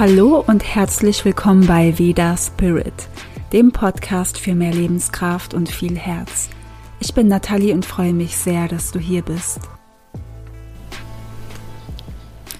Hallo 0.00 0.42
und 0.46 0.64
herzlich 0.64 1.26
willkommen 1.26 1.66
bei 1.66 1.98
Veda 1.98 2.34
Spirit, 2.34 2.94
dem 3.52 3.70
Podcast 3.70 4.38
für 4.38 4.54
mehr 4.54 4.72
Lebenskraft 4.72 5.52
und 5.52 5.68
viel 5.68 5.94
Herz. 5.98 6.48
Ich 7.00 7.12
bin 7.12 7.28
Nathalie 7.28 7.74
und 7.74 7.84
freue 7.84 8.14
mich 8.14 8.34
sehr, 8.34 8.66
dass 8.66 8.92
du 8.92 8.98
hier 8.98 9.20
bist. 9.20 9.60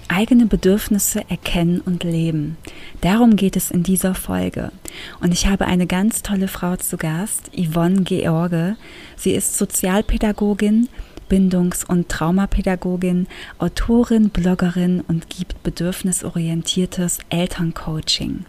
Eigene 0.07 0.45
Bedürfnisse 0.45 1.27
erkennen 1.31 1.81
und 1.81 2.03
leben. 2.03 2.57
Darum 3.01 3.35
geht 3.35 3.55
es 3.55 3.71
in 3.71 3.81
dieser 3.81 4.13
Folge. 4.13 4.71
Und 5.19 5.33
ich 5.33 5.47
habe 5.47 5.65
eine 5.65 5.87
ganz 5.87 6.21
tolle 6.21 6.47
Frau 6.47 6.75
zu 6.75 6.95
Gast, 6.95 7.49
Yvonne 7.57 8.03
George. 8.03 8.75
Sie 9.15 9.31
ist 9.31 9.57
Sozialpädagogin, 9.57 10.89
Bindungs- 11.31 11.85
und 11.85 12.09
Traumapädagogin, 12.09 13.25
Autorin, 13.57 14.31
Bloggerin 14.31 14.99
und 14.99 15.29
gibt 15.29 15.63
bedürfnisorientiertes 15.63 17.19
Elterncoaching. 17.29 18.43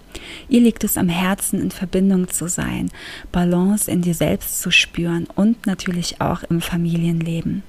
Ihr 0.49 0.61
liegt 0.63 0.83
es 0.83 0.99
am 0.99 1.09
Herzen, 1.09 1.63
in 1.63 1.71
Verbindung 1.71 2.29
zu 2.29 2.49
sein, 2.49 2.91
Balance 3.31 3.89
in 3.89 4.03
dir 4.03 4.15
selbst 4.15 4.61
zu 4.61 4.73
spüren 4.73 5.29
und 5.37 5.65
natürlich 5.65 6.21
auch 6.21 6.43
im 6.43 6.61
Familienleben. 6.61 7.63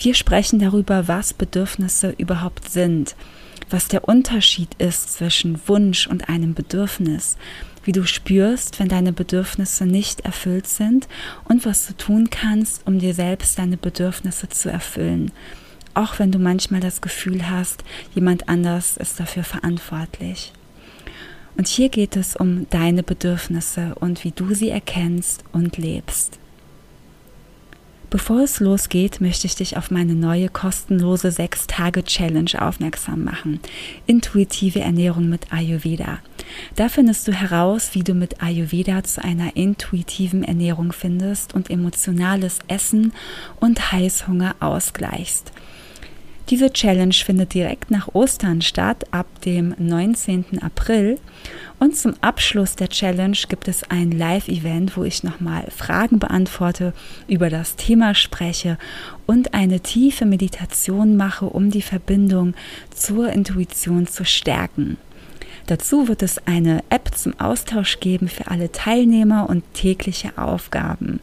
Wir 0.00 0.14
sprechen 0.14 0.58
darüber, 0.58 1.06
was 1.06 1.32
Bedürfnisse 1.32 2.12
überhaupt 2.18 2.72
sind, 2.72 3.14
was 3.70 3.86
der 3.86 4.08
Unterschied 4.08 4.70
ist 4.78 5.12
zwischen 5.12 5.60
Wunsch 5.68 6.08
und 6.08 6.28
einem 6.28 6.54
Bedürfnis, 6.54 7.36
wie 7.88 7.92
du 7.92 8.06
spürst, 8.06 8.78
wenn 8.78 8.88
deine 8.88 9.14
Bedürfnisse 9.14 9.86
nicht 9.86 10.20
erfüllt 10.20 10.66
sind 10.66 11.08
und 11.44 11.64
was 11.64 11.86
du 11.86 11.94
tun 11.94 12.28
kannst, 12.28 12.86
um 12.86 12.98
dir 12.98 13.14
selbst 13.14 13.58
deine 13.58 13.78
Bedürfnisse 13.78 14.50
zu 14.50 14.70
erfüllen. 14.70 15.32
Auch 15.94 16.18
wenn 16.18 16.30
du 16.30 16.38
manchmal 16.38 16.82
das 16.82 17.00
Gefühl 17.00 17.48
hast, 17.48 17.84
jemand 18.14 18.46
anders 18.50 18.98
ist 18.98 19.18
dafür 19.18 19.42
verantwortlich. 19.42 20.52
Und 21.56 21.66
hier 21.66 21.88
geht 21.88 22.14
es 22.14 22.36
um 22.36 22.68
deine 22.68 23.02
Bedürfnisse 23.02 23.94
und 23.94 24.22
wie 24.22 24.32
du 24.32 24.52
sie 24.52 24.68
erkennst 24.68 25.42
und 25.52 25.78
lebst. 25.78 26.38
Bevor 28.10 28.40
es 28.40 28.58
losgeht, 28.58 29.20
möchte 29.20 29.46
ich 29.46 29.54
dich 29.54 29.76
auf 29.76 29.90
meine 29.90 30.14
neue 30.14 30.48
kostenlose 30.48 31.28
6-Tage-Challenge 31.28 32.52
aufmerksam 32.58 33.22
machen. 33.22 33.60
Intuitive 34.06 34.80
Ernährung 34.80 35.28
mit 35.28 35.52
Ayurveda. 35.52 36.18
Da 36.74 36.88
findest 36.88 37.28
du 37.28 37.32
heraus, 37.32 37.90
wie 37.92 38.02
du 38.02 38.14
mit 38.14 38.42
Ayurveda 38.42 39.04
zu 39.04 39.22
einer 39.22 39.56
intuitiven 39.56 40.42
Ernährung 40.42 40.92
findest 40.92 41.52
und 41.52 41.68
emotionales 41.68 42.60
Essen 42.66 43.12
und 43.60 43.92
Heißhunger 43.92 44.56
ausgleichst. 44.60 45.52
Diese 46.50 46.72
Challenge 46.72 47.12
findet 47.12 47.52
direkt 47.52 47.90
nach 47.90 48.14
Ostern 48.14 48.62
statt, 48.62 49.04
ab 49.10 49.26
dem 49.42 49.74
19. 49.76 50.62
April. 50.62 51.18
Und 51.78 51.94
zum 51.94 52.14
Abschluss 52.22 52.74
der 52.74 52.88
Challenge 52.88 53.36
gibt 53.50 53.68
es 53.68 53.84
ein 53.90 54.10
Live-Event, 54.10 54.96
wo 54.96 55.04
ich 55.04 55.22
nochmal 55.22 55.68
Fragen 55.70 56.18
beantworte, 56.18 56.94
über 57.28 57.50
das 57.50 57.76
Thema 57.76 58.14
spreche 58.14 58.78
und 59.26 59.52
eine 59.52 59.80
tiefe 59.80 60.24
Meditation 60.24 61.16
mache, 61.16 61.44
um 61.44 61.70
die 61.70 61.82
Verbindung 61.82 62.54
zur 62.94 63.30
Intuition 63.30 64.06
zu 64.06 64.24
stärken. 64.24 64.96
Dazu 65.68 66.08
wird 66.08 66.22
es 66.22 66.38
eine 66.46 66.82
App 66.88 67.10
zum 67.14 67.38
Austausch 67.38 68.00
geben 68.00 68.28
für 68.28 68.50
alle 68.50 68.72
Teilnehmer 68.72 69.50
und 69.50 69.62
tägliche 69.74 70.38
Aufgaben. 70.38 71.20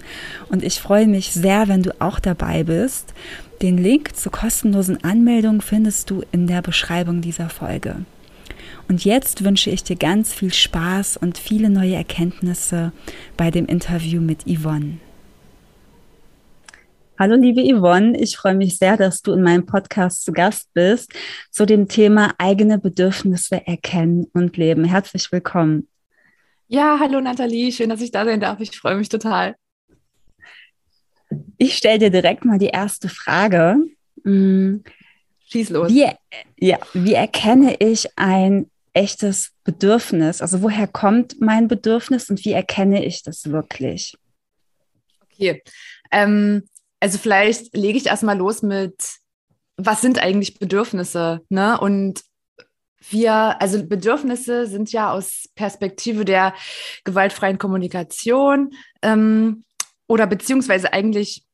Und 0.49 0.63
ich 0.63 0.79
freue 0.79 1.07
mich 1.07 1.31
sehr, 1.31 1.67
wenn 1.67 1.81
du 1.81 1.99
auch 1.99 2.19
dabei 2.19 2.63
bist. 2.63 3.15
Den 3.61 3.77
Link 3.77 4.15
zur 4.17 4.33
kostenlosen 4.33 5.03
Anmeldung 5.03 5.61
findest 5.61 6.09
du 6.09 6.23
in 6.33 6.45
der 6.45 6.61
Beschreibung 6.61 7.21
dieser 7.21 7.49
Folge. 7.49 8.05
Und 8.89 9.05
jetzt 9.05 9.45
wünsche 9.45 9.69
ich 9.69 9.83
dir 9.83 9.95
ganz 9.95 10.33
viel 10.33 10.53
Spaß 10.53 11.17
und 11.17 11.38
viele 11.38 11.69
neue 11.69 11.95
Erkenntnisse 11.95 12.91
bei 13.38 13.51
dem 13.51 13.65
Interview 13.65 14.21
mit 14.21 14.44
Yvonne. 14.45 14.97
Hallo 17.17 17.35
liebe 17.35 17.61
Yvonne, 17.61 18.19
ich 18.19 18.35
freue 18.35 18.55
mich 18.55 18.77
sehr, 18.77 18.97
dass 18.97 19.21
du 19.21 19.31
in 19.31 19.41
meinem 19.41 19.65
Podcast 19.65 20.25
zu 20.25 20.33
Gast 20.33 20.73
bist 20.73 21.13
zu 21.49 21.65
dem 21.65 21.88
Thema 21.88 22.33
eigene 22.38 22.77
Bedürfnisse 22.77 23.65
erkennen 23.65 24.27
und 24.33 24.57
leben. 24.57 24.83
Herzlich 24.83 25.31
willkommen. 25.31 25.88
Ja, 26.67 26.97
hallo 26.99 27.21
Nathalie, 27.21 27.71
schön, 27.71 27.89
dass 27.89 28.01
ich 28.01 28.11
da 28.11 28.25
sein 28.25 28.41
darf. 28.41 28.59
Ich 28.59 28.77
freue 28.77 28.97
mich 28.97 29.07
total. 29.07 29.55
Ich 31.57 31.78
stelle 31.78 32.00
dir 32.00 32.09
direkt 32.09 32.46
mal 32.46 32.57
die 32.57 32.68
erste 32.68 33.09
Frage. 33.09 33.78
Hm, 34.23 34.84
Schieß 35.47 35.69
los. 35.69 35.91
Wie, 35.91 36.07
ja, 36.57 36.79
wie 36.94 37.13
erkenne 37.13 37.75
ich 37.79 38.07
ein 38.16 38.69
echtes 38.94 39.51
Bedürfnis? 39.63 40.41
Also 40.41 40.62
woher 40.62 40.88
kommt 40.88 41.40
mein 41.40 41.68
Bedürfnis 41.68 42.29
und 42.29 42.44
wie 42.45 42.53
erkenne 42.53 43.06
ich 43.06 43.24
das 43.24 43.51
wirklich? 43.51 44.18
Okay, 45.24 45.62
ähm, 46.12 46.63
also 47.00 47.18
vielleicht 47.18 47.75
lege 47.75 47.97
ich 47.97 48.07
erstmal 48.07 48.38
los 48.38 48.62
mit, 48.62 48.95
was 49.78 50.01
sind 50.01 50.19
eigentlich 50.19 50.57
Bedürfnisse? 50.57 51.41
Ne? 51.50 51.79
Und 51.79 52.24
wir, 53.09 53.62
also 53.62 53.85
Bedürfnisse 53.85 54.66
sind 54.66 54.91
ja 54.91 55.12
aus 55.12 55.50
Perspektive 55.56 56.25
der 56.25 56.56
gewaltfreien 57.03 57.57
Kommunikation 57.59 58.72
ähm, 59.01 59.63
oder 60.07 60.27
beziehungsweise 60.27 60.93
eigentlich 60.93 61.45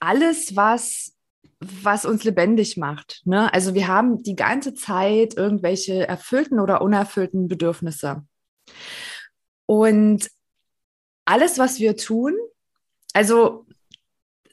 alles, 0.00 0.54
was, 0.56 1.14
was 1.60 2.04
uns 2.04 2.24
lebendig 2.24 2.76
macht. 2.76 3.22
Ne? 3.24 3.52
Also 3.52 3.74
wir 3.74 3.88
haben 3.88 4.22
die 4.22 4.36
ganze 4.36 4.74
Zeit 4.74 5.36
irgendwelche 5.36 6.06
erfüllten 6.06 6.60
oder 6.60 6.82
unerfüllten 6.82 7.48
Bedürfnisse. 7.48 8.24
Und 9.66 10.30
alles, 11.24 11.58
was 11.58 11.78
wir 11.78 11.96
tun, 11.96 12.34
also 13.12 13.66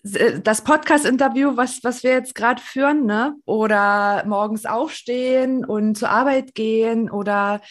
das 0.03 0.63
Podcast-Interview, 0.63 1.57
was, 1.57 1.83
was 1.83 2.03
wir 2.03 2.11
jetzt 2.11 2.35
gerade 2.35 2.61
führen, 2.61 3.05
ne? 3.05 3.35
oder 3.45 4.23
morgens 4.25 4.65
aufstehen 4.65 5.65
und 5.65 5.95
zur 5.95 6.09
Arbeit 6.09 6.55
gehen 6.55 7.09
oder 7.09 7.61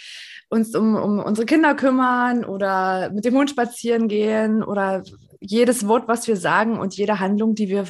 uns 0.51 0.75
um, 0.75 0.95
um 0.97 1.19
unsere 1.21 1.47
Kinder 1.47 1.75
kümmern 1.75 2.45
oder 2.45 3.11
mit 3.11 3.25
dem 3.25 3.35
Hund 3.35 3.51
spazieren 3.51 4.09
gehen 4.09 4.63
oder 4.63 5.03
jedes 5.41 5.87
Wort, 5.87 6.09
was 6.09 6.27
wir 6.29 6.37
sagen 6.37 6.79
und 6.79 6.97
jede 6.97 7.21
Handlung, 7.21 7.55
die 7.55 7.69
wir 7.69 7.87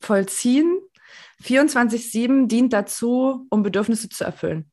vollziehen, 0.00 0.78
24-7 1.42 2.46
dient 2.46 2.72
dazu, 2.72 3.46
um 3.50 3.62
Bedürfnisse 3.62 4.08
zu 4.08 4.24
erfüllen. 4.24 4.70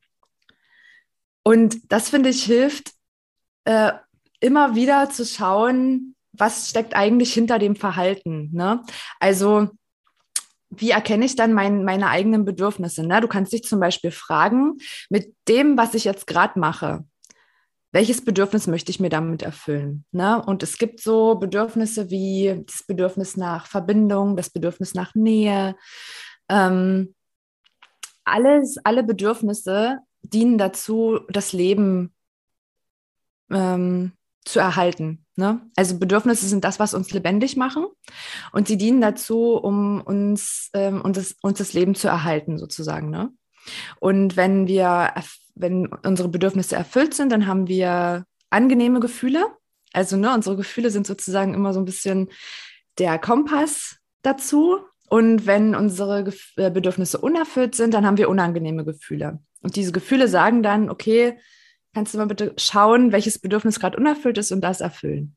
Und 1.42 1.90
das, 1.90 2.10
finde 2.10 2.28
ich, 2.28 2.44
hilft, 2.44 2.92
äh, 3.64 3.92
immer 4.40 4.74
wieder 4.74 5.10
zu 5.10 5.24
schauen, 5.24 6.14
was 6.38 6.70
steckt 6.70 6.94
eigentlich 6.94 7.32
hinter 7.32 7.58
dem 7.58 7.76
Verhalten? 7.76 8.50
Ne? 8.52 8.82
Also 9.20 9.68
wie 10.70 10.90
erkenne 10.90 11.24
ich 11.24 11.36
dann 11.36 11.52
mein, 11.52 11.84
meine 11.84 12.08
eigenen 12.08 12.44
Bedürfnisse? 12.44 13.06
Ne? 13.06 13.20
Du 13.20 13.28
kannst 13.28 13.52
dich 13.52 13.62
zum 13.64 13.80
Beispiel 13.80 14.10
fragen, 14.10 14.78
mit 15.08 15.34
dem, 15.48 15.76
was 15.76 15.94
ich 15.94 16.04
jetzt 16.04 16.26
gerade 16.26 16.58
mache, 16.58 17.04
welches 17.90 18.22
Bedürfnis 18.22 18.66
möchte 18.66 18.90
ich 18.90 19.00
mir 19.00 19.08
damit 19.08 19.42
erfüllen? 19.42 20.04
Ne? 20.12 20.42
Und 20.44 20.62
es 20.62 20.76
gibt 20.76 21.00
so 21.00 21.36
Bedürfnisse 21.36 22.10
wie 22.10 22.62
das 22.66 22.84
Bedürfnis 22.86 23.36
nach 23.36 23.66
Verbindung, 23.66 24.36
das 24.36 24.50
Bedürfnis 24.50 24.94
nach 24.94 25.14
Nähe. 25.14 25.74
Ähm, 26.50 27.14
alles, 28.24 28.76
alle 28.84 29.02
Bedürfnisse 29.04 30.00
dienen 30.20 30.58
dazu, 30.58 31.20
das 31.30 31.54
Leben 31.54 32.14
ähm, 33.50 34.12
zu 34.44 34.58
erhalten. 34.60 35.24
Ne? 35.36 35.60
Also 35.76 35.98
Bedürfnisse 35.98 36.46
sind 36.46 36.64
das, 36.64 36.80
was 36.80 36.94
uns 36.94 37.12
lebendig 37.12 37.56
machen 37.56 37.86
und 38.52 38.68
sie 38.68 38.76
dienen 38.76 39.00
dazu, 39.00 39.54
um 39.54 40.00
uns, 40.00 40.70
ähm, 40.74 41.00
uns, 41.00 41.16
das, 41.16 41.36
uns 41.42 41.58
das 41.58 41.72
Leben 41.72 41.94
zu 41.94 42.08
erhalten, 42.08 42.58
sozusagen. 42.58 43.10
Ne? 43.10 43.30
Und 44.00 44.36
wenn 44.36 44.66
wir, 44.66 45.12
wenn 45.54 45.86
unsere 45.86 46.28
Bedürfnisse 46.28 46.76
erfüllt 46.76 47.14
sind, 47.14 47.30
dann 47.30 47.46
haben 47.46 47.68
wir 47.68 48.24
angenehme 48.50 49.00
Gefühle. 49.00 49.46
Also 49.92 50.16
ne, 50.16 50.32
unsere 50.34 50.56
Gefühle 50.56 50.90
sind 50.90 51.06
sozusagen 51.06 51.54
immer 51.54 51.72
so 51.72 51.80
ein 51.80 51.84
bisschen 51.84 52.28
der 52.98 53.18
Kompass 53.18 53.98
dazu. 54.22 54.78
Und 55.08 55.46
wenn 55.46 55.74
unsere 55.74 56.32
äh, 56.56 56.70
Bedürfnisse 56.70 57.18
unerfüllt 57.18 57.74
sind, 57.74 57.94
dann 57.94 58.06
haben 58.06 58.18
wir 58.18 58.28
unangenehme 58.28 58.84
Gefühle. 58.84 59.40
Und 59.62 59.76
diese 59.76 59.92
Gefühle 59.92 60.28
sagen 60.28 60.62
dann, 60.62 60.90
okay, 60.90 61.38
Kannst 61.98 62.14
du 62.14 62.18
mal 62.18 62.26
bitte 62.26 62.54
schauen, 62.56 63.10
welches 63.10 63.40
Bedürfnis 63.40 63.80
gerade 63.80 63.96
unerfüllt 63.96 64.38
ist 64.38 64.52
und 64.52 64.60
das 64.60 64.80
erfüllen? 64.80 65.34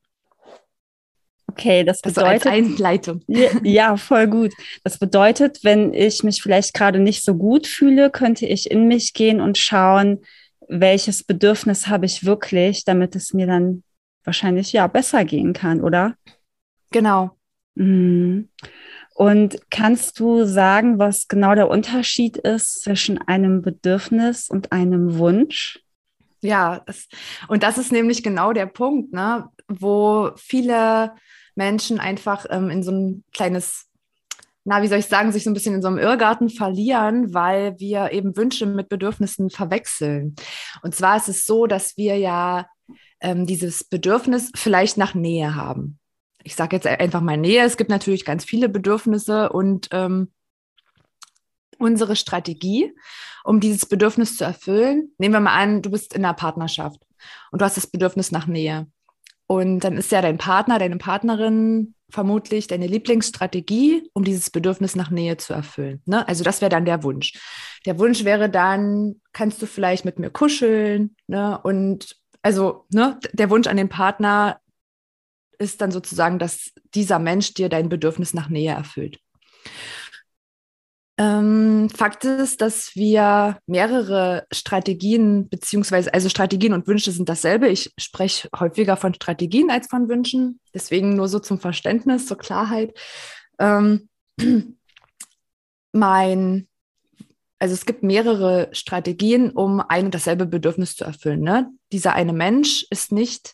Okay, 1.48 1.82
das 1.82 2.00
bedeutet. 2.00 2.46
Also 2.46 2.50
Einleitung. 2.50 3.24
Ja, 3.64 3.96
voll 3.96 4.28
gut. 4.28 4.52
Das 4.84 4.96
bedeutet, 4.96 5.64
wenn 5.64 5.92
ich 5.92 6.22
mich 6.22 6.40
vielleicht 6.40 6.72
gerade 6.72 7.00
nicht 7.00 7.24
so 7.24 7.34
gut 7.34 7.66
fühle, 7.66 8.10
könnte 8.10 8.46
ich 8.46 8.70
in 8.70 8.86
mich 8.86 9.12
gehen 9.12 9.40
und 9.40 9.58
schauen, 9.58 10.20
welches 10.68 11.24
Bedürfnis 11.24 11.88
habe 11.88 12.06
ich 12.06 12.24
wirklich, 12.24 12.84
damit 12.84 13.16
es 13.16 13.34
mir 13.34 13.48
dann 13.48 13.82
wahrscheinlich 14.22 14.72
ja 14.72 14.86
besser 14.86 15.24
gehen 15.24 15.54
kann, 15.54 15.80
oder? 15.80 16.14
Genau. 16.92 17.32
Mhm. 17.74 18.50
Und 19.16 19.58
kannst 19.68 20.20
du 20.20 20.44
sagen, 20.44 21.00
was 21.00 21.26
genau 21.26 21.56
der 21.56 21.68
Unterschied 21.68 22.36
ist 22.36 22.82
zwischen 22.82 23.18
einem 23.18 23.62
Bedürfnis 23.62 24.48
und 24.48 24.70
einem 24.70 25.18
Wunsch? 25.18 25.81
Ja, 26.42 26.82
das, 26.86 27.08
und 27.48 27.62
das 27.62 27.78
ist 27.78 27.92
nämlich 27.92 28.22
genau 28.22 28.52
der 28.52 28.66
Punkt, 28.66 29.12
ne, 29.12 29.48
wo 29.68 30.32
viele 30.36 31.14
Menschen 31.54 32.00
einfach 32.00 32.46
ähm, 32.50 32.68
in 32.68 32.82
so 32.82 32.90
ein 32.90 33.24
kleines, 33.32 33.86
na, 34.64 34.82
wie 34.82 34.88
soll 34.88 34.98
ich 34.98 35.06
sagen, 35.06 35.30
sich 35.30 35.44
so 35.44 35.50
ein 35.50 35.54
bisschen 35.54 35.74
in 35.74 35.82
so 35.82 35.88
einem 35.88 35.98
Irrgarten 35.98 36.50
verlieren, 36.50 37.32
weil 37.32 37.78
wir 37.78 38.12
eben 38.12 38.36
Wünsche 38.36 38.66
mit 38.66 38.88
Bedürfnissen 38.88 39.50
verwechseln. 39.50 40.34
Und 40.82 40.94
zwar 40.94 41.16
ist 41.16 41.28
es 41.28 41.44
so, 41.44 41.66
dass 41.66 41.96
wir 41.96 42.16
ja 42.16 42.66
ähm, 43.20 43.46
dieses 43.46 43.84
Bedürfnis 43.84 44.50
vielleicht 44.54 44.96
nach 44.96 45.14
Nähe 45.14 45.54
haben. 45.54 46.00
Ich 46.42 46.56
sage 46.56 46.74
jetzt 46.74 46.88
einfach 46.88 47.20
mal 47.20 47.36
Nähe. 47.36 47.64
Es 47.64 47.76
gibt 47.76 47.90
natürlich 47.90 48.24
ganz 48.24 48.44
viele 48.44 48.68
Bedürfnisse 48.68 49.50
und 49.50 49.88
ähm, 49.92 50.32
unsere 51.82 52.16
Strategie, 52.16 52.92
um 53.44 53.60
dieses 53.60 53.86
Bedürfnis 53.86 54.36
zu 54.36 54.44
erfüllen. 54.44 55.12
Nehmen 55.18 55.34
wir 55.34 55.40
mal 55.40 55.54
an, 55.54 55.82
du 55.82 55.90
bist 55.90 56.14
in 56.14 56.24
einer 56.24 56.34
Partnerschaft 56.34 57.00
und 57.50 57.60
du 57.60 57.64
hast 57.64 57.76
das 57.76 57.86
Bedürfnis 57.86 58.32
nach 58.32 58.46
Nähe. 58.46 58.86
Und 59.46 59.80
dann 59.80 59.96
ist 59.98 60.12
ja 60.12 60.22
dein 60.22 60.38
Partner, 60.38 60.78
deine 60.78 60.96
Partnerin 60.96 61.94
vermutlich 62.12 62.66
deine 62.66 62.86
Lieblingsstrategie, 62.86 64.08
um 64.12 64.22
dieses 64.22 64.50
Bedürfnis 64.50 64.96
nach 64.96 65.10
Nähe 65.10 65.38
zu 65.38 65.54
erfüllen. 65.54 66.02
Ne? 66.04 66.26
Also 66.28 66.44
das 66.44 66.60
wäre 66.60 66.68
dann 66.68 66.84
der 66.84 67.02
Wunsch. 67.02 67.32
Der 67.86 67.98
Wunsch 67.98 68.24
wäre 68.24 68.50
dann, 68.50 69.20
kannst 69.32 69.60
du 69.62 69.66
vielleicht 69.66 70.04
mit 70.04 70.18
mir 70.18 70.30
kuscheln? 70.30 71.16
Ne? 71.26 71.58
Und 71.62 72.16
also 72.42 72.84
ne, 72.92 73.18
der 73.32 73.50
Wunsch 73.50 73.66
an 73.66 73.78
den 73.78 73.88
Partner 73.88 74.60
ist 75.58 75.80
dann 75.80 75.90
sozusagen, 75.90 76.38
dass 76.38 76.72
dieser 76.94 77.18
Mensch 77.18 77.54
dir 77.54 77.68
dein 77.68 77.88
Bedürfnis 77.88 78.34
nach 78.34 78.48
Nähe 78.48 78.72
erfüllt. 78.72 79.18
Ähm, 81.18 81.90
Fakt 81.90 82.24
ist, 82.24 82.62
dass 82.62 82.96
wir 82.96 83.58
mehrere 83.66 84.46
Strategien, 84.50 85.48
beziehungsweise, 85.48 86.12
also 86.14 86.28
Strategien 86.28 86.72
und 86.72 86.86
Wünsche 86.86 87.12
sind 87.12 87.28
dasselbe. 87.28 87.68
Ich 87.68 87.92
spreche 87.98 88.48
häufiger 88.58 88.96
von 88.96 89.12
Strategien 89.12 89.70
als 89.70 89.88
von 89.88 90.08
Wünschen. 90.08 90.58
Deswegen 90.74 91.14
nur 91.14 91.28
so 91.28 91.38
zum 91.38 91.60
Verständnis, 91.60 92.26
zur 92.26 92.38
Klarheit. 92.38 92.98
Ähm, 93.58 94.08
mein, 95.92 96.66
also 97.58 97.74
es 97.74 97.84
gibt 97.84 98.02
mehrere 98.02 98.70
Strategien, 98.72 99.50
um 99.50 99.80
ein 99.80 100.06
und 100.06 100.14
dasselbe 100.14 100.46
Bedürfnis 100.46 100.96
zu 100.96 101.04
erfüllen. 101.04 101.40
Ne? 101.40 101.70
Dieser 101.92 102.14
eine 102.14 102.32
Mensch 102.32 102.86
ist 102.88 103.12
nicht 103.12 103.52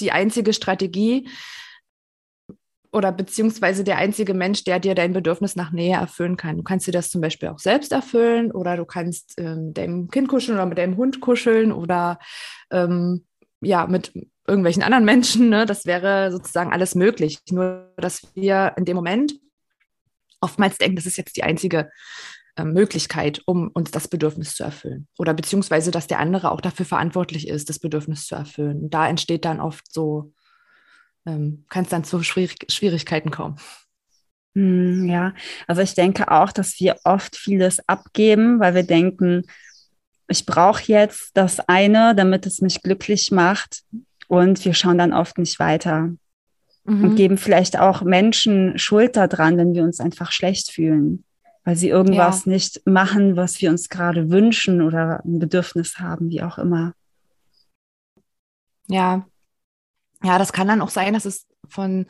die 0.00 0.10
einzige 0.10 0.54
Strategie, 0.54 1.28
oder 2.94 3.10
beziehungsweise 3.10 3.82
der 3.82 3.98
einzige 3.98 4.34
Mensch, 4.34 4.62
der 4.62 4.78
dir 4.78 4.94
dein 4.94 5.12
Bedürfnis 5.12 5.56
nach 5.56 5.72
Nähe 5.72 5.96
erfüllen 5.96 6.36
kann. 6.36 6.58
Du 6.58 6.62
kannst 6.62 6.86
dir 6.86 6.92
das 6.92 7.10
zum 7.10 7.20
Beispiel 7.20 7.48
auch 7.48 7.58
selbst 7.58 7.90
erfüllen 7.90 8.52
oder 8.52 8.76
du 8.76 8.84
kannst 8.84 9.34
ähm, 9.38 9.74
deinem 9.74 10.08
Kind 10.08 10.28
kuscheln 10.28 10.56
oder 10.56 10.66
mit 10.66 10.78
deinem 10.78 10.96
Hund 10.96 11.20
kuscheln 11.20 11.72
oder 11.72 12.20
ähm, 12.70 13.24
ja, 13.60 13.86
mit 13.88 14.12
irgendwelchen 14.46 14.84
anderen 14.84 15.04
Menschen. 15.04 15.48
Ne? 15.48 15.66
Das 15.66 15.86
wäre 15.86 16.30
sozusagen 16.30 16.72
alles 16.72 16.94
möglich. 16.94 17.40
Nur, 17.50 17.92
dass 17.96 18.22
wir 18.34 18.74
in 18.76 18.84
dem 18.84 18.94
Moment 18.94 19.34
oftmals 20.40 20.78
denken, 20.78 20.96
das 20.96 21.06
ist 21.06 21.16
jetzt 21.16 21.36
die 21.36 21.42
einzige 21.42 21.90
äh, 22.54 22.64
Möglichkeit, 22.64 23.42
um 23.46 23.70
uns 23.74 23.90
das 23.90 24.06
Bedürfnis 24.06 24.54
zu 24.54 24.62
erfüllen. 24.62 25.08
Oder 25.18 25.34
beziehungsweise, 25.34 25.90
dass 25.90 26.06
der 26.06 26.20
andere 26.20 26.52
auch 26.52 26.60
dafür 26.60 26.86
verantwortlich 26.86 27.48
ist, 27.48 27.68
das 27.68 27.80
Bedürfnis 27.80 28.26
zu 28.26 28.36
erfüllen. 28.36 28.82
Und 28.82 28.94
da 28.94 29.08
entsteht 29.08 29.44
dann 29.44 29.60
oft 29.60 29.92
so 29.92 30.32
ähm, 31.26 31.64
kann 31.68 31.84
es 31.84 31.90
dann 31.90 32.04
zu 32.04 32.22
Schwierig 32.22 32.66
Schwierigkeiten 32.70 33.30
kommen. 33.30 33.56
Hm, 34.54 35.08
ja, 35.08 35.34
also 35.66 35.82
ich 35.82 35.94
denke 35.94 36.30
auch, 36.30 36.52
dass 36.52 36.78
wir 36.78 36.96
oft 37.04 37.36
vieles 37.36 37.86
abgeben, 37.88 38.60
weil 38.60 38.74
wir 38.74 38.84
denken, 38.84 39.44
ich 40.28 40.46
brauche 40.46 40.84
jetzt 40.84 41.30
das 41.34 41.60
eine, 41.60 42.14
damit 42.14 42.46
es 42.46 42.60
mich 42.60 42.82
glücklich 42.82 43.30
macht. 43.30 43.82
Und 44.28 44.64
wir 44.64 44.72
schauen 44.74 44.98
dann 44.98 45.12
oft 45.12 45.36
nicht 45.38 45.58
weiter 45.58 46.12
mhm. 46.84 47.04
und 47.04 47.16
geben 47.16 47.36
vielleicht 47.36 47.78
auch 47.78 48.02
Menschen 48.02 48.78
Schuld 48.78 49.16
daran, 49.16 49.58
wenn 49.58 49.74
wir 49.74 49.82
uns 49.82 50.00
einfach 50.00 50.32
schlecht 50.32 50.70
fühlen, 50.70 51.24
weil 51.64 51.76
sie 51.76 51.88
irgendwas 51.88 52.46
ja. 52.46 52.52
nicht 52.52 52.86
machen, 52.86 53.36
was 53.36 53.60
wir 53.60 53.70
uns 53.70 53.90
gerade 53.90 54.30
wünschen 54.30 54.80
oder 54.80 55.22
ein 55.24 55.38
Bedürfnis 55.38 55.98
haben, 55.98 56.30
wie 56.30 56.42
auch 56.42 56.56
immer. 56.56 56.94
Ja, 58.86 59.26
ja, 60.24 60.38
das 60.38 60.52
kann 60.52 60.68
dann 60.68 60.80
auch 60.80 60.90
sein, 60.90 61.14
dass 61.14 61.24
es 61.24 61.46
von 61.68 62.06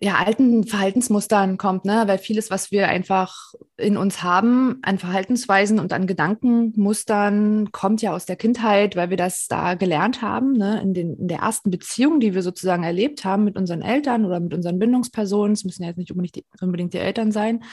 ja, 0.00 0.14
alten 0.16 0.64
Verhaltensmustern 0.64 1.58
kommt, 1.58 1.84
ne? 1.84 2.04
weil 2.06 2.18
vieles, 2.18 2.50
was 2.50 2.70
wir 2.70 2.88
einfach 2.88 3.52
in 3.76 3.96
uns 3.96 4.22
haben, 4.22 4.78
an 4.82 4.98
Verhaltensweisen 4.98 5.80
und 5.80 5.92
an 5.92 6.06
Gedankenmustern, 6.06 7.72
kommt 7.72 8.00
ja 8.00 8.14
aus 8.14 8.24
der 8.24 8.36
Kindheit, 8.36 8.94
weil 8.94 9.10
wir 9.10 9.16
das 9.16 9.48
da 9.48 9.74
gelernt 9.74 10.22
haben, 10.22 10.52
ne? 10.52 10.80
in, 10.80 10.94
den, 10.94 11.16
in 11.16 11.28
der 11.28 11.40
ersten 11.40 11.70
Beziehung, 11.70 12.20
die 12.20 12.34
wir 12.34 12.42
sozusagen 12.42 12.84
erlebt 12.84 13.24
haben 13.24 13.44
mit 13.44 13.56
unseren 13.56 13.82
Eltern 13.82 14.24
oder 14.24 14.38
mit 14.38 14.54
unseren 14.54 14.78
Bindungspersonen. 14.78 15.54
Es 15.54 15.64
müssen 15.64 15.82
ja 15.82 15.88
jetzt 15.88 15.98
nicht 15.98 16.12
unbedingt 16.12 16.36
die, 16.36 16.44
unbedingt 16.60 16.94
die 16.94 16.98
Eltern 16.98 17.32
sein. 17.32 17.64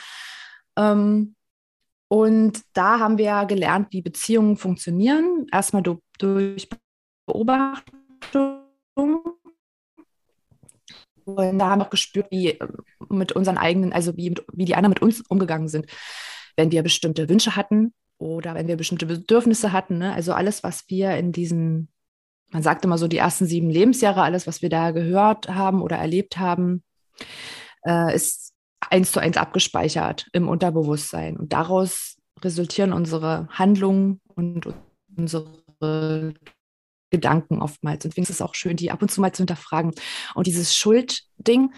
Ähm, 0.78 1.36
und 2.08 2.62
da 2.74 3.00
haben 3.00 3.18
wir 3.18 3.46
gelernt, 3.46 3.88
wie 3.92 4.02
Beziehungen 4.02 4.58
funktionieren. 4.58 5.46
Erstmal 5.52 5.84
durch 5.84 6.70
Beobachtung 7.28 8.65
und 8.96 9.36
da 11.26 11.70
haben 11.70 11.80
wir 11.80 11.86
auch 11.86 11.90
gespürt, 11.90 12.28
wie 12.32 12.50
äh, 12.50 12.68
mit 13.10 13.32
unseren 13.32 13.58
eigenen, 13.58 13.94
also 13.94 14.16
wie, 14.16 14.36
wie 14.54 14.66
die 14.66 14.76
anderen 14.76 14.92
mit 14.92 15.02
uns 15.02 15.22
umgegangen 15.22 15.68
sind, 15.68 15.88
wenn 16.56 16.72
wir 16.72 16.84
bestimmte 16.84 17.28
Wünsche 17.30 17.56
hatten 17.56 17.94
oder 18.18 18.56
wenn 18.56 18.68
wir 18.68 18.78
bestimmte 18.78 19.06
Bedürfnisse 19.06 19.72
hatten. 19.72 19.98
Ne? 19.98 20.14
Also 20.14 20.34
alles, 20.34 20.64
was 20.64 20.86
wir 20.88 21.16
in 21.18 21.32
diesen, 21.32 21.90
man 22.52 22.64
sagt 22.64 22.86
immer 22.86 22.98
so 22.98 23.08
die 23.08 23.18
ersten 23.18 23.46
sieben 23.46 23.70
Lebensjahre, 23.70 24.22
alles, 24.22 24.48
was 24.48 24.62
wir 24.62 24.70
da 24.70 24.92
gehört 24.92 25.50
haben 25.50 25.82
oder 25.82 25.98
erlebt 25.98 26.38
haben, 26.38 26.84
äh, 27.86 28.16
ist 28.16 28.54
eins 28.90 29.12
zu 29.12 29.20
eins 29.20 29.38
abgespeichert 29.38 30.28
im 30.32 30.48
Unterbewusstsein. 30.48 31.38
Und 31.38 31.54
daraus 31.54 32.18
resultieren 32.42 32.94
unsere 32.94 33.48
Handlungen 33.50 34.22
und 34.28 34.68
unsere 35.18 36.34
Gedanken 37.16 37.62
oftmals. 37.62 38.04
Und 38.04 38.12
deswegen 38.12 38.24
ist 38.24 38.30
es 38.30 38.42
auch 38.42 38.56
schön, 38.56 38.76
die 38.76 38.92
ab 38.92 39.02
und 39.02 39.10
zu 39.10 39.22
mal 39.22 39.32
zu 39.32 39.42
hinterfragen. 39.42 39.94
Und 40.34 40.48
dieses 40.48 40.76
Schuldding 40.76 41.74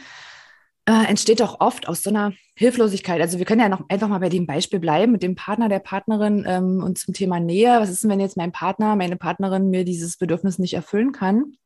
äh, 0.86 1.06
entsteht 1.08 1.42
auch 1.42 1.60
oft 1.60 1.88
aus 1.88 2.02
so 2.02 2.10
einer 2.10 2.34
Hilflosigkeit. 2.56 3.22
Also 3.22 3.38
wir 3.38 3.46
können 3.46 3.62
ja 3.62 3.70
noch 3.70 3.88
einfach 3.90 4.08
mal 4.08 4.20
bei 4.20 4.30
dem 4.30 4.48
Beispiel 4.48 4.80
bleiben 4.80 5.12
mit 5.12 5.22
dem 5.22 5.36
Partner, 5.36 5.70
der 5.70 5.80
Partnerin 5.80 6.46
ähm, 6.48 6.82
und 6.84 6.98
zum 6.98 7.14
Thema 7.14 7.40
Nähe. 7.40 7.80
Was 7.80 7.90
ist 7.90 8.04
denn, 8.04 8.10
wenn 8.10 8.20
jetzt 8.20 8.38
mein 8.38 8.52
Partner, 8.52 8.96
meine 8.96 9.18
Partnerin 9.18 9.70
mir 9.70 9.84
dieses 9.84 10.18
Bedürfnis 10.18 10.58
nicht 10.58 10.74
erfüllen 10.74 11.12
kann? 11.12 11.58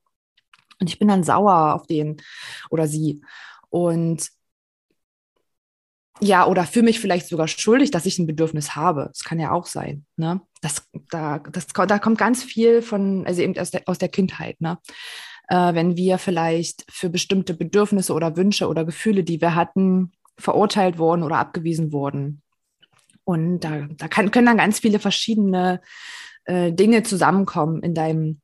Und 0.80 0.90
ich 0.90 0.98
bin 0.98 1.08
dann 1.08 1.24
sauer 1.24 1.76
auf 1.76 1.86
den 1.86 2.18
oder 2.72 2.88
sie. 2.88 3.22
Und 3.70 4.28
ja, 6.22 6.46
oder 6.46 6.66
fühle 6.66 6.86
mich 6.86 7.00
vielleicht 7.00 7.28
sogar 7.28 7.48
schuldig, 7.48 7.92
dass 7.92 8.06
ich 8.06 8.20
ein 8.20 8.28
Bedürfnis 8.28 8.76
habe. 8.76 9.10
Das 9.12 9.24
kann 9.24 9.40
ja 9.40 9.52
auch 9.52 9.66
sein. 9.66 10.06
Ne? 10.18 10.42
Das, 10.62 10.88
da, 11.10 11.40
das, 11.40 11.68
da 11.68 12.00
kommt 12.00 12.18
ganz 12.18 12.44
viel 12.44 12.82
von, 12.82 13.26
also 13.26 13.42
eben 13.42 13.58
aus 13.58 13.72
der, 13.72 13.82
aus 13.88 13.98
der 13.98 14.10
Kindheit. 14.10 14.62
Ne? 14.62 14.78
Äh, 15.48 15.74
wenn 15.74 15.98
wir 15.98 16.20
vielleicht 16.20 16.86
für 16.90 17.10
bestimmte 17.10 17.56
Bedürfnisse 17.56 18.14
oder 18.14 18.38
Wünsche 18.38 18.68
oder 18.68 18.86
Gefühle, 18.86 19.24
die 19.24 19.42
wir 19.42 19.56
hatten, 19.56 20.12
verurteilt 20.38 20.98
wurden 20.98 21.24
oder 21.24 21.38
abgewiesen 21.38 21.92
wurden. 21.92 22.42
Und 23.24 23.62
da, 23.62 23.88
da 23.98 24.08
kann, 24.08 24.32
können 24.32 24.48
dann 24.48 24.58
ganz 24.58 24.80
viele 24.80 25.00
verschiedene 25.00 25.82
äh, 26.46 26.72
Dinge 26.72 27.04
zusammenkommen 27.04 27.82
in 27.82 27.94
deinem 27.94 28.42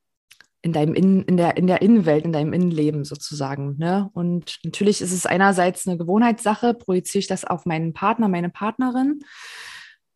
in 0.62 0.74
deinem 0.74 0.94
Innen, 0.94 1.24
in 1.24 1.38
der, 1.38 1.58
in 1.58 1.68
der 1.68 1.82
Innenwelt, 1.82 2.26
in 2.26 2.34
deinem 2.34 2.54
Innenleben 2.54 3.06
sozusagen. 3.06 3.78
Ne? 3.78 4.10
Und 4.14 4.60
natürlich 4.64 5.02
ist 5.02 5.14
es 5.14 5.26
einerseits 5.26 5.88
eine 5.88 5.98
Gewohnheitssache, 5.98 6.74
projiziere 6.74 7.20
ich 7.20 7.28
das 7.28 7.46
auf 7.46 7.66
meinen 7.66 7.94
Partner, 7.94 8.28
meine 8.28 8.50
Partnerin 8.50 9.22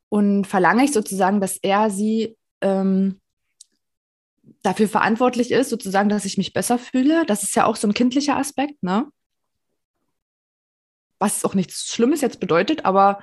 und 0.10 0.46
verlange 0.46 0.84
ich 0.84 0.92
sozusagen, 0.92 1.40
dass 1.40 1.58
er 1.58 1.90
sie 1.90 2.38
ähm, 2.62 3.22
dafür 4.62 4.90
verantwortlich 4.90 5.52
ist, 5.52 5.70
sozusagen, 5.70 6.10
dass 6.10 6.26
ich 6.26 6.38
mich 6.38 6.54
besser 6.54 6.78
fühle. 6.78 7.26
Das 7.26 7.44
ist 7.44 7.56
ja 7.56 7.66
auch 7.66 7.76
so 7.76 7.88
ein 7.88 7.94
kindlicher 7.94 8.38
Aspekt, 8.38 8.84
ne? 8.84 9.08
Was 11.20 11.46
auch 11.46 11.54
nichts 11.54 11.94
Schlimmes 11.94 12.22
jetzt 12.22 12.40
bedeutet, 12.40 12.84
aber 12.84 13.22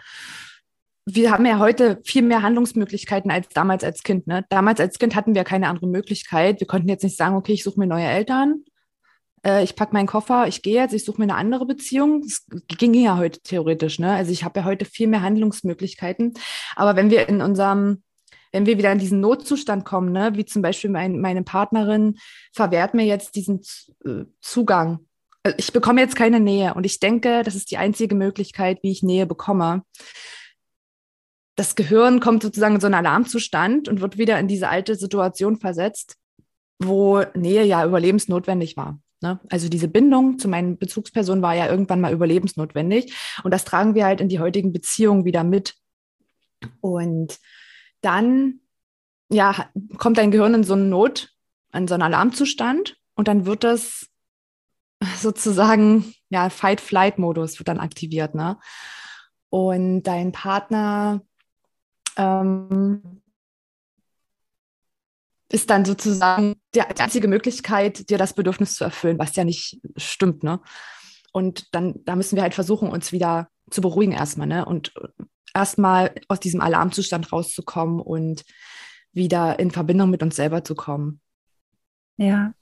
wir 1.14 1.30
haben 1.30 1.46
ja 1.46 1.58
heute 1.58 2.00
viel 2.04 2.22
mehr 2.22 2.42
Handlungsmöglichkeiten 2.42 3.30
als 3.30 3.48
damals 3.48 3.82
als 3.82 4.02
Kind. 4.02 4.26
Ne? 4.26 4.44
Damals 4.50 4.80
als 4.80 4.98
Kind 4.98 5.14
hatten 5.14 5.34
wir 5.34 5.44
keine 5.44 5.68
andere 5.68 5.86
Möglichkeit. 5.86 6.60
Wir 6.60 6.66
konnten 6.66 6.88
jetzt 6.88 7.02
nicht 7.02 7.16
sagen, 7.16 7.34
okay, 7.34 7.52
ich 7.52 7.64
suche 7.64 7.80
mir 7.80 7.86
neue 7.86 8.06
Eltern, 8.06 8.64
äh, 9.44 9.64
ich 9.64 9.74
packe 9.74 9.94
meinen 9.94 10.06
Koffer, 10.06 10.46
ich 10.46 10.62
gehe 10.62 10.74
jetzt, 10.74 10.92
ich 10.92 11.04
suche 11.04 11.18
mir 11.18 11.24
eine 11.24 11.36
andere 11.36 11.64
Beziehung. 11.64 12.22
Das 12.22 12.44
ging 12.66 12.92
ja 12.94 13.16
heute 13.16 13.40
theoretisch. 13.40 13.98
Ne? 13.98 14.12
Also 14.12 14.32
ich 14.32 14.44
habe 14.44 14.60
ja 14.60 14.66
heute 14.66 14.84
viel 14.84 15.08
mehr 15.08 15.22
Handlungsmöglichkeiten. 15.22 16.34
Aber 16.76 16.96
wenn 16.96 17.10
wir 17.10 17.28
in 17.28 17.40
unserem 17.40 18.02
wenn 18.50 18.64
wir 18.64 18.78
wieder 18.78 18.90
in 18.90 18.98
diesen 18.98 19.20
Notzustand 19.20 19.84
kommen, 19.84 20.10
ne, 20.10 20.30
wie 20.32 20.46
zum 20.46 20.62
Beispiel 20.62 20.88
mein, 20.88 21.20
meine 21.20 21.42
Partnerin 21.42 22.16
verwehrt 22.50 22.94
mir 22.94 23.04
jetzt 23.04 23.34
diesen 23.34 23.60
äh, 24.06 24.24
Zugang 24.40 25.00
ich 25.56 25.72
bekomme 25.72 26.00
jetzt 26.00 26.16
keine 26.16 26.40
Nähe 26.40 26.74
und 26.74 26.84
ich 26.84 27.00
denke, 27.00 27.42
das 27.42 27.54
ist 27.54 27.70
die 27.70 27.78
einzige 27.78 28.14
Möglichkeit, 28.14 28.80
wie 28.82 28.90
ich 28.90 29.02
Nähe 29.02 29.26
bekomme. 29.26 29.82
Das 31.58 31.74
Gehirn 31.74 32.20
kommt 32.20 32.44
sozusagen 32.44 32.76
in 32.76 32.80
so 32.80 32.86
einen 32.86 32.94
Alarmzustand 32.94 33.88
und 33.88 34.00
wird 34.00 34.16
wieder 34.16 34.38
in 34.38 34.46
diese 34.46 34.68
alte 34.68 34.94
Situation 34.94 35.56
versetzt, 35.56 36.16
wo 36.78 37.24
Nähe 37.34 37.64
ja 37.64 37.84
überlebensnotwendig 37.84 38.76
war. 38.76 39.00
Ne? 39.20 39.40
Also 39.50 39.68
diese 39.68 39.88
Bindung 39.88 40.38
zu 40.38 40.46
meinen 40.46 40.78
Bezugspersonen 40.78 41.42
war 41.42 41.56
ja 41.56 41.66
irgendwann 41.68 42.00
mal 42.00 42.12
überlebensnotwendig. 42.12 43.12
Und 43.42 43.50
das 43.50 43.64
tragen 43.64 43.96
wir 43.96 44.04
halt 44.04 44.20
in 44.20 44.28
die 44.28 44.38
heutigen 44.38 44.72
Beziehungen 44.72 45.24
wieder 45.24 45.42
mit. 45.42 45.74
Und 46.80 47.40
dann, 48.02 48.60
ja, 49.28 49.68
kommt 49.96 50.18
dein 50.18 50.30
Gehirn 50.30 50.54
in 50.54 50.62
so 50.62 50.74
einen 50.74 50.88
Not, 50.88 51.34
in 51.72 51.88
so 51.88 51.94
einen 51.94 52.04
Alarmzustand 52.04 52.96
und 53.16 53.26
dann 53.26 53.46
wird 53.46 53.64
das 53.64 54.06
sozusagen, 55.16 56.14
ja, 56.30 56.50
Fight-Flight-Modus 56.50 57.58
wird 57.58 57.66
dann 57.66 57.80
aktiviert, 57.80 58.36
ne? 58.36 58.60
Und 59.50 60.04
dein 60.04 60.30
Partner 60.30 61.22
ähm, 62.18 63.22
ist 65.50 65.70
dann 65.70 65.84
sozusagen 65.84 66.54
die, 66.74 66.80
die 66.80 67.00
einzige 67.00 67.28
Möglichkeit, 67.28 68.10
dir 68.10 68.18
das 68.18 68.34
Bedürfnis 68.34 68.74
zu 68.74 68.84
erfüllen, 68.84 69.18
was 69.18 69.34
ja 69.36 69.44
nicht 69.44 69.80
stimmt, 69.96 70.42
ne? 70.42 70.60
Und 71.32 71.74
dann, 71.74 71.94
da 72.04 72.16
müssen 72.16 72.36
wir 72.36 72.42
halt 72.42 72.54
versuchen, 72.54 72.90
uns 72.90 73.12
wieder 73.12 73.48
zu 73.70 73.80
beruhigen 73.80 74.12
erstmal, 74.12 74.46
ne? 74.46 74.64
Und 74.64 74.92
erstmal 75.54 76.14
aus 76.28 76.40
diesem 76.40 76.60
Alarmzustand 76.60 77.32
rauszukommen 77.32 78.00
und 78.00 78.44
wieder 79.12 79.58
in 79.58 79.70
Verbindung 79.70 80.10
mit 80.10 80.22
uns 80.22 80.36
selber 80.36 80.64
zu 80.64 80.74
kommen. 80.74 81.20
Ja. 82.16 82.52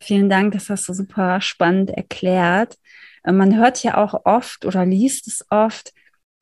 Vielen 0.00 0.28
Dank, 0.28 0.52
das 0.52 0.68
hast 0.70 0.88
du 0.88 0.92
super 0.92 1.40
spannend 1.40 1.90
erklärt. 1.90 2.76
Äh, 3.22 3.32
man 3.32 3.56
hört 3.56 3.82
ja 3.82 3.96
auch 3.96 4.24
oft 4.24 4.64
oder 4.64 4.84
liest 4.84 5.26
es 5.28 5.44
oft, 5.50 5.92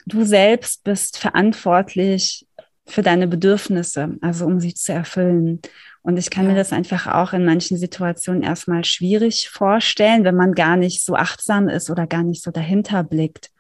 du 0.07 0.25
selbst 0.25 0.85
bist 0.85 1.19
verantwortlich 1.19 2.47
für 2.87 3.03
deine 3.03 3.27
Bedürfnisse, 3.29 4.17
also 4.21 4.47
um 4.47 4.61
sie 4.61 4.75
zu 4.75 4.93
erfüllen. 4.93 5.61
Und 6.03 6.19
ich 6.19 6.31
kann 6.31 6.45
ja. 6.45 6.51
mir 6.51 6.57
das 6.57 6.73
einfach 6.73 7.07
auch 7.07 7.33
in 7.33 7.45
manchen 7.45 7.77
Situationen 7.77 8.43
erstmal 8.43 8.85
schwierig 8.85 9.49
vorstellen, 9.49 10.25
wenn 10.25 10.35
man 10.35 10.55
gar 10.55 10.77
nicht 10.77 11.05
so 11.05 11.15
achtsam 11.15 11.69
ist 11.69 11.91
oder 11.91 12.07
gar 12.07 12.25
nicht 12.25 12.43
so 12.43 12.51
dahinter 12.51 13.05
blickt. 13.05 13.51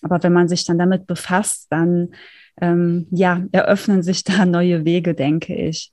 Aber 0.00 0.22
wenn 0.22 0.32
man 0.32 0.48
sich 0.48 0.64
dann 0.64 0.78
damit 0.78 1.06
befasst, 1.06 1.66
dann 1.70 2.14
ähm, 2.60 3.06
ja, 3.10 3.42
eröffnen 3.52 4.02
sich 4.02 4.24
da 4.24 4.46
neue 4.46 4.84
Wege, 4.84 5.14
denke 5.14 5.54
ich. 5.54 5.92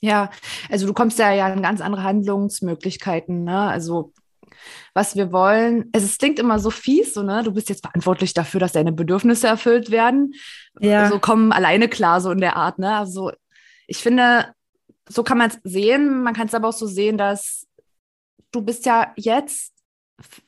Ja, 0.00 0.30
also 0.70 0.86
du 0.86 0.92
kommst 0.92 1.18
ja 1.18 1.32
ja 1.32 1.48
in 1.52 1.62
ganz 1.62 1.80
andere 1.80 2.02
Handlungsmöglichkeiten. 2.02 3.44
Ne? 3.44 3.58
Also 3.58 4.12
was 4.94 5.16
wir 5.16 5.32
wollen, 5.32 5.90
also 5.92 6.06
es 6.06 6.18
klingt 6.18 6.38
immer 6.38 6.58
so 6.58 6.70
fies, 6.70 7.14
so 7.14 7.22
ne, 7.22 7.42
du 7.42 7.52
bist 7.52 7.68
jetzt 7.68 7.84
verantwortlich 7.84 8.34
dafür, 8.34 8.60
dass 8.60 8.72
deine 8.72 8.92
Bedürfnisse 8.92 9.46
erfüllt 9.46 9.90
werden. 9.90 10.34
Ja. 10.80 11.08
So 11.08 11.18
kommen 11.18 11.52
alleine 11.52 11.88
klar, 11.88 12.20
so 12.20 12.30
in 12.30 12.40
der 12.40 12.56
Art. 12.56 12.78
Ne? 12.78 12.96
Also 12.96 13.32
ich 13.86 13.98
finde, 13.98 14.54
so 15.08 15.22
kann 15.22 15.38
man 15.38 15.50
es 15.50 15.58
sehen. 15.64 16.22
Man 16.22 16.34
kann 16.34 16.46
es 16.46 16.54
aber 16.54 16.68
auch 16.68 16.74
so 16.74 16.86
sehen, 16.86 17.18
dass 17.18 17.66
du 18.52 18.62
bist 18.62 18.86
ja 18.86 19.12
jetzt, 19.16 19.72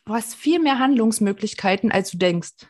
du 0.05 0.15
hast 0.15 0.35
viel 0.35 0.61
mehr 0.61 0.79
Handlungsmöglichkeiten, 0.79 1.91
als 1.91 2.11
du 2.11 2.19
denkst. 2.19 2.67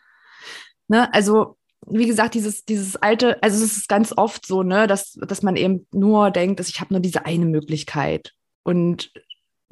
Ne? 0.88 1.12
Also 1.12 1.56
wie 1.88 2.06
gesagt, 2.06 2.34
dieses, 2.34 2.64
dieses 2.64 2.96
alte, 2.96 3.40
also 3.42 3.62
es 3.64 3.76
ist 3.76 3.88
ganz 3.88 4.12
oft 4.16 4.44
so, 4.46 4.62
ne, 4.62 4.86
dass, 4.86 5.12
dass 5.12 5.42
man 5.42 5.56
eben 5.56 5.86
nur 5.92 6.30
denkt, 6.30 6.58
dass 6.58 6.68
ich 6.68 6.80
habe 6.80 6.94
nur 6.94 7.00
diese 7.00 7.26
eine 7.26 7.46
Möglichkeit. 7.46 8.32
Und 8.64 9.12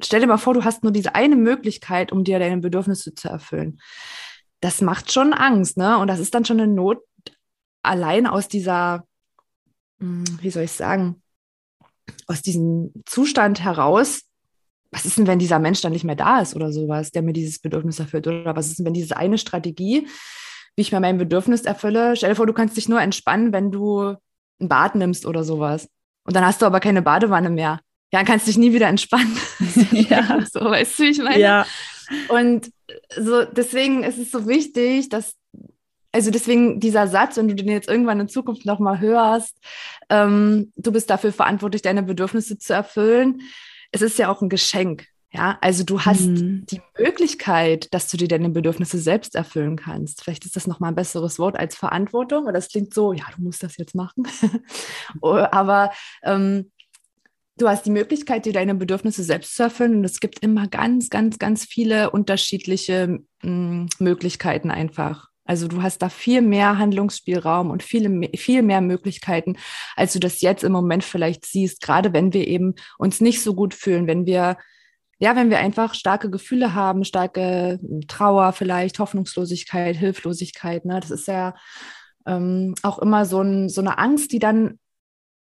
stell 0.01 0.21
dir 0.21 0.27
mal 0.27 0.37
vor, 0.37 0.53
du 0.53 0.63
hast 0.63 0.83
nur 0.83 0.91
diese 0.91 1.15
eine 1.15 1.35
Möglichkeit, 1.35 2.11
um 2.11 2.23
dir 2.23 2.39
deine 2.39 2.61
Bedürfnisse 2.61 3.13
zu 3.13 3.29
erfüllen. 3.29 3.79
Das 4.61 4.81
macht 4.81 5.11
schon 5.11 5.33
Angst, 5.33 5.77
ne? 5.77 5.97
Und 5.97 6.07
das 6.07 6.19
ist 6.19 6.33
dann 6.33 6.45
schon 6.45 6.59
eine 6.59 6.71
Not 6.71 6.99
allein 7.83 8.27
aus 8.27 8.47
dieser, 8.47 9.05
hm, 9.99 10.23
wie 10.41 10.49
soll 10.49 10.63
ich 10.63 10.71
sagen, 10.71 11.21
aus 12.27 12.41
diesem 12.41 12.93
Zustand 13.05 13.63
heraus, 13.63 14.21
was 14.91 15.05
ist 15.05 15.17
denn, 15.17 15.27
wenn 15.27 15.39
dieser 15.39 15.59
Mensch 15.59 15.81
dann 15.81 15.91
nicht 15.91 16.05
mehr 16.05 16.15
da 16.15 16.39
ist 16.39 16.55
oder 16.55 16.71
sowas, 16.71 17.11
der 17.11 17.21
mir 17.21 17.33
dieses 17.33 17.59
Bedürfnis 17.59 17.99
erfüllt? 17.99 18.27
Oder 18.27 18.55
was 18.55 18.67
ist 18.67 18.79
denn, 18.79 18.85
wenn 18.85 18.93
diese 18.93 19.17
eine 19.17 19.37
Strategie, 19.37 20.07
wie 20.75 20.81
ich 20.81 20.91
mir 20.91 20.99
mein 20.99 21.17
Bedürfnis 21.17 21.61
erfülle. 21.61 22.15
Stell 22.15 22.29
dir 22.29 22.35
vor, 22.35 22.47
du 22.47 22.53
kannst 22.53 22.77
dich 22.77 22.89
nur 22.89 23.01
entspannen, 23.01 23.53
wenn 23.53 23.71
du 23.71 24.15
ein 24.59 24.69
Bad 24.69 24.95
nimmst 24.95 25.25
oder 25.25 25.43
sowas. 25.43 25.89
Und 26.25 26.35
dann 26.35 26.45
hast 26.45 26.61
du 26.61 26.65
aber 26.65 26.79
keine 26.79 27.01
Badewanne 27.01 27.49
mehr. 27.49 27.79
Ja, 28.11 28.19
dann 28.19 28.25
kannst 28.25 28.45
du 28.45 28.49
dich 28.51 28.57
nie 28.57 28.73
wieder 28.73 28.87
entspannen. 28.87 29.37
ja. 29.91 30.39
so, 30.51 30.61
weißt 30.61 30.99
du, 30.99 31.03
wie 31.03 31.09
ich 31.09 31.17
meine? 31.19 31.39
Ja. 31.39 31.65
Und 32.29 32.71
so, 33.17 33.45
deswegen 33.45 34.03
ist 34.03 34.17
es 34.17 34.31
so 34.31 34.47
wichtig, 34.47 35.09
dass, 35.09 35.35
also 36.11 36.31
deswegen 36.31 36.79
dieser 36.79 37.07
Satz, 37.07 37.37
wenn 37.37 37.47
du 37.47 37.55
den 37.55 37.67
jetzt 37.67 37.89
irgendwann 37.89 38.19
in 38.19 38.29
Zukunft 38.29 38.65
nochmal 38.65 38.99
hörst, 38.99 39.57
ähm, 40.09 40.71
du 40.75 40.91
bist 40.91 41.09
dafür 41.09 41.33
verantwortlich, 41.33 41.81
deine 41.81 42.03
Bedürfnisse 42.03 42.57
zu 42.57 42.73
erfüllen. 42.73 43.41
Es 43.91 44.01
ist 44.01 44.19
ja 44.19 44.29
auch 44.29 44.41
ein 44.41 44.49
Geschenk. 44.49 45.07
Ja, 45.35 45.57
also 45.59 45.83
du 45.83 45.99
hast 45.99 46.27
mhm. 46.27 46.65
die 46.67 46.81
Möglichkeit, 46.97 47.93
dass 47.93 48.09
du 48.09 48.15
dir 48.15 48.29
deine 48.29 48.49
Bedürfnisse 48.49 48.97
selbst 48.97 49.35
erfüllen 49.35 49.75
kannst. 49.75 50.23
Vielleicht 50.23 50.45
ist 50.45 50.55
das 50.55 50.65
nochmal 50.65 50.91
ein 50.91 50.95
besseres 50.95 51.39
Wort 51.39 51.59
als 51.59 51.75
Verantwortung, 51.75 52.43
oder 52.43 52.53
das 52.53 52.69
klingt 52.69 52.93
so, 52.93 53.11
ja, 53.11 53.25
du 53.35 53.43
musst 53.43 53.61
das 53.61 53.75
jetzt 53.75 53.95
machen. 53.95 54.25
Aber 55.21 55.91
ähm, 56.23 56.71
du 57.57 57.69
hast 57.69 57.85
die 57.85 57.91
Möglichkeit, 57.91 58.45
dir 58.45 58.53
deine 58.53 58.75
Bedürfnisse 58.75 59.23
selbst 59.23 59.55
zu 59.55 59.63
erfüllen. 59.63 59.97
Und 59.97 60.05
es 60.05 60.19
gibt 60.19 60.39
immer 60.39 60.67
ganz, 60.67 61.09
ganz, 61.09 61.39
ganz 61.39 61.65
viele 61.65 62.09
unterschiedliche 62.11 63.19
mh, 63.43 63.49
mm, 63.49 63.89
Möglichkeiten 63.99 64.71
einfach. 64.71 65.29
Also 65.45 65.67
du 65.67 65.83
hast 65.83 66.01
da 66.01 66.09
viel 66.09 66.41
mehr 66.41 66.79
Handlungsspielraum 66.79 67.69
und 67.69 67.83
viele, 67.83 68.29
viel 68.35 68.63
mehr 68.63 68.81
Möglichkeiten, 68.81 69.57
als 69.95 70.13
du 70.13 70.19
das 70.19 70.41
jetzt 70.41 70.63
im 70.63 70.71
Moment 70.71 71.03
vielleicht 71.03 71.45
siehst, 71.45 71.81
gerade 71.81 72.13
wenn 72.13 72.33
wir 72.33 72.47
eben 72.47 72.73
uns 72.97 73.21
nicht 73.21 73.43
so 73.43 73.53
gut 73.53 73.75
fühlen, 73.75 74.07
wenn 74.07 74.25
wir 74.25 74.57
ja, 75.17 75.33
wenn 75.37 75.49
wir 75.49 75.59
einfach 75.59 75.93
starke 75.93 76.29
Gefühle 76.29 76.73
haben, 76.73 77.05
starke 77.05 77.79
hm, 77.81 78.01
Trauer 78.07 78.51
vielleicht, 78.51 78.99
Hoffnungslosigkeit, 78.99 79.95
Hilflosigkeit, 79.95 80.83
ne, 80.83 80.99
das 80.99 81.09
ist 81.09 81.27
ja 81.27 81.55
ähm, 82.25 82.75
auch 82.83 82.99
immer 82.99 83.25
so, 83.25 83.41
ein, 83.41 83.69
so 83.69 83.79
eine 83.79 83.97
Angst, 83.97 84.33
die 84.33 84.39
dann 84.39 84.77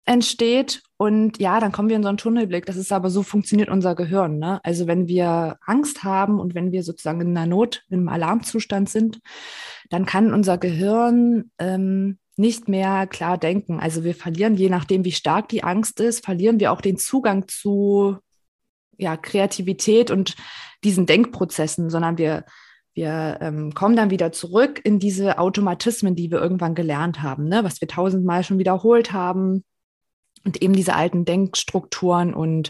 entsteht 0.05 0.81
und 1.01 1.39
ja, 1.39 1.59
dann 1.59 1.71
kommen 1.71 1.89
wir 1.89 1.95
in 1.95 2.03
so 2.03 2.09
einen 2.09 2.19
Tunnelblick. 2.19 2.67
Das 2.67 2.75
ist 2.75 2.91
aber 2.91 3.09
so 3.09 3.23
funktioniert 3.23 3.69
unser 3.69 3.95
Gehirn. 3.95 4.37
Ne? 4.37 4.63
Also 4.63 4.85
wenn 4.85 5.07
wir 5.07 5.57
Angst 5.65 6.03
haben 6.03 6.39
und 6.39 6.53
wenn 6.53 6.71
wir 6.71 6.83
sozusagen 6.83 7.21
in 7.21 7.35
einer 7.35 7.47
Not, 7.47 7.83
in 7.89 7.97
einem 7.97 8.07
Alarmzustand 8.07 8.87
sind, 8.87 9.19
dann 9.89 10.05
kann 10.05 10.31
unser 10.31 10.59
Gehirn 10.59 11.49
ähm, 11.57 12.19
nicht 12.37 12.67
mehr 12.67 13.07
klar 13.07 13.39
denken. 13.39 13.79
Also 13.79 14.03
wir 14.03 14.13
verlieren, 14.13 14.53
je 14.53 14.69
nachdem, 14.69 15.03
wie 15.03 15.11
stark 15.11 15.49
die 15.49 15.63
Angst 15.63 15.99
ist, 15.99 16.23
verlieren 16.23 16.59
wir 16.59 16.71
auch 16.71 16.81
den 16.81 16.97
Zugang 16.97 17.47
zu 17.47 18.17
ja, 18.95 19.17
Kreativität 19.17 20.11
und 20.11 20.35
diesen 20.83 21.07
Denkprozessen, 21.07 21.89
sondern 21.89 22.19
wir, 22.19 22.45
wir 22.93 23.39
ähm, 23.41 23.73
kommen 23.73 23.95
dann 23.95 24.11
wieder 24.11 24.33
zurück 24.33 24.79
in 24.83 24.99
diese 24.99 25.39
Automatismen, 25.39 26.15
die 26.15 26.29
wir 26.29 26.39
irgendwann 26.39 26.75
gelernt 26.75 27.23
haben, 27.23 27.47
ne? 27.47 27.63
was 27.63 27.81
wir 27.81 27.87
tausendmal 27.87 28.43
schon 28.43 28.59
wiederholt 28.59 29.13
haben 29.13 29.63
und 30.43 30.61
eben 30.61 30.73
diese 30.73 30.95
alten 30.95 31.25
Denkstrukturen 31.25 32.33
und 32.33 32.69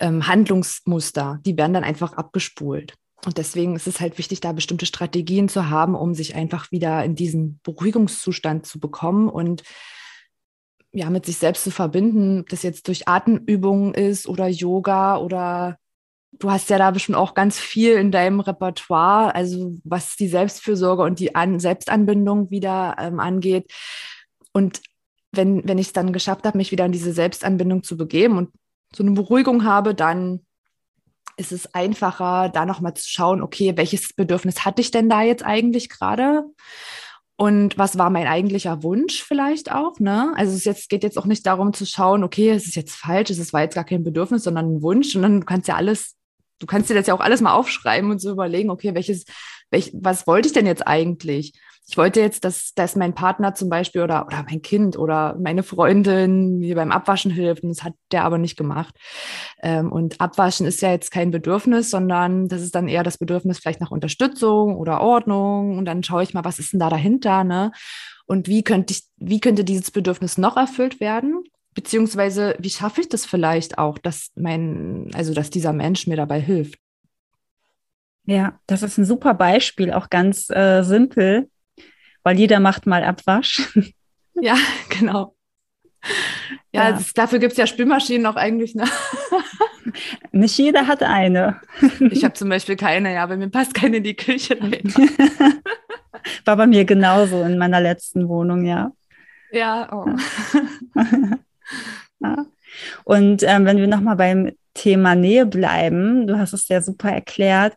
ähm, 0.00 0.26
Handlungsmuster, 0.26 1.40
die 1.44 1.56
werden 1.56 1.74
dann 1.74 1.84
einfach 1.84 2.12
abgespult. 2.12 2.94
Und 3.24 3.36
deswegen 3.36 3.74
ist 3.74 3.88
es 3.88 4.00
halt 4.00 4.16
wichtig, 4.18 4.40
da 4.40 4.52
bestimmte 4.52 4.86
Strategien 4.86 5.48
zu 5.48 5.70
haben, 5.70 5.94
um 5.94 6.14
sich 6.14 6.36
einfach 6.36 6.70
wieder 6.70 7.04
in 7.04 7.14
diesen 7.16 7.60
Beruhigungszustand 7.64 8.64
zu 8.64 8.78
bekommen 8.78 9.28
und 9.28 9.64
ja, 10.92 11.10
mit 11.10 11.26
sich 11.26 11.36
selbst 11.36 11.64
zu 11.64 11.70
verbinden, 11.70 12.40
ob 12.40 12.48
das 12.48 12.62
jetzt 12.62 12.88
durch 12.88 13.08
Atemübungen 13.08 13.92
ist 13.92 14.26
oder 14.26 14.48
Yoga 14.48 15.18
oder 15.18 15.76
du 16.32 16.50
hast 16.50 16.70
ja 16.70 16.78
da 16.78 16.90
bestimmt 16.90 17.18
auch 17.18 17.34
ganz 17.34 17.58
viel 17.58 17.94
in 17.94 18.10
deinem 18.10 18.40
Repertoire, 18.40 19.34
also 19.34 19.74
was 19.84 20.16
die 20.16 20.28
Selbstfürsorge 20.28 21.02
und 21.02 21.18
die 21.18 21.34
An 21.34 21.60
Selbstanbindung 21.60 22.50
wieder 22.50 22.96
ähm, 22.98 23.20
angeht. 23.20 23.70
Und 24.52 24.80
wenn, 25.32 25.66
wenn 25.66 25.78
ich 25.78 25.88
es 25.88 25.92
dann 25.92 26.12
geschafft 26.12 26.44
habe, 26.44 26.58
mich 26.58 26.72
wieder 26.72 26.86
in 26.86 26.92
diese 26.92 27.12
Selbstanbindung 27.12 27.82
zu 27.82 27.96
begeben 27.96 28.38
und 28.38 28.50
so 28.94 29.02
eine 29.02 29.12
Beruhigung 29.12 29.64
habe, 29.64 29.94
dann 29.94 30.40
ist 31.36 31.52
es 31.52 31.72
einfacher, 31.74 32.48
da 32.48 32.66
nochmal 32.66 32.94
zu 32.94 33.08
schauen, 33.08 33.42
okay, 33.42 33.76
welches 33.76 34.12
Bedürfnis 34.12 34.64
hatte 34.64 34.80
ich 34.80 34.90
denn 34.90 35.08
da 35.08 35.22
jetzt 35.22 35.44
eigentlich 35.44 35.88
gerade? 35.88 36.44
Und 37.36 37.78
was 37.78 37.96
war 37.96 38.10
mein 38.10 38.26
eigentlicher 38.26 38.82
Wunsch 38.82 39.22
vielleicht 39.22 39.70
auch? 39.70 40.00
Ne? 40.00 40.32
Also 40.36 40.56
es 40.56 40.64
jetzt, 40.64 40.88
geht 40.88 41.04
jetzt 41.04 41.16
auch 41.16 41.26
nicht 41.26 41.46
darum 41.46 41.72
zu 41.72 41.86
schauen, 41.86 42.24
okay, 42.24 42.50
es 42.50 42.66
ist 42.66 42.74
jetzt 42.74 42.96
falsch, 42.96 43.30
es 43.30 43.52
war 43.52 43.62
jetzt 43.62 43.76
gar 43.76 43.84
kein 43.84 44.02
Bedürfnis, 44.02 44.42
sondern 44.42 44.74
ein 44.74 44.82
Wunsch. 44.82 45.14
Und 45.14 45.22
dann 45.22 45.40
du 45.40 45.46
kannst 45.46 45.68
ja 45.68 45.76
alles, 45.76 46.16
du 46.58 46.66
kannst 46.66 46.90
dir 46.90 46.94
das 46.94 47.06
ja 47.06 47.14
auch 47.14 47.20
alles 47.20 47.40
mal 47.40 47.52
aufschreiben 47.52 48.10
und 48.10 48.18
so 48.18 48.32
überlegen, 48.32 48.70
okay, 48.70 48.92
welches, 48.96 49.24
welch, 49.70 49.92
was 49.94 50.26
wollte 50.26 50.48
ich 50.48 50.52
denn 50.52 50.66
jetzt 50.66 50.84
eigentlich? 50.84 51.52
Ich 51.88 51.96
wollte 51.96 52.20
jetzt, 52.20 52.44
dass, 52.44 52.74
dass 52.74 52.96
mein 52.96 53.14
Partner 53.14 53.54
zum 53.54 53.70
Beispiel 53.70 54.02
oder, 54.02 54.26
oder 54.26 54.44
mein 54.46 54.60
Kind 54.60 54.98
oder 54.98 55.38
meine 55.40 55.62
Freundin 55.62 56.58
mir 56.58 56.74
beim 56.74 56.92
Abwaschen 56.92 57.30
hilft. 57.30 57.62
Und 57.62 57.70
das 57.70 57.82
hat 57.82 57.94
der 58.12 58.24
aber 58.24 58.36
nicht 58.36 58.58
gemacht. 58.58 58.94
Ähm, 59.62 59.90
und 59.90 60.20
Abwaschen 60.20 60.66
ist 60.66 60.82
ja 60.82 60.90
jetzt 60.90 61.10
kein 61.10 61.30
Bedürfnis, 61.30 61.88
sondern 61.88 62.46
das 62.48 62.60
ist 62.60 62.74
dann 62.74 62.88
eher 62.88 63.04
das 63.04 63.16
Bedürfnis 63.16 63.58
vielleicht 63.58 63.80
nach 63.80 63.90
Unterstützung 63.90 64.76
oder 64.76 65.00
Ordnung. 65.00 65.78
Und 65.78 65.86
dann 65.86 66.02
schaue 66.02 66.22
ich 66.22 66.34
mal, 66.34 66.44
was 66.44 66.58
ist 66.58 66.74
denn 66.74 66.80
da 66.80 66.90
dahinter, 66.90 67.42
ne? 67.42 67.72
Und 68.26 68.48
wie 68.48 68.62
könnte 68.62 68.92
ich, 68.92 69.04
wie 69.16 69.40
könnte 69.40 69.64
dieses 69.64 69.90
Bedürfnis 69.90 70.36
noch 70.36 70.58
erfüllt 70.58 71.00
werden? 71.00 71.42
Beziehungsweise, 71.72 72.54
wie 72.58 72.68
schaffe 72.68 73.00
ich 73.00 73.08
das 73.08 73.24
vielleicht 73.24 73.78
auch, 73.78 73.96
dass 73.96 74.28
mein, 74.34 75.10
also 75.14 75.32
dass 75.32 75.48
dieser 75.48 75.72
Mensch 75.72 76.06
mir 76.06 76.16
dabei 76.16 76.38
hilft? 76.38 76.78
Ja, 78.26 78.60
das 78.66 78.82
ist 78.82 78.98
ein 78.98 79.06
super 79.06 79.32
Beispiel, 79.32 79.90
auch 79.90 80.10
ganz 80.10 80.50
äh, 80.50 80.82
simpel 80.82 81.48
weil 82.28 82.38
jeder 82.38 82.60
macht 82.60 82.86
mal 82.86 83.04
Abwasch. 83.04 83.72
Ja, 84.40 84.54
genau. 84.88 85.34
Ja, 86.72 86.90
ja. 86.90 86.92
Das, 86.92 87.12
dafür 87.12 87.40
gibt 87.40 87.52
es 87.52 87.58
ja 87.58 87.66
Spülmaschinen 87.66 88.24
auch 88.26 88.36
eigentlich. 88.36 88.76
Ne? 88.76 88.84
Nicht 90.30 90.56
jeder 90.58 90.86
hat 90.86 91.02
eine. 91.02 91.60
Ich 92.12 92.22
habe 92.22 92.34
zum 92.34 92.48
Beispiel 92.50 92.76
keine, 92.76 93.12
ja, 93.12 93.26
bei 93.26 93.36
mir 93.36 93.48
passt 93.48 93.74
keine 93.74 93.96
in 93.96 94.04
die 94.04 94.14
Küche. 94.14 94.56
War 96.44 96.56
bei 96.56 96.68
mir 96.68 96.84
genauso 96.84 97.42
in 97.42 97.58
meiner 97.58 97.80
letzten 97.80 98.28
Wohnung, 98.28 98.64
ja. 98.64 98.92
Ja, 99.50 99.88
oh. 99.92 100.06
ja. 102.20 102.46
Und 103.02 103.42
ähm, 103.42 103.64
wenn 103.64 103.78
wir 103.78 103.88
nochmal 103.88 104.14
beim 104.14 104.52
Thema 104.74 105.16
Nähe 105.16 105.46
bleiben, 105.46 106.28
du 106.28 106.38
hast 106.38 106.52
es 106.52 106.68
ja 106.68 106.80
super 106.80 107.10
erklärt, 107.10 107.74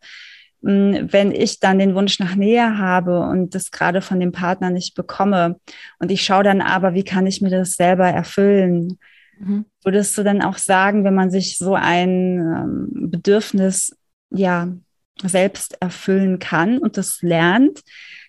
wenn 0.62 1.32
ich 1.32 1.60
dann 1.60 1.80
den 1.80 1.96
Wunsch 1.96 2.20
nach 2.20 2.36
Nähe 2.36 2.78
habe 2.78 3.22
und 3.22 3.56
das 3.56 3.72
gerade 3.72 4.02
von 4.02 4.20
dem 4.20 4.32
Partner 4.32 4.70
nicht 4.70 4.94
bekomme 4.94 5.60
und 6.00 6.12
ich 6.12 6.24
schaue 6.24 6.44
dann 6.44 6.62
aber, 6.62 6.94
wie 6.94 7.04
kann 7.04 7.26
ich 7.26 7.42
mir 7.42 7.50
das 7.50 7.74
selber 7.74 8.08
erfüllen? 8.08 9.00
Mhm. 9.40 9.66
Würdest 9.84 10.18
du 10.18 10.24
dann 10.24 10.42
auch 10.42 10.58
sagen, 10.58 11.04
wenn 11.04 11.16
man 11.16 11.32
sich 11.32 11.58
so 11.58 11.74
ein 11.74 12.40
ähm, 12.40 13.10
Bedürfnis 13.10 13.98
ja 14.30 14.68
selbst 15.24 15.82
erfüllen 15.82 16.40
kann 16.40 16.78
und 16.78 16.98
das 16.98 17.22
lernt, 17.22 17.82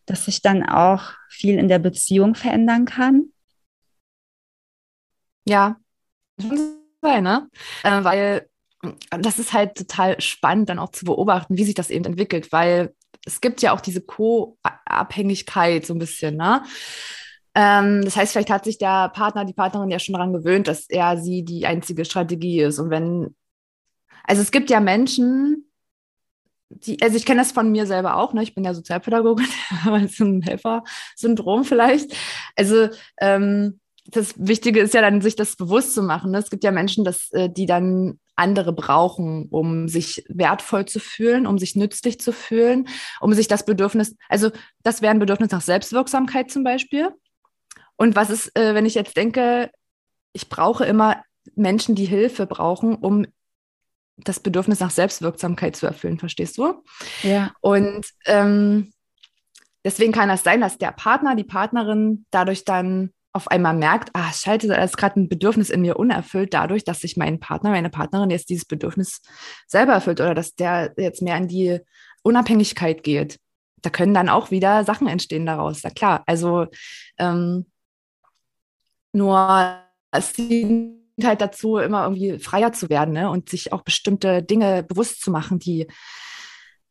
dass 0.06 0.24
sich 0.24 0.40
dann 0.40 0.66
auch 0.66 1.12
viel 1.28 1.58
in 1.58 1.68
der 1.68 1.78
Beziehung 1.78 2.34
verändern 2.34 2.86
kann? 2.86 3.26
Ja, 5.46 5.76
sein, 7.02 7.22
ne? 7.24 7.48
Äh, 7.82 8.04
weil 8.04 8.48
das 9.10 9.38
ist 9.38 9.52
halt 9.52 9.76
total 9.76 10.20
spannend, 10.20 10.68
dann 10.68 10.78
auch 10.78 10.90
zu 10.90 11.04
beobachten, 11.04 11.56
wie 11.56 11.64
sich 11.64 11.74
das 11.74 11.90
eben 11.90 12.04
entwickelt, 12.04 12.52
weil 12.52 12.94
es 13.24 13.40
gibt 13.40 13.62
ja 13.62 13.72
auch 13.72 13.80
diese 13.80 14.00
Co-Abhängigkeit 14.00 15.86
so 15.86 15.94
ein 15.94 15.98
bisschen, 15.98 16.36
ne? 16.36 16.64
Ähm, 17.54 18.02
das 18.02 18.16
heißt, 18.16 18.32
vielleicht 18.32 18.50
hat 18.50 18.64
sich 18.64 18.78
der 18.78 19.10
Partner, 19.10 19.44
die 19.44 19.52
Partnerin 19.52 19.90
ja 19.90 19.98
schon 19.98 20.14
daran 20.14 20.32
gewöhnt, 20.32 20.68
dass 20.68 20.88
er 20.88 21.18
sie 21.18 21.44
die 21.44 21.66
einzige 21.66 22.04
Strategie 22.04 22.60
ist. 22.62 22.78
Und 22.78 22.90
wenn, 22.90 23.36
also 24.24 24.40
es 24.40 24.50
gibt 24.50 24.70
ja 24.70 24.80
Menschen, 24.80 25.70
die, 26.70 27.00
also 27.02 27.16
ich 27.16 27.26
kenne 27.26 27.42
das 27.42 27.52
von 27.52 27.70
mir 27.70 27.86
selber 27.86 28.16
auch, 28.16 28.32
ne? 28.32 28.42
Ich 28.42 28.54
bin 28.54 28.64
ja 28.64 28.74
Sozialpädagogin, 28.74 29.46
aber 29.86 30.08
so 30.08 30.24
ein 30.24 30.42
Helfer-Syndrom 30.42 31.64
vielleicht. 31.64 32.16
Also 32.56 32.88
ähm, 33.20 33.78
das 34.06 34.34
Wichtige 34.36 34.80
ist 34.80 34.94
ja 34.94 35.00
dann, 35.00 35.20
sich 35.20 35.36
das 35.36 35.54
bewusst 35.56 35.94
zu 35.94 36.02
machen. 36.02 36.32
Ne? 36.32 36.38
Es 36.38 36.50
gibt 36.50 36.64
ja 36.64 36.72
Menschen, 36.72 37.04
das, 37.04 37.30
äh, 37.32 37.48
die 37.48 37.66
dann 37.66 38.18
andere 38.36 38.72
brauchen, 38.72 39.48
um 39.50 39.88
sich 39.88 40.24
wertvoll 40.28 40.86
zu 40.86 41.00
fühlen, 41.00 41.46
um 41.46 41.58
sich 41.58 41.76
nützlich 41.76 42.20
zu 42.20 42.32
fühlen, 42.32 42.88
um 43.20 43.34
sich 43.34 43.48
das 43.48 43.64
Bedürfnis, 43.64 44.16
also 44.28 44.50
das 44.82 45.02
wäre 45.02 45.12
ein 45.12 45.18
Bedürfnis 45.18 45.50
nach 45.50 45.60
Selbstwirksamkeit 45.60 46.50
zum 46.50 46.64
Beispiel. 46.64 47.10
Und 47.96 48.16
was 48.16 48.30
ist, 48.30 48.56
äh, 48.56 48.74
wenn 48.74 48.86
ich 48.86 48.94
jetzt 48.94 49.16
denke, 49.16 49.70
ich 50.32 50.48
brauche 50.48 50.84
immer 50.84 51.22
Menschen, 51.54 51.94
die 51.94 52.06
Hilfe 52.06 52.46
brauchen, 52.46 52.96
um 52.96 53.26
das 54.16 54.40
Bedürfnis 54.40 54.80
nach 54.80 54.90
Selbstwirksamkeit 54.90 55.76
zu 55.76 55.86
erfüllen, 55.86 56.18
verstehst 56.18 56.58
du? 56.58 56.82
Ja. 57.22 57.52
Und 57.60 58.06
ähm, 58.26 58.92
deswegen 59.84 60.12
kann 60.12 60.28
das 60.28 60.42
sein, 60.42 60.60
dass 60.60 60.78
der 60.78 60.92
Partner, 60.92 61.34
die 61.36 61.44
Partnerin 61.44 62.24
dadurch 62.30 62.64
dann 62.64 63.12
auf 63.32 63.48
einmal 63.48 63.74
merkt, 63.74 64.10
ah, 64.12 64.30
scheiße, 64.32 64.68
da 64.68 64.82
ist 64.82 64.96
gerade 64.96 65.20
ein 65.20 65.28
Bedürfnis 65.28 65.70
in 65.70 65.80
mir 65.80 65.96
unerfüllt, 65.96 66.52
dadurch, 66.52 66.84
dass 66.84 67.00
sich 67.00 67.16
mein 67.16 67.40
Partner, 67.40 67.70
meine 67.70 67.88
Partnerin 67.88 68.30
jetzt 68.30 68.50
dieses 68.50 68.66
Bedürfnis 68.66 69.22
selber 69.66 69.94
erfüllt 69.94 70.20
oder 70.20 70.34
dass 70.34 70.54
der 70.54 70.92
jetzt 70.98 71.22
mehr 71.22 71.36
in 71.38 71.48
die 71.48 71.80
Unabhängigkeit 72.22 73.02
geht. 73.02 73.38
Da 73.80 73.90
können 73.90 74.14
dann 74.14 74.28
auch 74.28 74.50
wieder 74.50 74.84
Sachen 74.84 75.08
entstehen 75.08 75.46
daraus. 75.46 75.82
Ja 75.82 75.90
klar, 75.90 76.22
also 76.26 76.66
ähm, 77.18 77.66
nur 79.12 79.78
es 80.10 80.32
dient 80.34 81.02
halt 81.22 81.40
dazu, 81.40 81.78
immer 81.78 82.04
irgendwie 82.04 82.38
freier 82.38 82.72
zu 82.72 82.90
werden 82.90 83.14
ne? 83.14 83.30
und 83.30 83.48
sich 83.48 83.72
auch 83.72 83.82
bestimmte 83.82 84.42
Dinge 84.42 84.82
bewusst 84.82 85.22
zu 85.22 85.30
machen, 85.30 85.58
die 85.58 85.86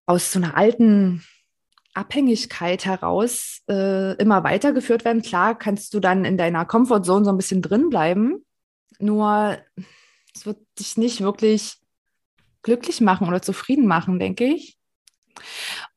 aus 0.06 0.32
so 0.32 0.40
einer 0.40 0.58
alten 0.58 1.24
Abhängigkeit 1.94 2.86
heraus 2.86 3.62
äh, 3.70 4.16
immer 4.16 4.44
weitergeführt 4.44 5.06
werden. 5.06 5.22
Klar 5.22 5.58
kannst 5.58 5.94
du 5.94 6.00
dann 6.00 6.26
in 6.26 6.38
deiner 6.38 6.66
Comfortzone 6.66 7.26
so 7.26 7.32
ein 7.32 7.38
bisschen 7.38 7.62
drin 7.62 7.90
bleiben, 7.90 8.46
nur 9.00 9.58
es 10.34 10.46
wird 10.46 10.60
dich 10.80 10.98
nicht 10.98 11.22
wirklich 11.22 11.78
glücklich 12.62 13.02
machen 13.02 13.28
oder 13.28 13.42
zufrieden 13.42 13.88
machen, 13.88 14.20
denke 14.20 14.46
ich. 14.46 14.78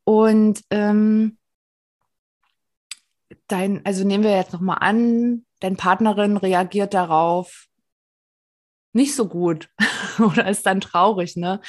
Und 0.03 0.61
ähm, 0.69 1.37
dein, 3.47 3.85
also 3.85 4.03
nehmen 4.03 4.23
wir 4.23 4.35
jetzt 4.35 4.53
nochmal 4.53 4.77
an, 4.81 5.45
deine 5.59 5.75
Partnerin 5.75 6.37
reagiert 6.37 6.93
darauf 6.93 7.67
nicht 8.93 9.15
so 9.15 9.27
gut 9.27 9.69
oder 10.19 10.47
ist 10.49 10.65
dann 10.65 10.81
traurig, 10.81 11.35
ne? 11.35 11.61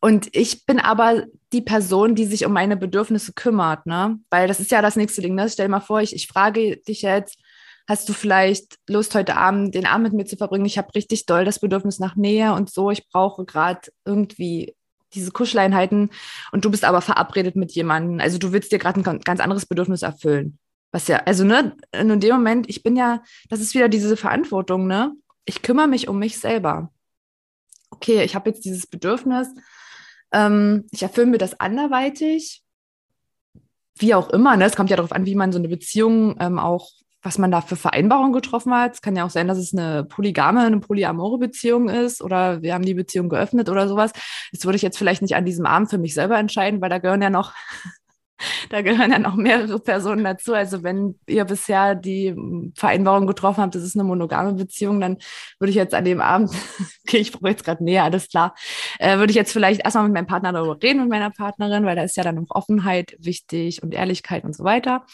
Und 0.00 0.34
ich 0.34 0.64
bin 0.64 0.78
aber 0.78 1.24
die 1.52 1.60
Person, 1.60 2.14
die 2.14 2.24
sich 2.24 2.46
um 2.46 2.52
meine 2.52 2.76
Bedürfnisse 2.76 3.32
kümmert, 3.34 3.86
ne? 3.86 4.18
Weil 4.30 4.48
das 4.48 4.60
ist 4.60 4.70
ja 4.70 4.80
das 4.82 4.96
nächste 4.96 5.20
Ding, 5.20 5.34
ne? 5.34 5.48
Stell 5.48 5.66
dir 5.66 5.70
mal 5.70 5.80
vor, 5.80 6.00
ich, 6.00 6.14
ich 6.14 6.26
frage 6.26 6.78
dich 6.78 7.02
jetzt, 7.02 7.38
hast 7.86 8.08
du 8.08 8.12
vielleicht 8.12 8.78
Lust, 8.88 9.14
heute 9.14 9.36
Abend 9.36 9.74
den 9.74 9.86
Abend 9.86 10.04
mit 10.04 10.12
mir 10.14 10.24
zu 10.24 10.36
verbringen? 10.36 10.64
Ich 10.64 10.78
habe 10.78 10.94
richtig 10.94 11.26
doll 11.26 11.44
das 11.44 11.58
Bedürfnis 11.58 11.98
nach 11.98 12.16
Nähe 12.16 12.54
und 12.54 12.70
so. 12.70 12.90
Ich 12.90 13.08
brauche 13.08 13.44
gerade 13.44 13.80
irgendwie 14.04 14.74
diese 15.12 15.32
Kuscheleinheiten 15.32 16.10
und 16.52 16.64
du 16.64 16.70
bist 16.70 16.84
aber 16.84 17.00
verabredet 17.00 17.56
mit 17.56 17.72
jemandem. 17.72 18.20
Also 18.20 18.38
du 18.38 18.52
willst 18.52 18.72
dir 18.72 18.78
gerade 18.78 19.00
ein 19.00 19.20
ganz 19.20 19.40
anderes 19.40 19.66
Bedürfnis 19.66 20.02
erfüllen. 20.02 20.58
Was 20.92 21.08
ja, 21.08 21.18
also 21.18 21.44
ne, 21.44 21.76
in 21.92 22.20
dem 22.20 22.34
Moment, 22.34 22.68
ich 22.68 22.82
bin 22.82 22.96
ja, 22.96 23.22
das 23.48 23.60
ist 23.60 23.74
wieder 23.74 23.88
diese 23.88 24.16
Verantwortung, 24.16 24.86
ne? 24.86 25.12
Ich 25.44 25.62
kümmere 25.62 25.88
mich 25.88 26.08
um 26.08 26.18
mich 26.18 26.38
selber. 26.38 26.92
Okay, 27.90 28.22
ich 28.22 28.34
habe 28.34 28.50
jetzt 28.50 28.64
dieses 28.64 28.86
Bedürfnis, 28.86 29.48
ähm, 30.32 30.86
ich 30.90 31.02
erfülle 31.02 31.26
mir 31.26 31.38
das 31.38 31.58
anderweitig, 31.58 32.62
wie 33.96 34.14
auch 34.14 34.30
immer. 34.30 34.56
Ne? 34.56 34.64
Es 34.64 34.76
kommt 34.76 34.90
ja 34.90 34.96
darauf 34.96 35.12
an, 35.12 35.26
wie 35.26 35.34
man 35.34 35.52
so 35.52 35.58
eine 35.58 35.68
Beziehung 35.68 36.36
ähm, 36.40 36.58
auch, 36.58 36.90
was 37.22 37.38
man 37.38 37.50
da 37.50 37.60
für 37.60 37.76
Vereinbarungen 37.76 38.32
getroffen 38.32 38.72
hat. 38.72 38.94
Es 38.94 39.02
kann 39.02 39.16
ja 39.16 39.24
auch 39.24 39.30
sein, 39.30 39.46
dass 39.46 39.58
es 39.58 39.74
eine 39.74 40.04
polygame, 40.04 40.60
eine 40.60 40.80
polyamore 40.80 41.38
Beziehung 41.38 41.88
ist 41.88 42.22
oder 42.22 42.62
wir 42.62 42.74
haben 42.74 42.84
die 42.84 42.94
Beziehung 42.94 43.28
geöffnet 43.28 43.68
oder 43.68 43.88
sowas. 43.88 44.12
Das 44.52 44.64
würde 44.64 44.76
ich 44.76 44.82
jetzt 44.82 44.96
vielleicht 44.96 45.22
nicht 45.22 45.36
an 45.36 45.44
diesem 45.44 45.66
Abend 45.66 45.90
für 45.90 45.98
mich 45.98 46.14
selber 46.14 46.38
entscheiden, 46.38 46.80
weil 46.80 46.90
da 46.90 46.98
gehören 46.98 47.22
ja 47.22 47.30
noch 47.30 47.52
da 48.70 48.82
gehören 48.82 49.10
ja 49.10 49.18
noch 49.18 49.36
mehrere 49.36 49.78
Personen 49.78 50.24
dazu. 50.24 50.54
Also 50.54 50.82
wenn 50.82 51.18
ihr 51.26 51.44
bisher 51.44 51.94
die 51.94 52.34
Vereinbarung 52.76 53.26
getroffen 53.26 53.62
habt, 53.62 53.74
das 53.74 53.82
ist 53.82 53.96
eine 53.96 54.04
monogame 54.04 54.54
Beziehung, 54.54 55.00
dann 55.00 55.18
würde 55.58 55.70
ich 55.70 55.76
jetzt 55.76 55.94
an 55.94 56.04
dem 56.04 56.20
Abend, 56.20 56.50
okay, 57.06 57.18
ich 57.18 57.32
brauche 57.32 57.50
jetzt 57.50 57.64
gerade 57.64 57.84
näher, 57.84 58.04
alles 58.04 58.28
klar, 58.28 58.54
äh, 58.98 59.18
würde 59.18 59.30
ich 59.30 59.36
jetzt 59.36 59.52
vielleicht 59.52 59.84
erstmal 59.84 60.04
mit 60.04 60.14
meinem 60.14 60.26
Partner 60.26 60.52
darüber 60.52 60.78
reden, 60.82 61.00
mit 61.00 61.10
meiner 61.10 61.30
Partnerin, 61.30 61.84
weil 61.84 61.96
da 61.96 62.02
ist 62.02 62.16
ja 62.16 62.24
dann 62.24 62.36
noch 62.36 62.50
Offenheit 62.50 63.16
wichtig 63.18 63.82
und 63.82 63.94
Ehrlichkeit 63.94 64.44
und 64.44 64.54
so 64.54 64.64
weiter. 64.64 65.04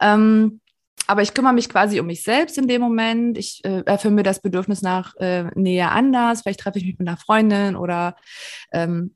Ähm, 0.00 0.60
aber 1.06 1.22
ich 1.22 1.34
kümmere 1.34 1.52
mich 1.52 1.68
quasi 1.68 2.00
um 2.00 2.06
mich 2.06 2.22
selbst 2.22 2.56
in 2.56 2.68
dem 2.68 2.80
Moment. 2.80 3.36
Ich 3.36 3.60
äh, 3.64 3.82
erfülle 3.84 4.14
mir 4.14 4.22
das 4.22 4.40
Bedürfnis 4.40 4.80
nach 4.80 5.14
äh, 5.16 5.44
Nähe 5.54 5.90
anders. 5.90 6.42
Vielleicht 6.42 6.60
treffe 6.60 6.78
ich 6.78 6.86
mich 6.86 6.98
mit 6.98 7.06
einer 7.06 7.18
Freundin 7.18 7.76
oder 7.76 8.16
ähm, 8.72 9.14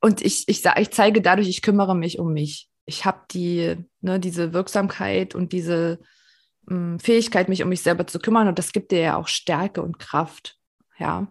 und 0.00 0.22
ich, 0.22 0.48
ich, 0.48 0.64
ich 0.64 0.90
zeige 0.90 1.20
dadurch, 1.20 1.48
ich 1.48 1.62
kümmere 1.62 1.94
mich 1.94 2.18
um 2.18 2.32
mich. 2.32 2.68
Ich 2.86 3.04
habe 3.04 3.22
die, 3.30 3.76
ne, 4.00 4.20
diese 4.20 4.52
Wirksamkeit 4.52 5.34
und 5.34 5.52
diese 5.52 5.98
mh, 6.66 6.76
hm, 6.76 7.00
Fähigkeit, 7.00 7.48
mich 7.48 7.62
um 7.62 7.68
mich 7.68 7.82
selber 7.82 8.06
zu 8.06 8.18
kümmern. 8.18 8.48
Und 8.48 8.58
das 8.58 8.72
gibt 8.72 8.92
dir 8.92 9.00
ja 9.00 9.16
auch 9.16 9.28
Stärke 9.28 9.82
und 9.82 9.98
Kraft. 9.98 10.56
Ja. 10.98 11.28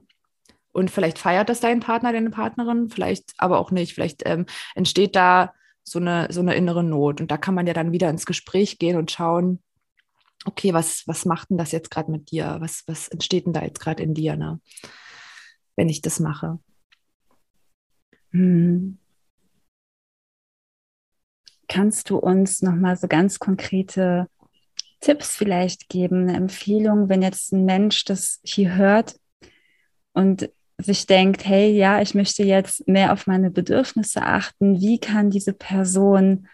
Und 0.71 0.91
vielleicht 0.91 1.17
feiert 1.17 1.49
das 1.49 1.59
dein 1.59 1.79
Partner, 1.79 2.11
deine 2.11 2.29
Partnerin, 2.29 2.89
vielleicht 2.89 3.33
aber 3.37 3.59
auch 3.59 3.71
nicht. 3.71 3.93
Vielleicht 3.93 4.23
ähm, 4.25 4.45
entsteht 4.75 5.15
da 5.15 5.53
so 5.83 5.99
eine, 5.99 6.27
so 6.29 6.41
eine 6.41 6.55
innere 6.55 6.83
Not. 6.83 7.21
Und 7.21 7.31
da 7.31 7.37
kann 7.37 7.55
man 7.55 7.65
ja 7.65 7.73
dann 7.73 7.91
wieder 7.93 8.09
ins 8.09 8.25
Gespräch 8.25 8.77
gehen 8.77 8.97
und 8.97 9.09
schauen, 9.09 9.63
okay, 10.45 10.73
was, 10.73 11.03
was 11.07 11.25
macht 11.25 11.49
denn 11.49 11.57
das 11.57 11.71
jetzt 11.71 11.89
gerade 11.89 12.11
mit 12.11 12.31
dir? 12.31 12.57
Was, 12.59 12.83
was 12.85 13.07
entsteht 13.07 13.45
denn 13.45 13.53
da 13.53 13.63
jetzt 13.63 13.79
gerade 13.79 14.03
in 14.03 14.13
dir, 14.13 14.35
ne? 14.35 14.59
wenn 15.77 15.89
ich 15.89 16.01
das 16.01 16.19
mache? 16.19 16.59
Hm. 18.37 18.97
kannst 21.67 22.09
du 22.09 22.17
uns 22.17 22.61
nochmal 22.61 22.97
so 22.97 23.07
ganz 23.07 23.39
konkrete 23.39 24.27
Tipps 24.99 25.35
vielleicht 25.35 25.89
geben, 25.89 26.27
eine 26.27 26.37
Empfehlung, 26.37 27.09
wenn 27.09 27.21
jetzt 27.21 27.51
ein 27.51 27.65
Mensch 27.65 28.05
das 28.05 28.39
hier 28.43 28.75
hört 28.75 29.19
und 30.13 30.49
sich 30.77 31.07
denkt, 31.07 31.45
hey, 31.45 31.71
ja, 31.71 32.01
ich 32.01 32.13
möchte 32.13 32.43
jetzt 32.43 32.87
mehr 32.87 33.11
auf 33.11 33.27
meine 33.27 33.49
Bedürfnisse 33.49 34.21
achten. 34.21 34.79
Wie 34.79 34.99
kann 34.99 35.29
diese 35.29 35.53
Person 35.53 36.47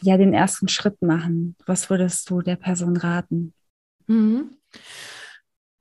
ja 0.00 0.16
den 0.16 0.32
ersten 0.32 0.68
Schritt 0.68 1.02
machen? 1.02 1.56
Was 1.66 1.90
würdest 1.90 2.30
du 2.30 2.42
der 2.42 2.56
Person 2.56 2.96
raten? 2.96 3.52
Mhm. 4.06 4.56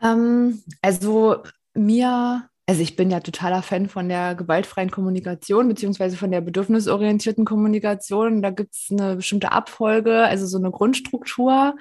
Ähm, 0.01 0.63
also 0.81 1.43
mir 1.73 2.49
also 2.65 2.81
ich 2.81 2.95
bin 2.95 3.11
ja 3.11 3.19
totaler 3.19 3.61
Fan 3.61 3.89
von 3.89 4.07
der 4.07 4.35
gewaltfreien 4.35 4.89
Kommunikation 4.89 5.67
beziehungsweise 5.67 6.15
von 6.15 6.31
der 6.31 6.39
bedürfnisorientierten 6.39 7.43
Kommunikation. 7.43 8.41
Da 8.41 8.51
gibt 8.51 8.73
es 8.73 8.87
eine 8.89 9.17
bestimmte 9.17 9.51
Abfolge, 9.51 10.23
also 10.23 10.45
so 10.45 10.57
eine 10.57 10.71
Grundstruktur. 10.71 11.75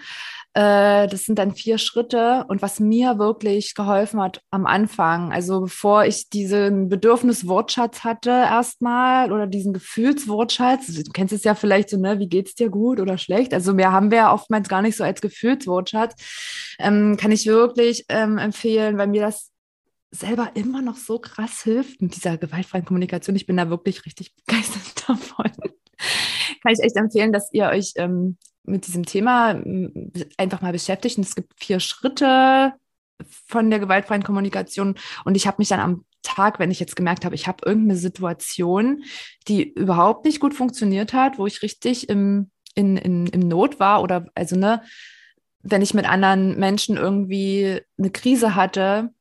Äh, 0.54 1.06
das 1.06 1.24
sind 1.24 1.38
dann 1.38 1.54
vier 1.54 1.78
Schritte. 1.78 2.46
Und 2.48 2.62
was 2.62 2.80
mir 2.80 3.20
wirklich 3.20 3.76
geholfen 3.76 4.20
hat 4.20 4.42
am 4.50 4.66
Anfang, 4.66 5.32
also 5.32 5.60
bevor 5.60 6.04
ich 6.04 6.28
diesen 6.30 6.88
Bedürfniswortschatz 6.88 8.02
hatte 8.02 8.30
erstmal 8.30 9.30
oder 9.30 9.46
diesen 9.46 9.72
Gefühlswortschatz, 9.72 10.88
du 10.88 11.12
kennst 11.12 11.32
es 11.32 11.44
ja 11.44 11.54
vielleicht 11.54 11.90
so, 11.90 11.96
ne, 11.96 12.18
wie 12.18 12.28
geht's 12.28 12.56
dir 12.56 12.70
gut 12.70 12.98
oder 12.98 13.18
schlecht? 13.18 13.54
Also 13.54 13.72
mehr 13.72 13.92
haben 13.92 14.10
wir 14.10 14.18
ja 14.18 14.32
oftmals 14.32 14.68
gar 14.68 14.82
nicht 14.82 14.96
so 14.96 15.04
als 15.04 15.20
Gefühlswortschatz. 15.20 16.74
Ähm, 16.80 17.16
kann 17.16 17.30
ich 17.30 17.46
wirklich 17.46 18.04
ähm, 18.08 18.38
empfehlen, 18.38 18.98
weil 18.98 19.06
mir 19.06 19.22
das 19.22 19.51
selber 20.12 20.50
immer 20.54 20.82
noch 20.82 20.96
so 20.96 21.18
krass 21.18 21.62
hilft 21.62 22.02
mit 22.02 22.14
dieser 22.14 22.36
gewaltfreien 22.36 22.84
Kommunikation. 22.84 23.34
Ich 23.34 23.46
bin 23.46 23.56
da 23.56 23.70
wirklich 23.70 24.04
richtig 24.06 24.34
begeistert 24.46 25.08
davon. 25.08 25.50
Kann 26.62 26.72
ich 26.72 26.80
echt 26.80 26.96
empfehlen, 26.96 27.32
dass 27.32 27.52
ihr 27.52 27.66
euch 27.66 27.94
ähm, 27.96 28.36
mit 28.64 28.86
diesem 28.86 29.04
Thema 29.04 29.60
einfach 30.36 30.60
mal 30.60 30.72
beschäftigt. 30.72 31.16
Und 31.16 31.26
es 31.26 31.34
gibt 31.34 31.52
vier 31.58 31.80
Schritte 31.80 32.74
von 33.46 33.70
der 33.70 33.78
gewaltfreien 33.78 34.22
Kommunikation. 34.22 34.96
Und 35.24 35.34
ich 35.34 35.46
habe 35.46 35.56
mich 35.58 35.68
dann 35.68 35.80
am 35.80 36.04
Tag, 36.22 36.58
wenn 36.58 36.70
ich 36.70 36.78
jetzt 36.78 36.94
gemerkt 36.94 37.24
habe, 37.24 37.34
ich 37.34 37.48
habe 37.48 37.64
irgendeine 37.64 37.98
Situation, 37.98 39.02
die 39.48 39.72
überhaupt 39.72 40.24
nicht 40.24 40.40
gut 40.40 40.54
funktioniert 40.54 41.12
hat, 41.12 41.38
wo 41.38 41.46
ich 41.46 41.62
richtig 41.62 42.08
im, 42.08 42.50
in, 42.74 42.96
in, 42.96 43.26
im 43.26 43.40
Not 43.40 43.80
war 43.80 44.02
oder 44.02 44.26
also 44.34 44.56
ne, 44.56 44.82
wenn 45.62 45.82
ich 45.82 45.94
mit 45.94 46.08
anderen 46.08 46.58
Menschen 46.58 46.96
irgendwie 46.96 47.80
eine 47.98 48.10
Krise 48.10 48.54
hatte, 48.54 49.12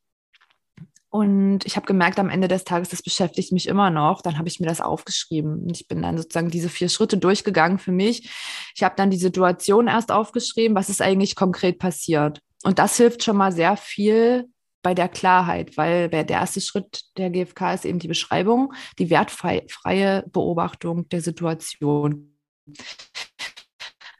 und 1.11 1.65
ich 1.65 1.75
habe 1.75 1.85
gemerkt, 1.85 2.19
am 2.19 2.29
Ende 2.29 2.47
des 2.47 2.63
Tages, 2.63 2.87
das 2.87 3.03
beschäftigt 3.03 3.51
mich 3.51 3.67
immer 3.67 3.89
noch. 3.89 4.21
Dann 4.21 4.37
habe 4.37 4.47
ich 4.47 4.61
mir 4.61 4.67
das 4.67 4.79
aufgeschrieben. 4.79 5.63
Und 5.63 5.75
ich 5.75 5.89
bin 5.89 6.01
dann 6.01 6.17
sozusagen 6.17 6.49
diese 6.49 6.69
vier 6.69 6.87
Schritte 6.87 7.17
durchgegangen 7.17 7.79
für 7.79 7.91
mich. 7.91 8.31
Ich 8.73 8.81
habe 8.81 8.95
dann 8.95 9.11
die 9.11 9.17
Situation 9.17 9.87
erst 9.87 10.09
aufgeschrieben, 10.09 10.73
was 10.73 10.89
ist 10.89 11.01
eigentlich 11.01 11.35
konkret 11.35 11.79
passiert. 11.79 12.39
Und 12.63 12.79
das 12.79 12.95
hilft 12.95 13.23
schon 13.23 13.35
mal 13.35 13.51
sehr 13.51 13.75
viel 13.75 14.47
bei 14.83 14.93
der 14.93 15.09
Klarheit, 15.09 15.75
weil 15.75 16.07
der 16.07 16.29
erste 16.29 16.61
Schritt 16.61 17.01
der 17.17 17.29
GfK 17.29 17.73
ist 17.73 17.85
eben 17.85 17.99
die 17.99 18.07
Beschreibung, 18.07 18.73
die 18.97 19.09
wertfreie 19.09 20.23
Beobachtung 20.31 21.09
der 21.09 21.19
Situation. 21.19 22.37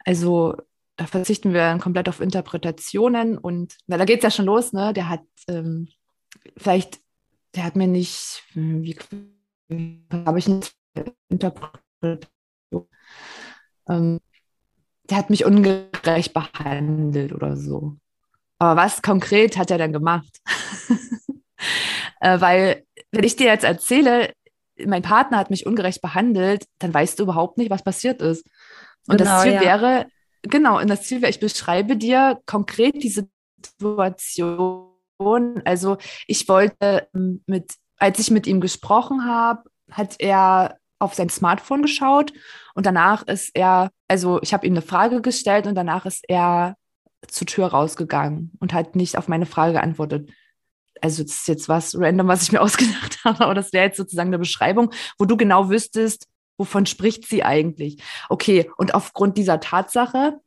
Also 0.04 0.56
da 0.96 1.06
verzichten 1.06 1.54
wir 1.54 1.60
dann 1.60 1.80
komplett 1.80 2.10
auf 2.10 2.20
Interpretationen 2.20 3.38
und 3.38 3.76
na, 3.86 3.96
da 3.96 4.04
geht 4.04 4.18
es 4.18 4.24
ja 4.24 4.30
schon 4.30 4.44
los, 4.44 4.74
ne? 4.74 4.92
Der 4.92 5.08
hat 5.08 5.22
ähm, 5.48 5.88
vielleicht, 6.56 7.00
der 7.54 7.64
hat 7.64 7.76
mir 7.76 7.86
nicht, 7.86 8.42
wie, 8.54 8.98
wie 9.68 10.06
habe 10.12 10.38
ich 10.38 10.48
nicht 10.48 10.74
interpretiert, 11.28 12.28
ähm, 13.88 14.20
der 15.10 15.18
hat 15.18 15.30
mich 15.30 15.44
ungerecht 15.44 16.32
behandelt 16.32 17.32
oder 17.32 17.56
so. 17.56 17.96
Aber 18.58 18.80
was 18.80 19.02
konkret 19.02 19.56
hat 19.56 19.70
er 19.70 19.78
dann 19.78 19.92
gemacht? 19.92 20.40
äh, 22.20 22.40
weil, 22.40 22.84
wenn 23.10 23.24
ich 23.24 23.36
dir 23.36 23.46
jetzt 23.46 23.64
erzähle, 23.64 24.32
mein 24.84 25.02
Partner 25.02 25.38
hat 25.38 25.50
mich 25.50 25.66
ungerecht 25.66 26.00
behandelt, 26.00 26.66
dann 26.78 26.94
weißt 26.94 27.18
du 27.18 27.24
überhaupt 27.24 27.58
nicht, 27.58 27.70
was 27.70 27.82
passiert 27.82 28.22
ist. 28.22 28.46
Und 29.08 29.18
genau, 29.18 29.30
das 29.30 29.42
Ziel 29.42 29.52
ja. 29.54 29.60
wäre, 29.60 30.06
genau, 30.42 30.80
und 30.80 30.88
das 30.88 31.02
Ziel 31.02 31.20
wäre, 31.22 31.30
ich 31.30 31.40
beschreibe 31.40 31.96
dir 31.96 32.40
konkret 32.46 33.02
die 33.02 33.26
Situation 33.80 34.91
also 35.64 35.98
ich 36.26 36.48
wollte 36.48 37.08
ähm, 37.14 37.42
mit, 37.46 37.74
als 37.98 38.18
ich 38.18 38.30
mit 38.30 38.46
ihm 38.46 38.60
gesprochen 38.60 39.24
habe, 39.24 39.62
hat 39.90 40.16
er 40.18 40.78
auf 40.98 41.14
sein 41.14 41.28
Smartphone 41.28 41.82
geschaut 41.82 42.32
und 42.74 42.86
danach 42.86 43.26
ist 43.26 43.50
er, 43.54 43.90
also 44.08 44.40
ich 44.42 44.54
habe 44.54 44.66
ihm 44.66 44.72
eine 44.72 44.82
Frage 44.82 45.20
gestellt 45.20 45.66
und 45.66 45.74
danach 45.74 46.06
ist 46.06 46.24
er 46.28 46.76
zur 47.28 47.46
Tür 47.46 47.66
rausgegangen 47.66 48.52
und 48.60 48.72
hat 48.72 48.96
nicht 48.96 49.18
auf 49.18 49.28
meine 49.28 49.46
Frage 49.46 49.74
geantwortet. 49.74 50.30
Also 51.00 51.22
das 51.22 51.32
ist 51.32 51.48
jetzt 51.48 51.68
was 51.68 51.98
random, 51.98 52.28
was 52.28 52.42
ich 52.42 52.52
mir 52.52 52.60
ausgedacht 52.62 53.18
habe, 53.24 53.44
aber 53.44 53.54
das 53.54 53.72
wäre 53.72 53.86
jetzt 53.86 53.96
sozusagen 53.96 54.28
eine 54.28 54.38
Beschreibung, 54.38 54.92
wo 55.18 55.24
du 55.24 55.36
genau 55.36 55.68
wüsstest, 55.68 56.28
wovon 56.56 56.86
spricht 56.86 57.26
sie 57.26 57.42
eigentlich. 57.42 58.02
Okay, 58.28 58.70
und 58.76 58.94
aufgrund 58.94 59.36
dieser 59.36 59.60
Tatsache, 59.60 60.40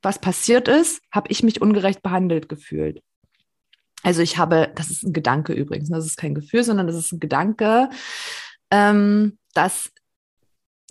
was 0.00 0.18
passiert 0.18 0.68
ist, 0.68 1.02
habe 1.12 1.30
ich 1.30 1.42
mich 1.42 1.60
ungerecht 1.60 2.02
behandelt 2.02 2.48
gefühlt. 2.48 3.02
Also 4.02 4.22
ich 4.22 4.38
habe, 4.38 4.72
das 4.74 4.90
ist 4.90 5.04
ein 5.04 5.12
Gedanke 5.12 5.52
übrigens, 5.52 5.88
ne? 5.88 5.96
das 5.96 6.06
ist 6.06 6.16
kein 6.16 6.34
Gefühl, 6.34 6.64
sondern 6.64 6.86
das 6.86 6.96
ist 6.96 7.12
ein 7.12 7.20
Gedanke, 7.20 7.88
ähm, 8.70 9.38
dass, 9.54 9.90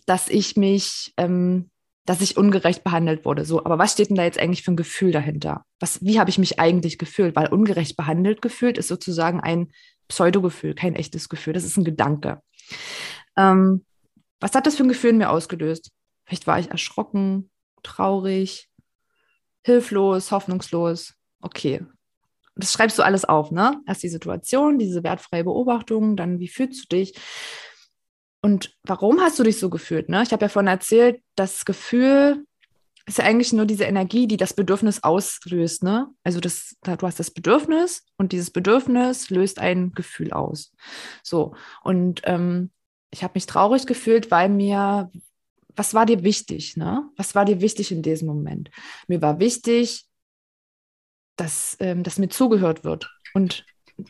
dass 0.05 0.29
ich 0.29 0.55
mich, 0.55 1.13
ähm, 1.17 1.69
dass 2.05 2.21
ich 2.21 2.37
ungerecht 2.37 2.83
behandelt 2.83 3.25
wurde. 3.25 3.45
So, 3.45 3.63
aber 3.63 3.77
was 3.77 3.93
steht 3.93 4.09
denn 4.09 4.15
da 4.15 4.23
jetzt 4.23 4.39
eigentlich 4.39 4.63
für 4.63 4.71
ein 4.71 4.77
Gefühl 4.77 5.11
dahinter? 5.11 5.65
Was, 5.79 6.03
wie 6.03 6.19
habe 6.19 6.29
ich 6.29 6.37
mich 6.37 6.59
eigentlich 6.59 6.97
gefühlt? 6.97 7.35
Weil 7.35 7.47
ungerecht 7.47 7.97
behandelt 7.97 8.41
gefühlt 8.41 8.77
ist 8.77 8.87
sozusagen 8.87 9.39
ein 9.39 9.71
Pseudogefühl, 10.07 10.73
kein 10.73 10.95
echtes 10.95 11.29
Gefühl. 11.29 11.53
Das 11.53 11.63
ist 11.63 11.77
ein 11.77 11.83
Gedanke. 11.83 12.41
Ähm, 13.37 13.85
was 14.39 14.55
hat 14.55 14.65
das 14.65 14.75
für 14.75 14.83
ein 14.83 14.89
Gefühl 14.89 15.11
in 15.11 15.17
mir 15.17 15.29
ausgelöst? 15.29 15.91
Vielleicht 16.25 16.47
war 16.47 16.59
ich 16.59 16.71
erschrocken, 16.71 17.49
traurig, 17.83 18.69
hilflos, 19.63 20.31
hoffnungslos. 20.31 21.13
Okay, 21.41 21.85
das 22.55 22.73
schreibst 22.73 22.97
du 22.99 23.03
alles 23.03 23.25
auf, 23.25 23.51
ne? 23.51 23.81
Erst 23.87 24.03
die 24.03 24.09
Situation, 24.09 24.77
diese 24.77 25.03
wertfreie 25.03 25.43
Beobachtung, 25.43 26.15
dann 26.15 26.39
wie 26.39 26.47
fühlst 26.47 26.83
du 26.83 26.95
dich? 26.97 27.15
Und 28.41 28.75
warum 28.83 29.21
hast 29.21 29.37
du 29.39 29.43
dich 29.43 29.59
so 29.59 29.69
gefühlt? 29.69 30.09
Ne? 30.09 30.23
Ich 30.23 30.31
habe 30.31 30.43
ja 30.43 30.49
vorhin 30.49 30.67
erzählt, 30.67 31.21
das 31.35 31.63
Gefühl 31.63 32.45
ist 33.05 33.17
ja 33.17 33.25
eigentlich 33.25 33.53
nur 33.53 33.65
diese 33.65 33.83
Energie, 33.83 34.27
die 34.27 34.37
das 34.37 34.53
Bedürfnis 34.53 35.03
auslöst. 35.03 35.83
Ne? 35.83 36.07
Also 36.23 36.39
das, 36.39 36.75
du 36.83 36.97
hast 37.01 37.19
das 37.19 37.31
Bedürfnis 37.31 38.05
und 38.17 38.31
dieses 38.31 38.51
Bedürfnis 38.51 39.29
löst 39.29 39.59
ein 39.59 39.91
Gefühl 39.93 40.33
aus. 40.33 40.73
So, 41.23 41.55
und 41.83 42.21
ähm, 42.25 42.71
ich 43.11 43.23
habe 43.23 43.33
mich 43.35 43.45
traurig 43.45 43.85
gefühlt, 43.85 44.31
weil 44.31 44.49
mir, 44.49 45.11
was 45.75 45.93
war 45.93 46.05
dir 46.05 46.23
wichtig? 46.23 46.77
Ne? 46.77 47.09
Was 47.17 47.35
war 47.35 47.45
dir 47.45 47.61
wichtig 47.61 47.91
in 47.91 48.01
diesem 48.01 48.27
Moment? 48.27 48.71
Mir 49.07 49.21
war 49.21 49.39
wichtig, 49.39 50.07
dass, 51.41 51.75
ähm, 51.79 52.03
dass 52.03 52.19
mir 52.19 52.29
zugehört 52.29 52.83
wird. 52.83 53.09
Und 53.33 53.65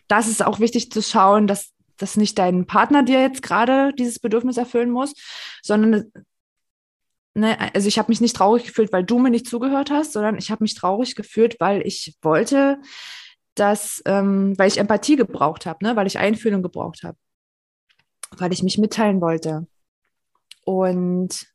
das 0.08 0.28
ist 0.28 0.44
auch 0.44 0.60
wichtig 0.60 0.92
zu 0.92 1.02
schauen, 1.02 1.48
dass, 1.48 1.72
dass 1.98 2.18
nicht 2.18 2.38
dein 2.38 2.66
Partner 2.66 3.04
dir 3.04 3.22
jetzt 3.22 3.42
gerade 3.42 3.94
dieses 3.94 4.20
Bedürfnis 4.20 4.58
erfüllen 4.58 4.90
muss, 4.90 5.14
sondern 5.62 6.12
ne, 7.34 7.58
also 7.74 7.88
ich 7.88 7.98
habe 7.98 8.12
mich 8.12 8.20
nicht 8.22 8.36
traurig 8.36 8.66
gefühlt, 8.66 8.92
weil 8.92 9.06
du 9.06 9.18
mir 9.18 9.30
nicht 9.30 9.48
zugehört 9.48 9.92
hast, 9.92 10.14
sondern 10.14 10.38
ich 10.38 10.52
habe 10.52 10.64
mich 10.64 10.76
traurig 10.76 11.16
gefühlt, 11.16 11.60
weil 11.60 11.86
ich 11.88 12.18
wollte, 12.22 12.82
dass, 13.56 14.02
ähm, 14.06 14.58
weil 14.58 14.68
ich 14.68 14.78
Empathie 14.78 15.16
gebraucht 15.16 15.66
habe, 15.66 15.86
ne, 15.86 15.96
weil 15.96 16.08
ich 16.08 16.20
Einfühlung 16.20 16.62
gebraucht 16.62 17.04
habe, 17.04 17.18
weil 18.38 18.52
ich 18.52 18.64
mich 18.64 18.78
mitteilen 18.78 19.22
wollte. 19.22 19.68
Und 20.66 21.51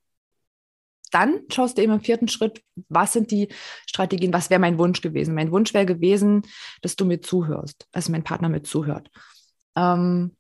dann 1.10 1.40
schaust 1.50 1.78
du 1.78 1.82
eben 1.82 1.92
im 1.92 2.00
vierten 2.00 2.28
Schritt, 2.28 2.62
was 2.88 3.12
sind 3.12 3.30
die 3.30 3.48
Strategien, 3.86 4.32
was 4.32 4.50
wäre 4.50 4.60
mein 4.60 4.78
Wunsch 4.78 5.00
gewesen? 5.00 5.34
Mein 5.34 5.52
Wunsch 5.52 5.72
wäre 5.72 5.86
gewesen, 5.86 6.42
dass 6.82 6.96
du 6.96 7.04
mir 7.04 7.20
zuhörst, 7.20 7.86
also 7.92 8.12
mein 8.12 8.24
Partner 8.24 8.48
mir 8.48 8.62
zuhört. 8.62 9.10
Ähm, 9.76 10.36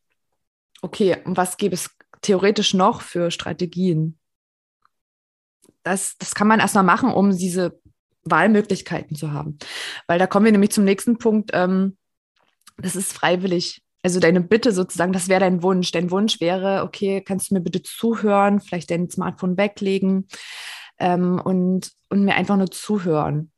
okay, 0.82 1.16
und 1.24 1.36
was 1.36 1.56
gäbe 1.56 1.74
es 1.74 1.90
theoretisch 2.20 2.74
noch 2.74 3.02
für 3.02 3.30
Strategien? 3.30 4.18
Das, 5.82 6.16
das 6.18 6.34
kann 6.34 6.48
man 6.48 6.60
erstmal 6.60 6.84
machen, 6.84 7.12
um 7.12 7.36
diese 7.36 7.80
Wahlmöglichkeiten 8.24 9.16
zu 9.16 9.32
haben. 9.32 9.58
Weil 10.08 10.18
da 10.18 10.26
kommen 10.26 10.44
wir 10.44 10.52
nämlich 10.52 10.72
zum 10.72 10.84
nächsten 10.84 11.18
Punkt. 11.18 11.50
Ähm, 11.54 11.96
das 12.76 12.96
ist 12.96 13.12
freiwillig. 13.12 13.82
Also 14.06 14.20
deine 14.20 14.40
Bitte 14.40 14.70
sozusagen, 14.70 15.12
das 15.12 15.26
wäre 15.26 15.40
dein 15.40 15.64
Wunsch. 15.64 15.90
Dein 15.90 16.12
Wunsch 16.12 16.40
wäre, 16.40 16.84
okay, 16.84 17.20
kannst 17.22 17.50
du 17.50 17.54
mir 17.54 17.60
bitte 17.60 17.82
zuhören, 17.82 18.60
vielleicht 18.60 18.92
dein 18.92 19.10
Smartphone 19.10 19.58
weglegen 19.58 20.28
ähm, 21.00 21.40
und, 21.44 21.90
und 22.08 22.24
mir 22.24 22.36
einfach 22.36 22.56
nur 22.56 22.70
zuhören. 22.70 23.50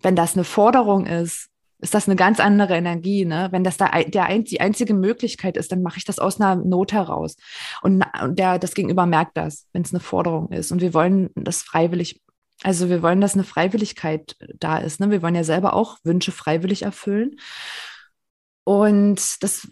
Wenn 0.00 0.16
das 0.16 0.36
eine 0.36 0.44
Forderung 0.44 1.04
ist, 1.04 1.50
ist 1.80 1.92
das 1.92 2.08
eine 2.08 2.16
ganz 2.16 2.40
andere 2.40 2.78
Energie. 2.78 3.26
Ne? 3.26 3.48
Wenn 3.50 3.62
das 3.62 3.76
da 3.76 3.90
der 3.90 4.38
die 4.38 4.60
einzige 4.62 4.94
Möglichkeit 4.94 5.58
ist, 5.58 5.70
dann 5.70 5.82
mache 5.82 5.98
ich 5.98 6.06
das 6.06 6.18
aus 6.18 6.40
einer 6.40 6.56
Not 6.56 6.94
heraus. 6.94 7.36
Und, 7.82 8.02
und 8.22 8.38
der, 8.38 8.58
das 8.58 8.72
Gegenüber 8.72 9.04
merkt 9.04 9.36
das, 9.36 9.66
wenn 9.74 9.82
es 9.82 9.92
eine 9.92 10.00
Forderung 10.00 10.50
ist. 10.50 10.72
Und 10.72 10.80
wir 10.80 10.94
wollen 10.94 11.28
das 11.34 11.60
freiwillig, 11.60 12.22
also 12.62 12.88
wir 12.88 13.02
wollen, 13.02 13.20
dass 13.20 13.34
eine 13.34 13.44
Freiwilligkeit 13.44 14.34
da 14.58 14.78
ist. 14.78 14.98
Ne? 14.98 15.10
Wir 15.10 15.20
wollen 15.20 15.34
ja 15.34 15.44
selber 15.44 15.74
auch 15.74 15.98
Wünsche 16.04 16.32
freiwillig 16.32 16.84
erfüllen. 16.84 17.36
Und 18.64 19.42
das, 19.42 19.68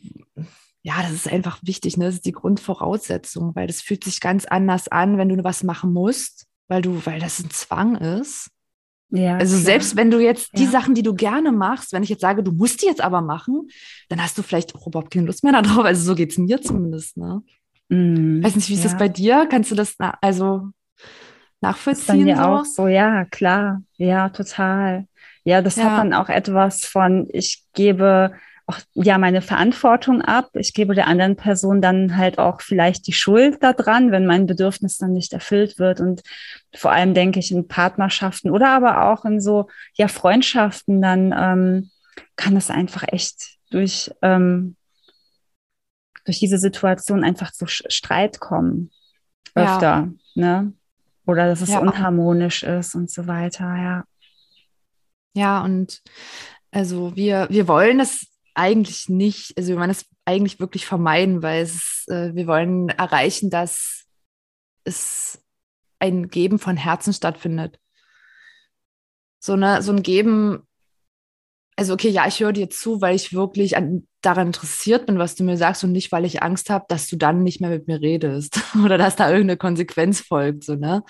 ja, 0.82 1.02
das 1.02 1.12
ist 1.12 1.28
einfach 1.28 1.58
wichtig. 1.62 1.96
Ne? 1.96 2.06
Das 2.06 2.16
ist 2.16 2.26
die 2.26 2.32
Grundvoraussetzung, 2.32 3.54
weil 3.54 3.66
das 3.66 3.80
fühlt 3.80 4.04
sich 4.04 4.20
ganz 4.20 4.44
anders 4.44 4.88
an, 4.88 5.18
wenn 5.18 5.28
du 5.28 5.42
was 5.44 5.62
machen 5.62 5.92
musst, 5.92 6.46
weil 6.68 6.82
du, 6.82 7.00
weil 7.04 7.20
das 7.20 7.40
ein 7.40 7.50
Zwang 7.50 7.96
ist 7.96 8.50
ja, 9.10 9.36
also 9.36 9.54
klar. 9.54 9.64
selbst 9.64 9.96
wenn 9.96 10.10
du 10.10 10.20
jetzt 10.20 10.50
die 10.56 10.64
ja. 10.64 10.70
Sachen, 10.70 10.94
die 10.94 11.02
du 11.02 11.14
gerne 11.14 11.50
machst, 11.50 11.92
wenn 11.92 12.02
ich 12.02 12.10
jetzt 12.10 12.20
sage, 12.20 12.42
du 12.42 12.52
musst 12.52 12.82
die 12.82 12.86
jetzt 12.86 13.00
aber 13.00 13.22
machen, 13.22 13.68
dann 14.08 14.22
hast 14.22 14.36
du 14.36 14.42
vielleicht 14.42 14.74
auch 14.74 14.86
überhaupt 14.86 15.10
keine 15.10 15.26
Lust 15.26 15.44
mehr 15.44 15.52
darauf. 15.62 15.84
Also 15.84 16.02
so 16.02 16.14
geht 16.14 16.32
es 16.32 16.38
mir 16.38 16.60
zumindest. 16.60 17.16
Ne? 17.16 17.42
Mm, 17.88 18.42
Weiß 18.42 18.54
nicht, 18.54 18.68
wie 18.68 18.74
ist 18.74 18.84
ja. 18.84 18.90
das 18.90 18.98
bei 18.98 19.08
dir? 19.08 19.46
Kannst 19.50 19.70
du 19.70 19.74
das 19.74 19.94
na 19.98 20.18
also 20.20 20.68
nachvollziehen? 21.62 22.26
Das 22.26 22.38
auch 22.38 22.64
so, 22.66 22.86
ja, 22.86 23.24
klar. 23.24 23.82
Ja, 23.96 24.28
total. 24.28 25.06
Ja, 25.44 25.62
das 25.62 25.78
hat 25.78 25.98
dann 25.98 26.12
auch 26.12 26.28
etwas 26.28 26.84
von, 26.84 27.26
ich 27.32 27.64
gebe 27.72 28.34
auch 28.68 28.78
ja 28.94 29.16
meine 29.16 29.40
Verantwortung 29.40 30.20
ab. 30.20 30.50
Ich 30.54 30.74
gebe 30.74 30.94
der 30.94 31.06
anderen 31.06 31.36
Person 31.36 31.80
dann 31.80 32.16
halt 32.16 32.38
auch 32.38 32.60
vielleicht 32.60 33.06
die 33.06 33.12
Schuld 33.14 33.62
daran, 33.62 34.12
wenn 34.12 34.26
mein 34.26 34.46
Bedürfnis 34.46 34.98
dann 34.98 35.14
nicht 35.14 35.32
erfüllt 35.32 35.78
wird. 35.78 36.00
Und 36.00 36.22
vor 36.74 36.92
allem 36.92 37.14
denke 37.14 37.38
ich 37.40 37.50
in 37.50 37.66
Partnerschaften 37.66 38.50
oder 38.50 38.68
aber 38.68 39.10
auch 39.10 39.24
in 39.24 39.40
so 39.40 39.68
ja 39.94 40.06
Freundschaften, 40.06 41.00
dann 41.00 41.34
ähm, 41.36 41.90
kann 42.36 42.56
es 42.56 42.70
einfach 42.70 43.04
echt 43.08 43.56
durch 43.70 44.10
ähm, 44.20 44.76
durch 46.26 46.38
diese 46.38 46.58
Situation 46.58 47.24
einfach 47.24 47.52
zu 47.52 47.66
Streit 47.66 48.38
kommen 48.38 48.90
öfter, 49.54 49.80
ja. 49.80 50.12
ne? 50.34 50.72
Oder 51.24 51.46
dass 51.46 51.62
es 51.62 51.70
ja, 51.70 51.78
unharmonisch 51.78 52.62
ist 52.62 52.94
und 52.94 53.10
so 53.10 53.26
weiter, 53.26 53.64
ja. 53.64 54.04
Ja, 55.34 55.62
und 55.62 56.02
also 56.70 57.16
wir, 57.16 57.46
wir 57.50 57.66
wollen 57.68 58.00
es 58.00 58.26
eigentlich 58.58 59.08
nicht, 59.08 59.56
also 59.56 59.70
wir 59.70 59.78
wollen 59.78 59.90
es 59.90 60.06
eigentlich 60.24 60.60
wirklich 60.60 60.84
vermeiden, 60.84 61.42
weil 61.42 61.62
es, 61.62 62.04
äh, 62.08 62.34
wir 62.34 62.46
wollen 62.46 62.88
erreichen, 62.88 63.50
dass 63.50 64.04
es 64.84 65.42
ein 66.00 66.28
Geben 66.28 66.58
von 66.58 66.76
Herzen 66.76 67.12
stattfindet. 67.12 67.78
So, 69.38 69.52
eine, 69.52 69.82
so 69.82 69.92
ein 69.92 70.02
Geben, 70.02 70.66
also 71.76 71.94
okay, 71.94 72.08
ja, 72.08 72.26
ich 72.26 72.40
höre 72.40 72.52
dir 72.52 72.68
zu, 72.68 73.00
weil 73.00 73.14
ich 73.14 73.32
wirklich 73.32 73.76
an, 73.76 74.08
daran 74.20 74.48
interessiert 74.48 75.06
bin, 75.06 75.18
was 75.18 75.36
du 75.36 75.44
mir 75.44 75.56
sagst 75.56 75.84
und 75.84 75.92
nicht, 75.92 76.10
weil 76.10 76.24
ich 76.24 76.42
Angst 76.42 76.70
habe, 76.70 76.84
dass 76.88 77.06
du 77.06 77.16
dann 77.16 77.44
nicht 77.44 77.60
mehr 77.60 77.70
mit 77.70 77.86
mir 77.86 78.00
redest 78.00 78.60
oder 78.84 78.98
dass 78.98 79.14
da 79.14 79.30
irgendeine 79.30 79.56
Konsequenz 79.56 80.20
folgt, 80.20 80.64
so, 80.64 80.74
ne? 80.74 81.04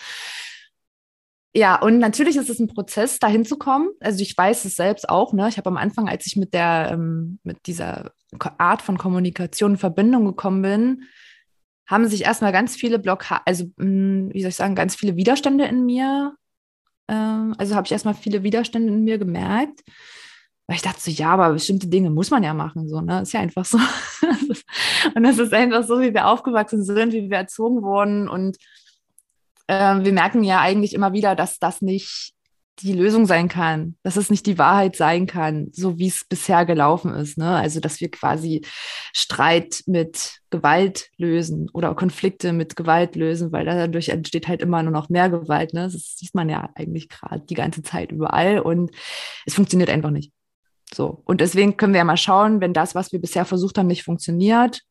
Ja, 1.55 1.81
und 1.81 1.99
natürlich 1.99 2.37
ist 2.37 2.51
es 2.51 2.59
ein 2.61 2.69
Prozess, 2.69 3.19
dahin 3.19 3.45
zu 3.45 3.57
kommen. 3.57 3.89
Also 4.01 4.21
ich 4.23 4.37
weiß 4.37 4.65
es 4.65 4.77
selbst 4.77 5.09
auch. 5.09 5.33
Ne? 5.33 5.49
Ich 5.49 5.57
habe 5.57 5.71
am 5.71 5.77
Anfang, 5.77 6.09
als 6.09 6.27
ich 6.27 6.37
mit 6.37 6.53
der 6.53 6.91
ähm, 6.93 7.39
mit 7.43 7.67
dieser 7.67 8.13
Art 8.59 8.83
von 8.83 8.99
Kommunikation 8.99 9.73
in 9.73 9.79
Verbindung 9.79 10.27
gekommen 10.27 10.63
bin, 10.63 11.03
haben 11.87 12.07
sich 12.07 12.25
erstmal 12.25 12.53
ganz 12.53 12.77
viele 12.77 12.99
Blockaden, 12.99 13.43
also 13.47 13.65
mh, 13.77 13.85
hm, 13.85 14.31
wie 14.35 14.43
soll 14.43 14.51
ich 14.51 14.57
sagen, 14.57 14.75
ganz 14.75 14.95
viele 14.95 15.17
Widerstände 15.17 15.65
in 15.65 15.87
mir. 15.87 16.37
Ähm, 17.09 17.55
also 17.59 17.75
habe 17.75 17.87
ich 17.87 17.93
erstmal 17.93 18.15
viele 18.15 18.43
Widerstände 18.43 18.93
in 18.93 19.05
mir 19.05 19.19
gemerkt, 19.19 19.81
weil 20.67 20.77
ich 20.77 20.83
dachte 20.83 21.01
so, 21.01 21.11
ja, 21.11 21.31
aber 21.31 21.55
bestimmte 21.55 21.89
Dinge 21.89 22.11
muss 22.11 22.31
man 22.31 22.43
ja 22.43 22.53
machen, 22.53 22.89
so, 22.89 23.01
ne? 23.01 23.23
Ist 23.23 23.33
ja 23.33 23.41
einfach 23.41 23.65
so. 23.65 23.79
und 25.15 25.23
das 25.23 25.39
ist 25.39 25.55
einfach 25.55 25.85
so, 25.85 25.99
wie 26.01 26.13
wir 26.13 26.27
aufgewachsen 26.27 26.85
sind, 26.85 27.15
wie 27.15 27.31
wir 27.31 27.39
erzogen 27.39 27.83
wurden 27.83 28.29
und 28.29 28.59
äh, 29.69 30.05
wir 30.05 30.13
merken 30.13 30.43
ja 30.43 30.61
eigentlich 30.61 30.95
immer 30.95 31.13
wieder, 31.13 31.37
dass 31.37 31.59
das 31.59 31.81
nicht 31.81 32.35
die 32.81 32.93
Lösung 32.93 33.27
sein 33.27 33.49
kann, 33.49 33.97
dass 34.03 34.17
es 34.17 34.31
nicht 34.31 34.47
die 34.47 34.59
Wahrheit 34.59 34.97
sein 34.97 35.27
kann, 35.27 35.69
so 35.73 35.99
wie 35.99 36.07
es 36.07 36.25
bisher 36.29 36.65
gelaufen 36.65 37.13
ist. 37.15 37.37
Ne? 37.37 37.49
Also, 37.49 37.81
dass 37.81 38.01
wir 38.01 38.11
quasi 38.11 38.63
Streit 39.13 39.83
mit 39.87 40.39
Gewalt 40.51 41.11
lösen 41.17 41.69
oder 41.73 41.95
Konflikte 41.95 42.53
mit 42.53 42.77
Gewalt 42.77 43.17
lösen, 43.17 43.53
weil 43.53 43.65
dadurch 43.65 44.11
entsteht 44.11 44.49
halt 44.49 44.63
immer 44.63 44.83
nur 44.83 44.93
noch 44.93 45.09
mehr 45.09 45.29
Gewalt. 45.29 45.75
Ne? 45.75 45.91
Das 45.93 46.17
sieht 46.17 46.35
man 46.35 46.49
ja 46.49 46.71
eigentlich 46.75 47.09
gerade 47.09 47.45
die 47.45 47.55
ganze 47.55 47.83
Zeit 47.83 48.13
überall 48.13 48.61
und 48.61 48.91
es 49.45 49.55
funktioniert 49.55 49.91
einfach 49.91 50.11
nicht. 50.11 50.33
So. 50.95 51.23
Und 51.25 51.41
deswegen 51.41 51.77
können 51.77 51.93
wir 51.93 51.99
ja 51.99 52.05
mal 52.05 52.17
schauen, 52.17 52.61
wenn 52.61 52.73
das, 52.73 52.95
was 52.95 53.13
wir 53.13 53.21
bisher 53.21 53.45
versucht 53.45 53.77
haben, 53.77 53.89
nicht 53.89 54.05
funktioniert, 54.05 54.83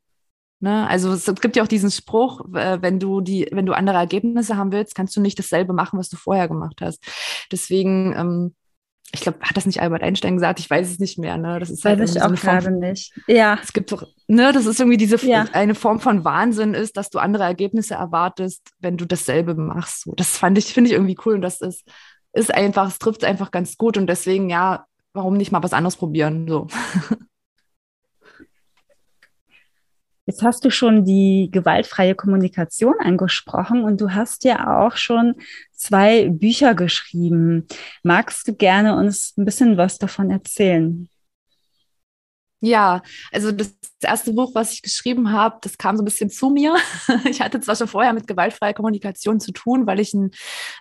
Ne? 0.60 0.88
Also 0.88 1.14
es 1.14 1.26
gibt 1.42 1.56
ja 1.56 1.64
auch 1.64 1.68
diesen 1.68 1.92
Spruch, 1.92 2.42
wenn 2.48 3.00
du 3.00 3.22
die, 3.22 3.48
wenn 3.52 3.66
du 3.66 3.74
andere 3.74 3.98
Ergebnisse 3.98 4.58
haben 4.58 4.72
willst, 4.72 4.96
kannst 4.96 5.16
du 5.16 5.22
nicht 5.22 5.38
dasselbe 5.38 5.74
machen, 5.74 6.00
was 6.00 6.10
du 6.10 6.18
vorher 6.18 6.48
gemacht 6.48 6.82
hast. 6.82 7.04
Deswegen, 7.52 8.16
ähm, 8.18 8.56
ich 9.14 9.22
glaube, 9.22 9.40
hat 9.42 9.56
das 9.56 9.66
nicht 9.66 9.82
Albert 9.82 10.04
Einstein 10.04 10.36
gesagt? 10.36 10.60
Ich 10.60 10.70
weiß 10.70 10.90
es 10.90 11.00
nicht 11.00 11.18
mehr. 11.18 11.38
Ne? 11.38 11.60
Das 11.60 11.70
ist 11.70 11.86
halt 11.86 12.00
weiß 12.00 12.16
ich 12.16 12.22
auch 12.22 12.34
gerade 12.34 12.72
nicht. 12.72 13.14
Ja. 13.28 13.58
Es 13.62 13.72
gibt 13.72 13.92
doch, 13.92 14.04
ne, 14.28 14.52
das 14.52 14.66
ist 14.66 14.80
irgendwie 14.80 14.98
diese 14.98 15.24
ja. 15.26 15.46
eine 15.54 15.76
Form 15.76 16.00
von 16.00 16.26
Wahnsinn 16.26 16.74
ist, 16.74 16.98
dass 16.98 17.10
du 17.10 17.20
andere 17.20 17.44
Ergebnisse 17.44 17.94
erwartest, 17.94 18.68
wenn 18.80 18.98
du 18.98 19.06
dasselbe 19.06 19.54
machst. 19.56 20.04
So, 20.04 20.14
das 20.16 20.38
fand 20.38 20.58
ich, 20.58 20.74
finde 20.74 20.90
ich 20.90 20.96
irgendwie 20.96 21.18
cool 21.26 21.36
und 21.36 21.42
das 21.42 21.62
ist, 21.62 21.88
ist 22.34 22.54
einfach, 22.54 22.88
es 22.88 23.00
trifft 23.00 23.24
einfach 23.24 23.52
ganz 23.52 23.78
gut 23.78 23.96
und 23.98 24.08
deswegen, 24.08 24.50
ja, 24.50 24.86
warum 25.14 25.38
nicht 25.38 25.52
mal 25.52 25.64
was 25.64 25.74
anderes 25.74 25.96
probieren? 25.96 26.48
So. 26.48 26.68
Jetzt 30.28 30.44
hast 30.44 30.66
du 30.66 30.70
schon 30.70 31.06
die 31.06 31.50
gewaltfreie 31.54 32.14
Kommunikation 32.14 32.96
angesprochen 33.00 33.84
und 33.84 34.02
du 34.02 34.14
hast 34.14 34.44
ja 34.44 34.86
auch 34.86 34.98
schon 34.98 35.36
zwei 35.72 36.30
Bücher 36.30 36.76
geschrieben. 36.76 37.66
Magst 38.04 38.46
du 38.48 38.54
gerne 38.54 38.98
uns 38.98 39.34
ein 39.38 39.46
bisschen 39.46 39.78
was 39.78 39.98
davon 39.98 40.30
erzählen? 40.30 41.08
Ja, 42.60 43.04
also 43.32 43.52
das 43.54 43.74
erste 44.02 44.34
Buch, 44.34 44.54
was 44.54 44.74
ich 44.74 44.82
geschrieben 44.82 45.32
habe, 45.32 45.60
das 45.62 45.78
kam 45.78 45.96
so 45.96 46.02
ein 46.02 46.06
bisschen 46.06 46.30
zu 46.30 46.50
mir. 46.50 46.76
Ich 47.30 47.40
hatte 47.40 47.62
zwar 47.62 47.76
schon 47.78 47.88
vorher 47.88 48.12
mit 48.12 48.28
gewaltfreier 48.28 48.74
Kommunikation 48.74 49.40
zu 49.40 49.54
tun, 49.54 49.88
weil 49.88 50.00
ich 50.02 50.14
ein, 50.14 50.32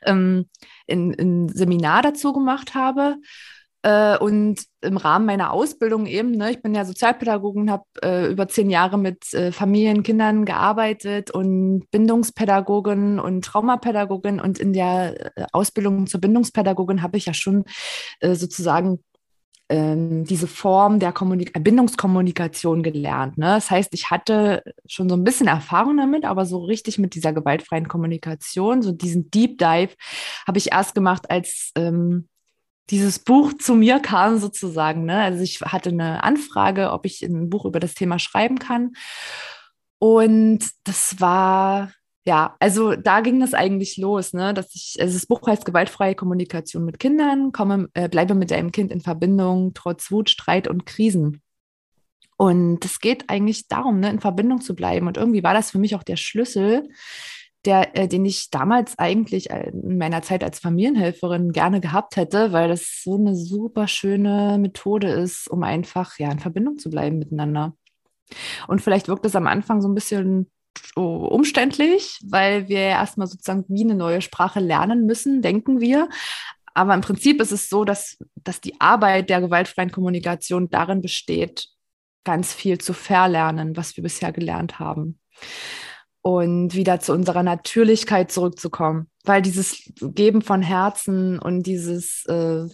ähm, 0.06 0.48
ein, 0.90 1.14
ein 1.20 1.48
Seminar 1.50 2.02
dazu 2.02 2.32
gemacht 2.32 2.74
habe. 2.74 3.16
Äh, 3.82 4.18
und 4.18 4.64
im 4.80 4.96
Rahmen 4.96 5.26
meiner 5.26 5.52
Ausbildung 5.52 6.06
eben, 6.06 6.32
ne, 6.32 6.50
ich 6.50 6.62
bin 6.62 6.74
ja 6.74 6.84
Sozialpädagogin, 6.84 7.70
habe 7.70 7.84
äh, 8.02 8.26
über 8.30 8.48
zehn 8.48 8.70
Jahre 8.70 8.98
mit 8.98 9.32
äh, 9.34 9.52
Familien, 9.52 10.02
Kindern 10.02 10.44
gearbeitet 10.44 11.30
und 11.30 11.84
Bindungspädagogin 11.90 13.18
und 13.18 13.44
Traumapädagogin. 13.44 14.40
Und 14.40 14.58
in 14.58 14.72
der 14.72 15.36
äh, 15.36 15.46
Ausbildung 15.52 16.06
zur 16.06 16.20
Bindungspädagogin 16.20 17.02
habe 17.02 17.16
ich 17.16 17.26
ja 17.26 17.34
schon 17.34 17.64
äh, 18.20 18.34
sozusagen 18.34 19.00
ähm, 19.68 20.24
diese 20.24 20.46
Form 20.46 21.00
der 21.00 21.12
Kommunik 21.12 21.52
Bindungskommunikation 21.52 22.82
gelernt. 22.82 23.36
Ne? 23.38 23.46
Das 23.46 23.70
heißt, 23.70 23.94
ich 23.94 24.10
hatte 24.10 24.62
schon 24.86 25.08
so 25.08 25.16
ein 25.16 25.24
bisschen 25.24 25.48
Erfahrung 25.48 25.96
damit, 25.96 26.24
aber 26.24 26.46
so 26.46 26.58
richtig 26.64 26.98
mit 26.98 27.14
dieser 27.14 27.32
gewaltfreien 27.32 27.88
Kommunikation, 27.88 28.82
so 28.82 28.92
diesen 28.92 29.30
Deep 29.30 29.58
Dive, 29.58 29.94
habe 30.46 30.58
ich 30.58 30.72
erst 30.72 30.94
gemacht, 30.94 31.30
als 31.30 31.72
ähm, 31.76 32.28
dieses 32.90 33.18
Buch 33.18 33.52
zu 33.58 33.74
mir 33.74 34.00
kam 34.00 34.38
sozusagen. 34.38 35.04
Ne? 35.04 35.20
Also 35.20 35.42
ich 35.42 35.60
hatte 35.60 35.90
eine 35.90 36.22
Anfrage, 36.22 36.92
ob 36.92 37.04
ich 37.04 37.22
ein 37.22 37.50
Buch 37.50 37.64
über 37.64 37.80
das 37.80 37.94
Thema 37.94 38.18
schreiben 38.18 38.58
kann. 38.58 38.92
Und 39.98 40.60
das 40.84 41.20
war, 41.20 41.92
ja, 42.24 42.54
also 42.60 42.94
da 42.94 43.20
ging 43.20 43.40
das 43.40 43.54
eigentlich 43.54 43.96
los, 43.96 44.32
ne? 44.32 44.54
dass 44.54 44.74
ich, 44.74 44.96
also 45.00 45.14
das 45.14 45.26
Buch 45.26 45.46
heißt 45.46 45.64
Gewaltfreie 45.64 46.14
Kommunikation 46.14 46.84
mit 46.84 46.98
Kindern, 46.98 47.52
komme, 47.52 47.88
äh, 47.94 48.08
bleibe 48.08 48.34
mit 48.34 48.50
deinem 48.50 48.72
Kind 48.72 48.92
in 48.92 49.00
Verbindung, 49.00 49.72
trotz 49.74 50.10
Wut, 50.10 50.30
Streit 50.30 50.68
und 50.68 50.86
Krisen. 50.86 51.42
Und 52.36 52.84
es 52.84 53.00
geht 53.00 53.30
eigentlich 53.30 53.66
darum, 53.68 53.98
ne, 54.00 54.10
in 54.10 54.20
Verbindung 54.20 54.60
zu 54.60 54.74
bleiben. 54.76 55.06
Und 55.06 55.16
irgendwie 55.16 55.42
war 55.42 55.54
das 55.54 55.70
für 55.70 55.78
mich 55.78 55.94
auch 55.94 56.02
der 56.02 56.16
Schlüssel, 56.16 56.88
der, 57.66 57.96
äh, 57.96 58.08
den 58.08 58.24
ich 58.24 58.50
damals 58.50 58.98
eigentlich 58.98 59.50
äh, 59.50 59.70
in 59.70 59.98
meiner 59.98 60.22
Zeit 60.22 60.44
als 60.44 60.60
Familienhelferin 60.60 61.52
gerne 61.52 61.80
gehabt 61.80 62.16
hätte, 62.16 62.52
weil 62.52 62.68
das 62.68 63.02
so 63.02 63.16
eine 63.16 63.34
super 63.34 63.88
schöne 63.88 64.58
Methode 64.58 65.08
ist, 65.08 65.48
um 65.48 65.62
einfach 65.62 66.18
ja 66.18 66.30
in 66.30 66.38
Verbindung 66.38 66.78
zu 66.78 66.90
bleiben 66.90 67.18
miteinander. 67.18 67.74
Und 68.68 68.80
vielleicht 68.80 69.08
wirkt 69.08 69.24
es 69.26 69.36
am 69.36 69.46
Anfang 69.46 69.80
so 69.82 69.88
ein 69.88 69.94
bisschen 69.94 70.50
umständlich, 70.94 72.18
weil 72.24 72.68
wir 72.68 72.78
erstmal 72.78 73.26
sozusagen 73.26 73.64
wie 73.68 73.84
eine 73.84 73.94
neue 73.94 74.20
Sprache 74.20 74.60
lernen 74.60 75.06
müssen, 75.06 75.42
denken 75.42 75.80
wir. 75.80 76.08
Aber 76.74 76.94
im 76.94 77.00
Prinzip 77.00 77.40
ist 77.40 77.52
es 77.52 77.68
so, 77.68 77.84
dass, 77.84 78.18
dass 78.34 78.60
die 78.60 78.80
Arbeit 78.80 79.30
der 79.30 79.40
gewaltfreien 79.40 79.90
Kommunikation 79.90 80.68
darin 80.68 81.00
besteht, 81.00 81.68
ganz 82.24 82.52
viel 82.52 82.78
zu 82.78 82.92
verlernen, 82.92 83.76
was 83.76 83.96
wir 83.96 84.02
bisher 84.02 84.32
gelernt 84.32 84.78
haben 84.78 85.18
und 86.26 86.74
wieder 86.74 86.98
zu 86.98 87.12
unserer 87.12 87.44
Natürlichkeit 87.44 88.32
zurückzukommen. 88.32 89.06
Weil 89.22 89.42
dieses 89.42 89.92
Geben 90.00 90.42
von 90.42 90.60
Herzen 90.60 91.38
und 91.38 91.62
dieses, 91.62 92.24
äh, 92.26 92.66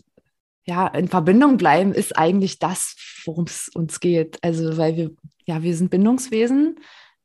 ja, 0.64 0.86
in 0.86 1.08
Verbindung 1.08 1.58
bleiben 1.58 1.92
ist 1.92 2.16
eigentlich 2.16 2.60
das, 2.60 2.96
worum 3.26 3.44
es 3.44 3.68
uns 3.68 4.00
geht. 4.00 4.38
Also, 4.42 4.78
weil 4.78 4.96
wir, 4.96 5.10
ja, 5.44 5.62
wir 5.62 5.76
sind 5.76 5.90
Bindungswesen. 5.90 6.80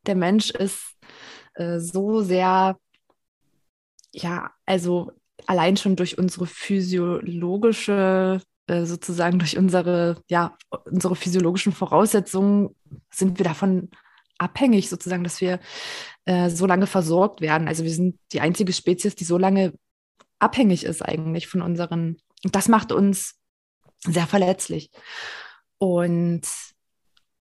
Der 0.06 0.16
Mensch 0.16 0.50
ist 0.50 0.98
äh, 1.54 1.80
so 1.80 2.20
sehr, 2.20 2.78
ja, 4.12 4.52
also 4.66 5.14
allein 5.46 5.78
schon 5.78 5.96
durch 5.96 6.18
unsere 6.18 6.46
physiologische, 6.46 8.42
äh, 8.68 8.84
sozusagen 8.84 9.40
durch 9.40 9.58
unsere, 9.58 10.22
ja, 10.28 10.58
unsere 10.92 11.16
physiologischen 11.16 11.72
Voraussetzungen 11.72 12.76
sind 13.12 13.40
wir 13.40 13.46
davon 13.46 13.92
abhängig, 14.38 14.90
sozusagen, 14.90 15.24
dass 15.24 15.42
wir 15.42 15.60
äh, 16.26 16.50
so 16.50 16.66
lange 16.66 16.88
versorgt 16.88 17.42
werden. 17.42 17.68
Also 17.68 17.84
wir 17.84 17.92
sind 17.92 18.20
die 18.32 18.42
einzige 18.42 18.74
Spezies, 18.74 19.16
die 19.16 19.24
so 19.24 19.38
lange 19.38 19.74
abhängig 20.40 20.84
ist 20.84 21.02
eigentlich 21.02 21.48
von 21.48 21.62
unseren 21.62 22.18
und 22.44 22.56
das 22.56 22.68
macht 22.68 22.92
uns 22.92 23.36
sehr 24.00 24.28
verletzlich. 24.28 24.92
Und 25.78 26.44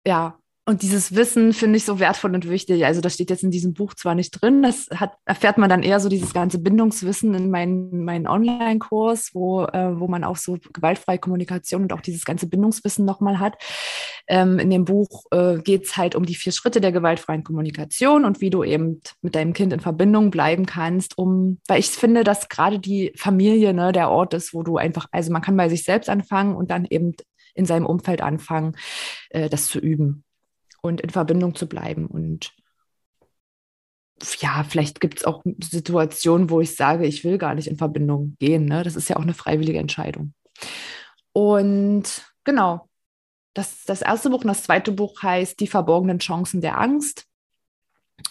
ja, 0.06 0.39
und 0.70 0.82
dieses 0.82 1.16
Wissen 1.16 1.52
finde 1.52 1.76
ich 1.76 1.84
so 1.84 1.98
wertvoll 1.98 2.32
und 2.32 2.48
wichtig. 2.48 2.86
Also 2.86 3.00
das 3.00 3.14
steht 3.14 3.28
jetzt 3.28 3.42
in 3.42 3.50
diesem 3.50 3.74
Buch 3.74 3.92
zwar 3.94 4.14
nicht 4.14 4.30
drin, 4.30 4.62
das 4.62 4.88
hat, 4.94 5.14
erfährt 5.24 5.58
man 5.58 5.68
dann 5.68 5.82
eher 5.82 5.98
so 5.98 6.08
dieses 6.08 6.32
ganze 6.32 6.60
Bindungswissen 6.60 7.34
in 7.34 7.50
meinem 7.50 8.04
mein 8.04 8.28
Online-Kurs, 8.28 9.30
wo, 9.34 9.64
äh, 9.64 9.98
wo 9.98 10.06
man 10.06 10.22
auch 10.22 10.36
so 10.36 10.58
gewaltfreie 10.72 11.18
Kommunikation 11.18 11.82
und 11.82 11.92
auch 11.92 12.00
dieses 12.00 12.24
ganze 12.24 12.46
Bindungswissen 12.46 13.04
nochmal 13.04 13.40
hat. 13.40 13.56
Ähm, 14.28 14.60
in 14.60 14.70
dem 14.70 14.84
Buch 14.84 15.24
äh, 15.32 15.58
geht 15.58 15.86
es 15.86 15.96
halt 15.96 16.14
um 16.14 16.24
die 16.24 16.36
vier 16.36 16.52
Schritte 16.52 16.80
der 16.80 16.92
gewaltfreien 16.92 17.42
Kommunikation 17.42 18.24
und 18.24 18.40
wie 18.40 18.50
du 18.50 18.62
eben 18.62 19.00
mit 19.22 19.34
deinem 19.34 19.52
Kind 19.52 19.72
in 19.72 19.80
Verbindung 19.80 20.30
bleiben 20.30 20.66
kannst, 20.66 21.18
um, 21.18 21.58
weil 21.66 21.80
ich 21.80 21.90
finde, 21.90 22.22
dass 22.22 22.48
gerade 22.48 22.78
die 22.78 23.12
Familie 23.16 23.74
ne, 23.74 23.90
der 23.90 24.08
Ort 24.08 24.34
ist, 24.34 24.54
wo 24.54 24.62
du 24.62 24.76
einfach, 24.76 25.06
also 25.10 25.32
man 25.32 25.42
kann 25.42 25.56
bei 25.56 25.68
sich 25.68 25.82
selbst 25.82 26.08
anfangen 26.08 26.54
und 26.54 26.70
dann 26.70 26.84
eben 26.84 27.14
in 27.54 27.66
seinem 27.66 27.86
Umfeld 27.86 28.22
anfangen, 28.22 28.76
äh, 29.30 29.48
das 29.50 29.66
zu 29.66 29.80
üben 29.80 30.22
und 30.82 31.00
in 31.00 31.10
Verbindung 31.10 31.54
zu 31.54 31.68
bleiben. 31.68 32.06
Und 32.06 32.52
ja, 34.40 34.64
vielleicht 34.68 35.00
gibt 35.00 35.18
es 35.18 35.24
auch 35.24 35.42
Situationen, 35.62 36.50
wo 36.50 36.60
ich 36.60 36.76
sage, 36.76 37.06
ich 37.06 37.24
will 37.24 37.38
gar 37.38 37.54
nicht 37.54 37.68
in 37.68 37.76
Verbindung 37.76 38.36
gehen. 38.38 38.66
Ne? 38.66 38.82
Das 38.82 38.96
ist 38.96 39.08
ja 39.08 39.16
auch 39.16 39.22
eine 39.22 39.34
freiwillige 39.34 39.78
Entscheidung. 39.78 40.34
Und 41.32 42.24
genau, 42.44 42.88
das, 43.54 43.84
das 43.84 44.02
erste 44.02 44.30
Buch 44.30 44.42
und 44.42 44.48
das 44.48 44.62
zweite 44.62 44.92
Buch 44.92 45.22
heißt 45.22 45.58
Die 45.60 45.66
verborgenen 45.66 46.18
Chancen 46.18 46.60
der 46.60 46.78
Angst. 46.78 47.26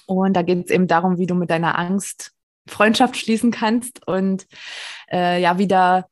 Und 0.05 0.33
da 0.33 0.43
geht 0.43 0.65
es 0.65 0.71
eben 0.71 0.87
darum, 0.87 1.17
wie 1.17 1.25
du 1.25 1.35
mit 1.35 1.49
deiner 1.49 1.77
Angst 1.77 2.33
Freundschaft 2.67 3.17
schließen 3.17 3.51
kannst 3.51 4.05
und 4.07 4.47
äh, 5.11 5.41
ja, 5.41 5.57
wieder, 5.57 6.07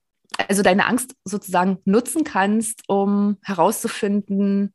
also 0.48 0.64
deine 0.64 0.88
Angst 0.88 1.16
sozusagen 1.24 1.78
nutzen 1.86 2.24
kannst, 2.24 2.84
um 2.88 3.38
herauszufinden, 3.44 4.74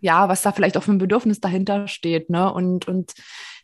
ja, 0.00 0.28
was 0.28 0.42
da 0.42 0.52
vielleicht 0.52 0.76
auch 0.76 0.82
für 0.82 0.92
ein 0.92 0.98
Bedürfnis 0.98 1.40
dahinter 1.40 1.88
steht, 1.88 2.30
ne? 2.30 2.52
Und, 2.52 2.88
und 2.88 3.12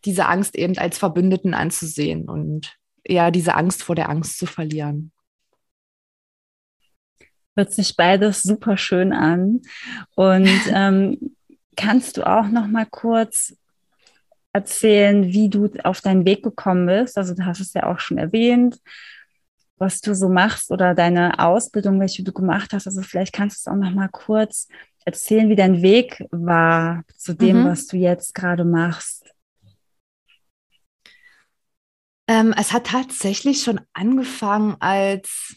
diese 0.04 0.26
Angst 0.26 0.56
eben 0.56 0.76
als 0.78 0.98
Verbündeten 0.98 1.54
anzusehen 1.54 2.28
und 2.28 2.76
eher 3.04 3.30
diese 3.30 3.54
Angst 3.54 3.82
vor 3.82 3.94
der 3.94 4.08
Angst 4.08 4.38
zu 4.38 4.46
verlieren. 4.46 5.12
Hört 7.56 7.72
sich 7.72 7.96
beides 7.96 8.42
super 8.42 8.76
schön 8.76 9.12
an. 9.12 9.62
Und 10.14 10.48
ähm, 10.72 11.36
kannst 11.76 12.16
du 12.16 12.26
auch 12.26 12.48
noch 12.48 12.66
mal 12.66 12.86
kurz 12.86 13.56
erzählen, 14.52 15.24
wie 15.24 15.48
du 15.48 15.70
auf 15.84 16.00
deinen 16.00 16.24
Weg 16.24 16.42
gekommen 16.42 16.86
bist? 16.86 17.18
Also 17.18 17.34
du 17.34 17.44
hast 17.44 17.60
es 17.60 17.74
ja 17.74 17.84
auch 17.84 17.98
schon 17.98 18.18
erwähnt, 18.18 18.78
was 19.78 20.00
du 20.00 20.14
so 20.14 20.28
machst 20.28 20.70
oder 20.70 20.94
deine 20.94 21.38
Ausbildung, 21.38 22.00
welche 22.00 22.22
du 22.24 22.32
gemacht 22.32 22.72
hast. 22.72 22.86
Also 22.86 23.02
vielleicht 23.02 23.34
kannst 23.34 23.56
du 23.56 23.70
es 23.70 23.74
auch 23.74 23.78
noch 23.78 23.90
mal 23.92 24.08
kurz 24.08 24.68
erzählen, 25.06 25.48
wie 25.48 25.56
dein 25.56 25.82
Weg 25.82 26.22
war 26.30 27.04
zu 27.16 27.34
dem, 27.34 27.62
mhm. 27.62 27.66
was 27.66 27.86
du 27.86 27.96
jetzt 27.96 28.34
gerade 28.34 28.64
machst. 28.64 29.24
Ähm, 32.28 32.52
es 32.58 32.72
hat 32.72 32.88
tatsächlich 32.88 33.62
schon 33.62 33.80
angefangen 33.92 34.76
als, 34.80 35.56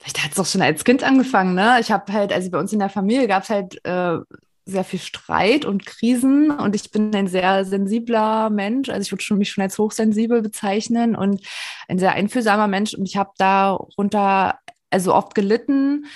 vielleicht 0.00 0.24
hat 0.24 0.32
es 0.32 0.38
auch 0.38 0.46
schon 0.46 0.62
als 0.62 0.84
Kind 0.84 1.04
angefangen, 1.04 1.54
ne? 1.54 1.76
Ich 1.80 1.92
habe 1.92 2.10
halt, 2.12 2.32
also 2.32 2.50
bei 2.50 2.58
uns 2.58 2.72
in 2.72 2.78
der 2.78 2.88
Familie 2.88 3.28
gab 3.28 3.42
es 3.42 3.50
halt 3.50 3.84
äh, 3.84 4.16
sehr 4.64 4.84
viel 4.84 5.00
Streit 5.00 5.66
und 5.66 5.84
Krisen 5.84 6.50
und 6.50 6.74
ich 6.74 6.90
bin 6.90 7.14
ein 7.14 7.26
sehr 7.26 7.66
sensibler 7.66 8.48
Mensch. 8.48 8.88
Also 8.88 9.02
ich 9.02 9.12
würde 9.12 9.38
mich 9.38 9.50
schon 9.50 9.62
als 9.62 9.78
hochsensibel 9.78 10.40
bezeichnen 10.40 11.14
und 11.14 11.46
ein 11.88 11.98
sehr 11.98 12.12
einfühlsamer 12.12 12.68
Mensch 12.68 12.94
und 12.94 13.04
ich 13.04 13.18
habe 13.18 13.32
darunter 13.36 14.58
also 14.90 15.14
oft 15.14 15.34
gelitten 15.34 16.06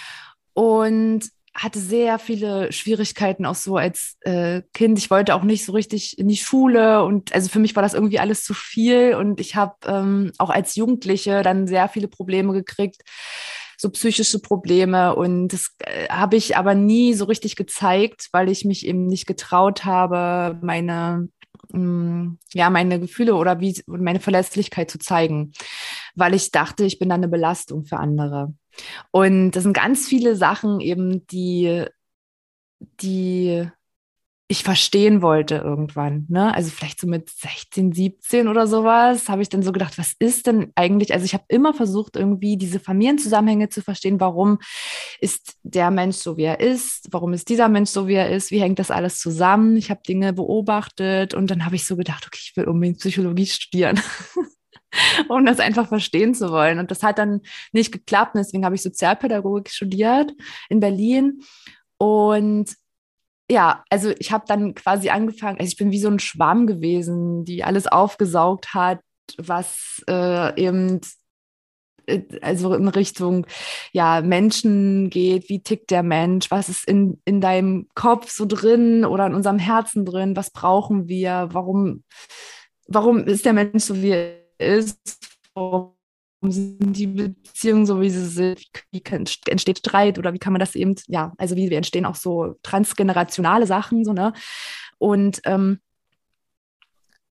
und 0.54 1.28
hatte 1.54 1.78
sehr 1.78 2.18
viele 2.18 2.72
Schwierigkeiten 2.72 3.46
auch 3.46 3.54
so 3.54 3.76
als 3.76 4.16
äh, 4.22 4.62
Kind. 4.72 4.98
Ich 4.98 5.10
wollte 5.10 5.34
auch 5.34 5.44
nicht 5.44 5.64
so 5.64 5.72
richtig 5.72 6.18
in 6.18 6.26
die 6.26 6.36
Schule 6.36 7.04
und 7.04 7.32
also 7.32 7.48
für 7.48 7.60
mich 7.60 7.76
war 7.76 7.82
das 7.82 7.94
irgendwie 7.94 8.18
alles 8.18 8.42
zu 8.42 8.54
viel 8.54 9.14
und 9.14 9.40
ich 9.40 9.54
habe 9.54 9.74
ähm, 9.86 10.32
auch 10.38 10.50
als 10.50 10.74
Jugendliche 10.74 11.42
dann 11.42 11.68
sehr 11.68 11.88
viele 11.88 12.08
Probleme 12.08 12.52
gekriegt, 12.52 13.02
so 13.78 13.88
psychische 13.90 14.40
Probleme 14.40 15.14
und 15.14 15.48
das 15.48 15.76
äh, 15.78 16.08
habe 16.08 16.36
ich 16.36 16.56
aber 16.56 16.74
nie 16.74 17.14
so 17.14 17.24
richtig 17.26 17.54
gezeigt, 17.54 18.28
weil 18.32 18.48
ich 18.48 18.64
mich 18.64 18.84
eben 18.84 19.06
nicht 19.06 19.26
getraut 19.26 19.84
habe, 19.84 20.58
meine 20.60 21.28
mm, 21.72 22.38
ja, 22.52 22.68
meine 22.68 22.98
Gefühle 22.98 23.36
oder 23.36 23.60
wie 23.60 23.80
meine 23.86 24.20
Verletzlichkeit 24.20 24.90
zu 24.90 24.98
zeigen, 24.98 25.52
weil 26.16 26.34
ich 26.34 26.50
dachte, 26.50 26.84
ich 26.84 26.98
bin 26.98 27.08
dann 27.10 27.20
eine 27.20 27.28
Belastung 27.28 27.84
für 27.84 27.98
andere. 27.98 28.54
Und 29.10 29.52
das 29.52 29.62
sind 29.62 29.72
ganz 29.72 30.06
viele 30.06 30.36
Sachen 30.36 30.80
eben, 30.80 31.26
die, 31.26 31.84
die 33.00 33.68
ich 34.46 34.62
verstehen 34.62 35.22
wollte 35.22 35.56
irgendwann. 35.56 36.26
Ne? 36.28 36.54
Also 36.54 36.70
vielleicht 36.70 37.00
so 37.00 37.06
mit 37.06 37.30
16, 37.30 37.92
17 37.92 38.46
oder 38.46 38.66
sowas, 38.66 39.28
habe 39.30 39.40
ich 39.40 39.48
dann 39.48 39.62
so 39.62 39.72
gedacht, 39.72 39.96
was 39.96 40.14
ist 40.18 40.46
denn 40.46 40.70
eigentlich? 40.74 41.14
Also 41.14 41.24
ich 41.24 41.32
habe 41.32 41.44
immer 41.48 41.72
versucht, 41.72 42.16
irgendwie 42.16 42.58
diese 42.58 42.78
Familienzusammenhänge 42.78 43.70
zu 43.70 43.80
verstehen. 43.80 44.20
Warum 44.20 44.58
ist 45.18 45.56
der 45.62 45.90
Mensch 45.90 46.16
so, 46.16 46.36
wie 46.36 46.42
er 46.42 46.60
ist? 46.60 47.08
Warum 47.10 47.32
ist 47.32 47.48
dieser 47.48 47.70
Mensch 47.70 47.90
so, 47.90 48.06
wie 48.06 48.14
er 48.14 48.30
ist? 48.30 48.50
Wie 48.50 48.60
hängt 48.60 48.78
das 48.78 48.90
alles 48.90 49.18
zusammen? 49.18 49.78
Ich 49.78 49.90
habe 49.90 50.02
Dinge 50.06 50.34
beobachtet 50.34 51.32
und 51.32 51.50
dann 51.50 51.64
habe 51.64 51.76
ich 51.76 51.86
so 51.86 51.96
gedacht, 51.96 52.26
okay, 52.26 52.40
ich 52.42 52.56
will 52.56 52.64
unbedingt 52.64 52.98
Psychologie 52.98 53.46
studieren. 53.46 53.98
um 55.28 55.44
das 55.44 55.60
einfach 55.60 55.88
verstehen 55.88 56.34
zu 56.34 56.50
wollen. 56.50 56.78
Und 56.78 56.90
das 56.90 57.02
hat 57.02 57.18
dann 57.18 57.40
nicht 57.72 57.92
geklappt. 57.92 58.34
Und 58.34 58.40
deswegen 58.40 58.64
habe 58.64 58.74
ich 58.74 58.82
Sozialpädagogik 58.82 59.70
studiert 59.70 60.32
in 60.68 60.80
Berlin. 60.80 61.40
Und 61.98 62.74
ja, 63.50 63.84
also 63.90 64.10
ich 64.18 64.32
habe 64.32 64.44
dann 64.48 64.74
quasi 64.74 65.10
angefangen, 65.10 65.58
also 65.58 65.68
ich 65.68 65.76
bin 65.76 65.90
wie 65.90 66.00
so 66.00 66.08
ein 66.08 66.18
Schwamm 66.18 66.66
gewesen, 66.66 67.44
die 67.44 67.62
alles 67.62 67.86
aufgesaugt 67.86 68.74
hat, 68.74 69.00
was 69.38 70.02
äh, 70.08 70.60
eben 70.60 71.00
äh, 72.06 72.22
also 72.40 72.74
in 72.74 72.88
Richtung 72.88 73.46
ja 73.92 74.22
Menschen 74.22 75.10
geht, 75.10 75.48
wie 75.48 75.62
tickt 75.62 75.90
der 75.90 76.02
Mensch, 76.02 76.50
was 76.50 76.68
ist 76.68 76.88
in, 76.88 77.20
in 77.24 77.40
deinem 77.40 77.88
Kopf 77.94 78.30
so 78.30 78.46
drin 78.46 79.04
oder 79.04 79.26
in 79.26 79.34
unserem 79.34 79.58
Herzen 79.58 80.04
drin, 80.04 80.36
was 80.36 80.50
brauchen 80.50 81.08
wir, 81.08 81.48
warum, 81.52 82.04
warum 82.86 83.24
ist 83.24 83.44
der 83.44 83.52
Mensch 83.52 83.84
so 83.84 84.02
wie 84.02 84.43
ist, 84.58 85.18
warum 85.54 85.94
sind 86.42 86.94
die 86.94 87.06
Beziehungen 87.06 87.86
so, 87.86 88.00
wie 88.00 88.10
sie 88.10 88.26
sind, 88.26 88.60
wie 88.90 89.02
entsteht 89.48 89.78
Streit 89.78 90.18
oder 90.18 90.32
wie 90.34 90.38
kann 90.38 90.52
man 90.52 90.60
das 90.60 90.74
eben, 90.74 90.94
ja, 91.06 91.32
also 91.38 91.56
wie 91.56 91.72
entstehen 91.72 92.06
auch 92.06 92.16
so 92.16 92.56
transgenerationale 92.62 93.66
Sachen, 93.66 94.04
so, 94.04 94.12
ne? 94.12 94.32
Und 94.98 95.40
ähm, 95.44 95.80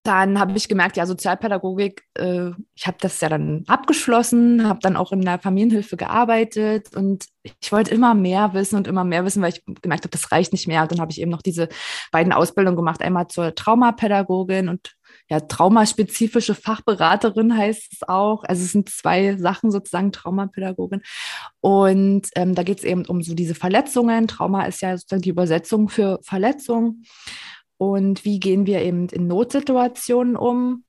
dann 0.04 0.38
habe 0.38 0.52
ich 0.54 0.68
gemerkt, 0.68 0.98
ja, 0.98 1.06
Sozialpädagogik, 1.06 2.04
äh, 2.14 2.50
ich 2.74 2.86
habe 2.86 2.98
das 3.00 3.18
ja 3.22 3.30
dann 3.30 3.64
abgeschlossen, 3.66 4.68
habe 4.68 4.78
dann 4.82 4.96
auch 4.96 5.12
in 5.12 5.22
der 5.22 5.38
Familienhilfe 5.38 5.96
gearbeitet 5.96 6.94
und 6.94 7.24
ich 7.42 7.72
wollte 7.72 7.94
immer 7.94 8.12
mehr 8.14 8.52
wissen 8.52 8.76
und 8.76 8.86
immer 8.86 9.02
mehr 9.04 9.24
wissen, 9.24 9.42
weil 9.42 9.54
ich 9.54 9.64
gemerkt 9.80 10.04
habe, 10.04 10.10
das 10.10 10.30
reicht 10.30 10.52
nicht 10.52 10.68
mehr. 10.68 10.82
Und 10.82 10.92
dann 10.92 11.00
habe 11.00 11.10
ich 11.10 11.22
eben 11.22 11.30
noch 11.30 11.40
diese 11.40 11.70
beiden 12.12 12.34
Ausbildungen 12.34 12.76
gemacht, 12.76 13.00
einmal 13.00 13.28
zur 13.28 13.54
Traumapädagogin 13.54 14.68
und 14.68 14.94
ja, 15.28 15.40
traumaspezifische 15.40 16.54
Fachberaterin 16.54 17.56
heißt 17.56 17.92
es 17.92 18.08
auch. 18.08 18.44
Also 18.44 18.62
es 18.62 18.72
sind 18.72 18.88
zwei 18.88 19.36
Sachen 19.36 19.70
sozusagen, 19.70 20.12
Traumapädagogin. 20.12 21.02
Und 21.60 22.28
ähm, 22.36 22.54
da 22.54 22.62
geht 22.62 22.78
es 22.78 22.84
eben 22.84 23.06
um 23.06 23.22
so 23.22 23.34
diese 23.34 23.54
Verletzungen. 23.54 24.28
Trauma 24.28 24.64
ist 24.66 24.82
ja 24.82 24.96
sozusagen 24.96 25.22
die 25.22 25.30
Übersetzung 25.30 25.88
für 25.88 26.18
Verletzung. 26.22 27.02
Und 27.76 28.24
wie 28.24 28.38
gehen 28.38 28.66
wir 28.66 28.82
eben 28.82 29.08
in 29.08 29.26
Notsituationen 29.26 30.36
um 30.36 30.84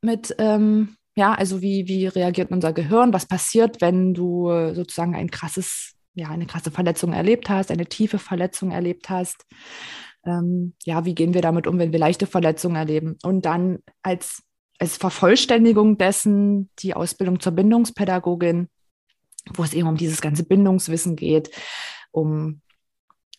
mit, 0.00 0.34
ähm, 0.38 0.96
ja, 1.14 1.34
also 1.34 1.60
wie, 1.60 1.86
wie 1.88 2.06
reagiert 2.06 2.50
unser 2.50 2.72
Gehirn? 2.72 3.12
Was 3.12 3.26
passiert, 3.26 3.80
wenn 3.80 4.14
du 4.14 4.48
sozusagen 4.74 5.14
ein 5.14 5.30
krasses, 5.30 5.94
ja, 6.14 6.28
eine 6.28 6.46
krasse 6.46 6.70
Verletzung 6.70 7.12
erlebt 7.12 7.50
hast, 7.50 7.70
eine 7.70 7.86
tiefe 7.86 8.18
Verletzung 8.18 8.70
erlebt 8.70 9.10
hast? 9.10 9.44
Ähm, 10.24 10.74
ja, 10.84 11.04
wie 11.04 11.14
gehen 11.14 11.34
wir 11.34 11.42
damit 11.42 11.66
um, 11.66 11.78
wenn 11.78 11.92
wir 11.92 11.98
leichte 11.98 12.26
Verletzungen 12.26 12.76
erleben? 12.76 13.18
Und 13.22 13.44
dann 13.44 13.80
als, 14.02 14.42
als 14.78 14.96
Vervollständigung 14.96 15.98
dessen 15.98 16.70
die 16.78 16.94
Ausbildung 16.94 17.40
zur 17.40 17.52
Bindungspädagogin, 17.52 18.68
wo 19.54 19.64
es 19.64 19.74
eben 19.74 19.88
um 19.88 19.96
dieses 19.96 20.20
ganze 20.20 20.44
Bindungswissen 20.44 21.16
geht, 21.16 21.50
um, 22.12 22.60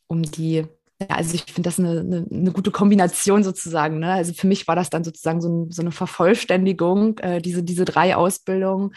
um 0.08 0.24
die 0.24 0.66
ja, 1.02 1.16
also 1.18 1.36
ich 1.36 1.44
finde 1.44 1.68
das 1.68 1.80
eine, 1.80 2.00
eine, 2.00 2.28
eine, 2.30 2.52
gute 2.52 2.72
Kombination 2.72 3.44
sozusagen. 3.44 4.00
Ne? 4.00 4.12
Also 4.12 4.34
für 4.34 4.48
mich 4.48 4.68
war 4.68 4.76
das 4.76 4.90
dann 4.90 5.04
sozusagen 5.04 5.42
so, 5.42 5.68
so 5.70 5.82
eine 5.82 5.92
Vervollständigung, 5.92 7.18
äh, 7.20 7.42
diese, 7.42 7.64
diese 7.64 7.84
drei 7.84 8.16
Ausbildungen. 8.16 8.94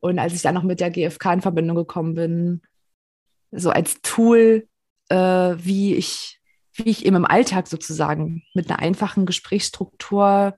Und 0.00 0.18
als 0.18 0.34
ich 0.34 0.42
dann 0.42 0.54
noch 0.54 0.62
mit 0.62 0.80
der 0.80 0.90
GfK 0.90 1.34
in 1.34 1.40
Verbindung 1.40 1.76
gekommen 1.76 2.14
bin, 2.14 2.62
so 3.52 3.70
als 3.70 4.00
Tool, 4.02 4.68
äh, 5.08 5.16
wie 5.16 5.94
ich 5.94 6.39
wie 6.84 6.90
ich 6.90 7.06
eben 7.06 7.16
im 7.16 7.24
Alltag 7.24 7.66
sozusagen 7.66 8.42
mit 8.54 8.70
einer 8.70 8.80
einfachen 8.80 9.26
Gesprächsstruktur 9.26 10.54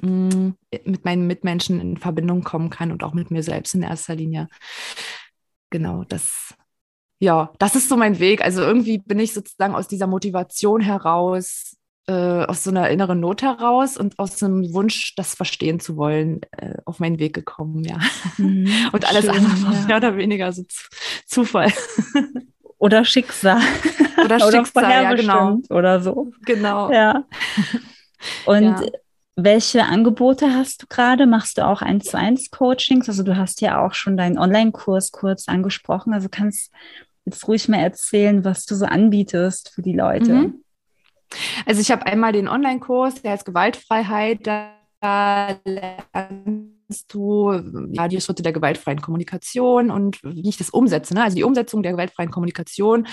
mh, 0.00 0.08
mm, 0.10 0.54
mit 0.84 1.04
meinen 1.04 1.26
Mitmenschen 1.26 1.80
in 1.80 1.96
Verbindung 1.96 2.44
kommen 2.44 2.70
kann 2.70 2.92
und 2.92 3.02
auch 3.02 3.14
mit 3.14 3.30
mir 3.30 3.42
selbst 3.42 3.74
in 3.74 3.82
erster 3.82 4.14
Linie. 4.14 4.48
Genau, 5.70 6.04
das 6.04 6.54
ja, 7.20 7.52
das 7.58 7.74
ist 7.74 7.88
so 7.88 7.96
mein 7.96 8.20
Weg. 8.20 8.42
Also 8.42 8.62
irgendwie 8.62 8.98
bin 8.98 9.18
ich 9.18 9.34
sozusagen 9.34 9.74
aus 9.74 9.88
dieser 9.88 10.06
Motivation 10.06 10.80
heraus, 10.80 11.76
äh, 12.06 12.12
aus 12.12 12.64
so 12.64 12.70
einer 12.70 12.88
inneren 12.90 13.20
Not 13.20 13.42
heraus 13.42 13.96
und 13.96 14.18
aus 14.18 14.42
einem 14.42 14.72
Wunsch, 14.72 15.14
das 15.16 15.34
verstehen 15.34 15.80
zu 15.80 15.96
wollen, 15.96 16.40
äh, 16.56 16.74
auf 16.84 17.00
meinen 17.00 17.18
Weg 17.18 17.34
gekommen, 17.34 17.84
ja. 17.84 17.98
Mhm, 18.36 18.68
und 18.92 19.04
alles 19.08 19.24
schön, 19.24 19.34
andere 19.34 19.62
war 19.62 19.74
ja. 19.74 19.86
mehr 19.86 19.96
oder 19.96 20.16
weniger 20.16 20.52
so 20.52 20.64
Zufall. 21.26 21.72
Oder 22.78 23.04
Schicksal. 23.04 23.60
Oder 24.24 24.40
Schicksal, 24.40 24.84
oder 24.84 25.02
ja, 25.02 25.14
genau. 25.14 25.58
Oder 25.70 26.00
so. 26.00 26.32
Genau. 26.44 26.90
Ja. 26.92 27.24
Und 28.46 28.64
ja. 28.64 28.82
welche 29.36 29.84
Angebote 29.84 30.52
hast 30.52 30.82
du 30.82 30.86
gerade? 30.88 31.26
Machst 31.26 31.58
du 31.58 31.66
auch 31.66 31.82
1 31.82 32.04
zu 32.04 32.18
1 32.18 32.50
Coachings? 32.50 33.08
Also 33.08 33.22
du 33.22 33.36
hast 33.36 33.60
ja 33.60 33.84
auch 33.84 33.94
schon 33.94 34.16
deinen 34.16 34.38
Online-Kurs 34.38 35.12
kurz 35.12 35.48
angesprochen. 35.48 36.12
Also 36.12 36.28
kannst 36.28 36.72
jetzt 37.24 37.46
ruhig 37.46 37.68
mal 37.68 37.78
erzählen, 37.78 38.44
was 38.44 38.64
du 38.66 38.74
so 38.74 38.86
anbietest 38.86 39.70
für 39.74 39.82
die 39.82 39.94
Leute. 39.94 40.32
Mhm. 40.32 40.64
Also 41.66 41.80
ich 41.80 41.90
habe 41.90 42.06
einmal 42.06 42.32
den 42.32 42.48
Online-Kurs, 42.48 43.22
der 43.22 43.32
heißt 43.32 43.44
Gewaltfreiheit. 43.44 44.46
Da 44.46 44.72
lernst 45.64 46.77
du 47.08 47.52
ja, 47.90 48.08
die 48.08 48.20
Schritte 48.20 48.42
der 48.42 48.52
gewaltfreien 48.52 49.00
Kommunikation 49.00 49.90
und 49.90 50.22
wie 50.22 50.48
ich 50.48 50.56
das 50.56 50.70
umsetze. 50.70 51.14
Ne? 51.14 51.22
Also 51.22 51.36
die 51.36 51.44
Umsetzung 51.44 51.82
der 51.82 51.92
gewaltfreien 51.92 52.30
Kommunikation, 52.30 53.06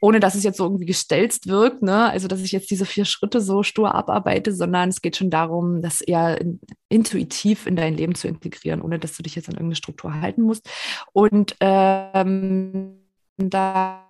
ohne 0.00 0.20
dass 0.20 0.34
es 0.34 0.44
jetzt 0.44 0.58
so 0.58 0.64
irgendwie 0.64 0.86
gestelzt 0.86 1.46
wirkt. 1.46 1.82
Ne? 1.82 2.10
Also 2.10 2.28
dass 2.28 2.40
ich 2.40 2.52
jetzt 2.52 2.70
diese 2.70 2.86
vier 2.86 3.04
Schritte 3.04 3.40
so 3.40 3.62
stur 3.62 3.94
abarbeite, 3.94 4.52
sondern 4.52 4.88
es 4.88 5.02
geht 5.02 5.16
schon 5.16 5.30
darum, 5.30 5.82
das 5.82 6.00
eher 6.00 6.40
in, 6.40 6.60
intuitiv 6.88 7.66
in 7.66 7.76
dein 7.76 7.96
Leben 7.96 8.14
zu 8.14 8.28
integrieren, 8.28 8.82
ohne 8.82 8.98
dass 8.98 9.16
du 9.16 9.22
dich 9.22 9.34
jetzt 9.36 9.48
an 9.48 9.54
irgendeine 9.54 9.76
Struktur 9.76 10.20
halten 10.20 10.42
musst. 10.42 10.68
Und 11.12 11.56
ähm, 11.60 12.98
da 13.38 14.08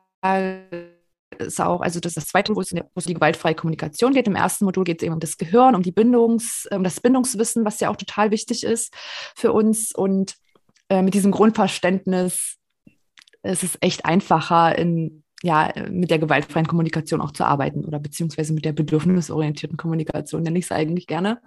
ist 1.39 1.61
auch, 1.61 1.81
also 1.81 2.01
das 2.01 2.11
ist 2.11 2.17
das 2.17 2.27
zweite, 2.27 2.55
wo 2.55 2.61
es, 2.61 2.73
wo 2.73 2.81
es 2.97 3.05
die 3.05 3.15
gewaltfreie 3.15 3.55
Kommunikation 3.55 4.13
geht. 4.13 4.27
Im 4.27 4.37
ersten 4.37 4.65
Modul 4.65 4.85
geht 4.85 5.01
es 5.01 5.07
eben 5.07 5.15
um 5.15 5.21
das 5.21 5.37
Gehirn, 5.37 5.75
um 5.75 5.83
die 5.83 5.93
Bindungs, 5.93 6.69
um 6.71 6.85
das 6.85 7.01
Bindungswissen, 7.01 7.65
was 7.65 7.81
ja 7.81 7.91
auch 7.91 7.97
total 7.97 8.31
wichtig 8.31 8.65
ist 8.65 8.95
für 9.37 9.53
uns. 9.53 9.93
Und 9.95 10.37
äh, 10.89 11.03
mit 11.03 11.15
diesem 11.15 11.33
Grundverständnis 11.33 12.57
ist 13.43 13.65
es 13.65 13.79
echt 13.81 14.05
einfacher, 14.05 14.77
in, 14.79 15.25
ja, 15.43 15.73
mit 15.91 16.11
der 16.11 16.19
gewaltfreien 16.19 16.67
Kommunikation 16.67 17.21
auch 17.21 17.33
zu 17.33 17.45
arbeiten 17.45 17.85
oder 17.85 17.99
beziehungsweise 17.99 18.53
mit 18.53 18.65
der 18.65 18.73
bedürfnisorientierten 18.73 19.77
Kommunikation, 19.77 20.43
nenne 20.43 20.59
ich 20.59 20.67
es 20.67 20.73
eigentlich 20.73 21.07
gerne. 21.07 21.41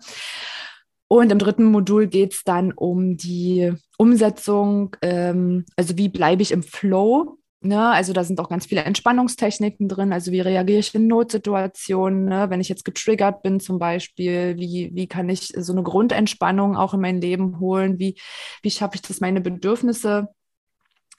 Und 1.07 1.31
im 1.31 1.39
dritten 1.39 1.65
Modul 1.65 2.07
geht 2.07 2.33
es 2.33 2.43
dann 2.43 2.71
um 2.71 3.15
die 3.15 3.71
Umsetzung, 3.97 4.95
ähm, 5.01 5.65
also 5.75 5.97
wie 5.97 6.09
bleibe 6.09 6.41
ich 6.41 6.51
im 6.51 6.63
Flow 6.63 7.38
Ne, 7.66 7.89
also 7.89 8.13
da 8.13 8.24
sind 8.24 8.39
auch 8.39 8.47
ganz 8.47 8.68
viele 8.68 8.84
Entspannungstechniken 8.84 9.89
drin. 9.89 10.13
Also 10.13 10.32
wie 10.32 10.39
reagiere 10.39 10.78
ich 10.78 10.93
in 10.93 11.07
Notsituationen, 11.07 12.26
ne? 12.26 12.47
wenn 12.51 12.61
ich 12.61 12.70
jetzt 12.70 12.86
getriggert 12.86 13.41
bin 13.41 13.59
zum 13.59 13.80
Beispiel, 13.80 14.55
wie, 14.59 14.91
wie 14.93 15.07
kann 15.07 15.30
ich 15.30 15.47
so 15.57 15.74
eine 15.74 15.82
Grundentspannung 15.82 16.78
auch 16.78 16.93
in 16.93 17.01
mein 17.01 17.20
Leben 17.20 17.59
holen? 17.59 17.97
Wie, 17.97 18.20
wie 18.61 18.70
schaffe 18.70 18.95
ich 18.95 19.01
das, 19.01 19.20
meine 19.20 19.41
Bedürfnisse 19.41 20.28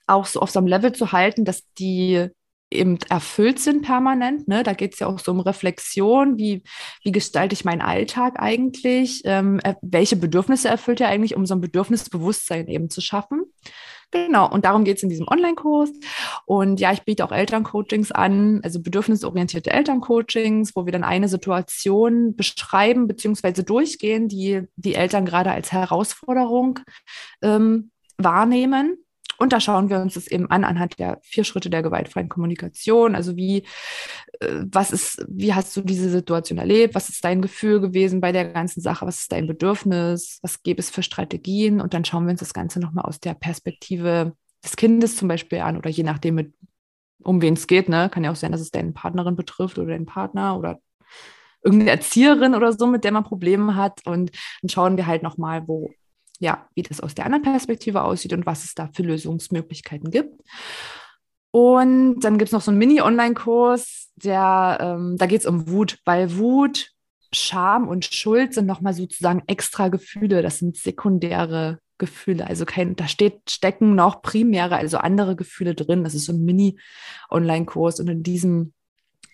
auch 0.07 0.27
so 0.27 0.39
auf 0.39 0.53
so 0.53 0.61
einem 0.61 0.69
Level 0.69 0.93
zu 0.93 1.11
halten, 1.11 1.45
dass 1.45 1.65
die 1.81 2.29
eben 2.71 2.99
erfüllt 3.09 3.59
sind 3.59 3.83
permanent. 3.83 4.47
Ne? 4.47 4.63
Da 4.63 4.73
geht 4.73 4.95
es 4.95 5.01
ja 5.01 5.09
auch 5.09 5.19
so 5.19 5.33
um 5.33 5.41
Reflexion, 5.41 6.39
wie, 6.39 6.63
wie 7.03 7.11
gestalte 7.11 7.55
ich 7.55 7.65
meinen 7.65 7.83
Alltag 7.83 8.35
eigentlich, 8.39 9.23
ähm, 9.25 9.61
welche 9.83 10.15
Bedürfnisse 10.15 10.69
erfüllt 10.69 11.01
er 11.01 11.09
eigentlich, 11.09 11.35
um 11.35 11.45
so 11.45 11.57
ein 11.57 11.61
Bedürfnisbewusstsein 11.61 12.69
eben 12.69 12.89
zu 12.89 13.01
schaffen. 13.01 13.43
Genau, 14.13 14.49
und 14.51 14.65
darum 14.65 14.85
geht 14.85 14.99
es 14.99 15.03
in 15.03 15.09
diesem 15.09 15.27
Online-Kurs. 15.29 15.91
Und 16.47 16.81
ja, 16.81 16.93
ich 16.93 17.03
biete 17.03 17.25
auch 17.25 17.33
Elterncoachings 17.33 18.13
an, 18.13 18.61
also 18.63 18.81
bedürfnisorientierte 18.81 19.71
Elterncoachings, 19.71 20.77
wo 20.77 20.87
wir 20.87 20.93
dann 20.93 21.05
eine 21.05 21.29
Situation 21.29 22.37
beschreiben 22.37 23.09
bzw. 23.09 23.63
durchgehen, 23.63 24.29
die 24.29 24.63
die 24.77 24.95
Eltern 24.95 25.27
gerade 25.27 25.51
als 25.51 25.73
Herausforderung 25.73 26.81
ähm, 27.43 27.91
wahrnehmen. 28.17 28.97
Und 29.39 29.53
da 29.53 29.61
schauen 29.61 29.91
wir 29.91 30.01
uns 30.01 30.15
das 30.15 30.27
eben 30.27 30.51
an 30.51 30.65
anhand 30.65 30.99
der 30.99 31.19
vier 31.23 31.45
Schritte 31.45 31.71
der 31.71 31.83
gewaltfreien 31.83 32.29
Kommunikation. 32.29 33.15
Also 33.15 33.37
wie, 33.37 33.65
äh, 34.41 34.63
was 34.71 34.91
ist, 34.91 35.25
wie 35.29 35.55
hast 35.55 35.77
du 35.77 35.83
diese 35.83 36.11
Situation 36.11 36.59
erlebt? 36.59 36.95
Was 36.95 37.09
ist 37.09 37.25
dein 37.25 37.43
Gefühl 37.43 37.81
gewesen 37.81 38.21
bei 38.21 38.33
der 38.33 38.47
ganzen 38.53 38.81
Sache? 38.81 39.07
Was 39.07 39.21
ist 39.21 39.33
dein 39.33 39.47
Bedürfnis? 39.47 40.39
Was 40.43 40.63
gäbe 40.63 40.81
es 40.81 40.91
für 40.91 41.03
Strategien? 41.03 41.81
Und 41.81 41.95
dann 41.95 42.05
schauen 42.05 42.25
wir 42.25 42.33
uns 42.33 42.41
das 42.41 42.55
Ganze 42.55 42.81
nochmal 42.81 43.05
aus 43.05 43.21
der 43.21 43.35
Perspektive 43.35 44.33
des 44.65 44.77
Kindes 44.77 45.17
zum 45.17 45.29
Beispiel 45.29 45.61
an 45.61 45.77
oder 45.77 45.91
je 45.91 46.03
nachdem, 46.03 46.37
mit, 46.37 46.55
um 47.23 47.43
wen 47.43 47.55
es 47.55 47.67
geht. 47.67 47.89
Ne? 47.89 48.09
Kann 48.11 48.25
ja 48.25 48.33
auch 48.33 48.37
sein, 48.37 48.53
dass 48.53 48.61
es 48.61 48.71
deine 48.71 48.93
Partnerin 48.93 49.37
betrifft 49.37 49.79
oder 49.79 49.89
deinen 49.89 50.07
Partner 50.07 50.59
oder 50.59 50.79
irgendeine 51.63 51.91
Erzieherin 51.91 52.55
oder 52.55 52.73
so, 52.73 52.87
mit 52.87 53.05
der 53.05 53.13
man 53.13 53.25
Probleme 53.25 53.75
hat. 53.75 54.07
Und 54.07 54.31
dann 54.63 54.69
schauen 54.69 54.97
wir 54.97 55.07
halt 55.07 55.23
nochmal, 55.23 55.67
wo 55.67 55.91
ja, 56.41 56.69
wie 56.75 56.83
das 56.83 57.01
aus 57.01 57.15
der 57.15 57.25
anderen 57.25 57.43
Perspektive 57.43 58.03
aussieht 58.03 58.33
und 58.33 58.47
was 58.47 58.65
es 58.65 58.75
da 58.75 58.89
für 58.93 59.03
Lösungsmöglichkeiten 59.03 60.11
gibt. 60.11 60.43
Und 61.51 62.21
dann 62.21 62.39
gibt 62.39 62.49
es 62.49 62.53
noch 62.53 62.61
so 62.61 62.71
einen 62.71 62.79
Mini-Online-Kurs, 62.79 64.11
der, 64.17 64.79
ähm, 64.81 65.17
da 65.17 65.27
geht 65.27 65.41
es 65.41 65.47
um 65.47 65.69
Wut, 65.69 65.99
weil 66.05 66.37
Wut, 66.37 66.91
Scham 67.33 67.89
und 67.89 68.05
Schuld 68.05 68.55
sind 68.55 68.67
nochmal 68.67 68.95
sozusagen 68.95 69.43
extra 69.47 69.89
Gefühle, 69.89 70.43
das 70.43 70.59
sind 70.59 70.77
sekundäre 70.77 71.79
Gefühle. 71.99 72.47
Also 72.47 72.67
kein, 72.67 72.95
da 72.97 73.09
steht, 73.09 73.51
stecken 73.51 73.95
noch 73.95 74.23
primäre, 74.23 74.77
also 74.77 74.99
andere 74.99 75.35
Gefühle 75.35 75.75
drin. 75.75 76.05
Das 76.05 76.15
ist 76.15 76.27
so 76.27 76.33
ein 76.33 76.45
Mini-Online-Kurs 76.45 78.01
und 78.01 78.09
in 78.09 78.23
diesem 78.23 78.73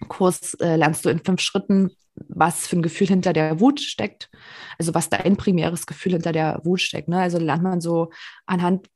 Kurs 0.09 0.55
äh, 0.55 0.77
lernst 0.77 1.05
du 1.05 1.11
in 1.11 1.25
fünf 1.25 1.41
Schritten, 1.41 1.91
was 2.15 2.67
für 2.67 2.77
ein 2.77 2.83
Gefühl 2.83 3.09
hinter 3.09 3.33
der 3.33 3.61
Wut 3.61 3.81
steckt, 3.81 4.31
also 4.79 4.95
was 4.95 5.09
dein 5.09 5.37
primäres 5.37 5.87
Gefühl 5.87 6.13
hinter 6.13 6.33
der 6.33 6.61
Wut 6.65 6.81
steckt. 6.81 7.09
Ne? 7.09 7.19
Also 7.19 7.39
lernt 7.39 7.63
man 7.63 7.81
so 7.81 8.11
anhand 8.47 8.89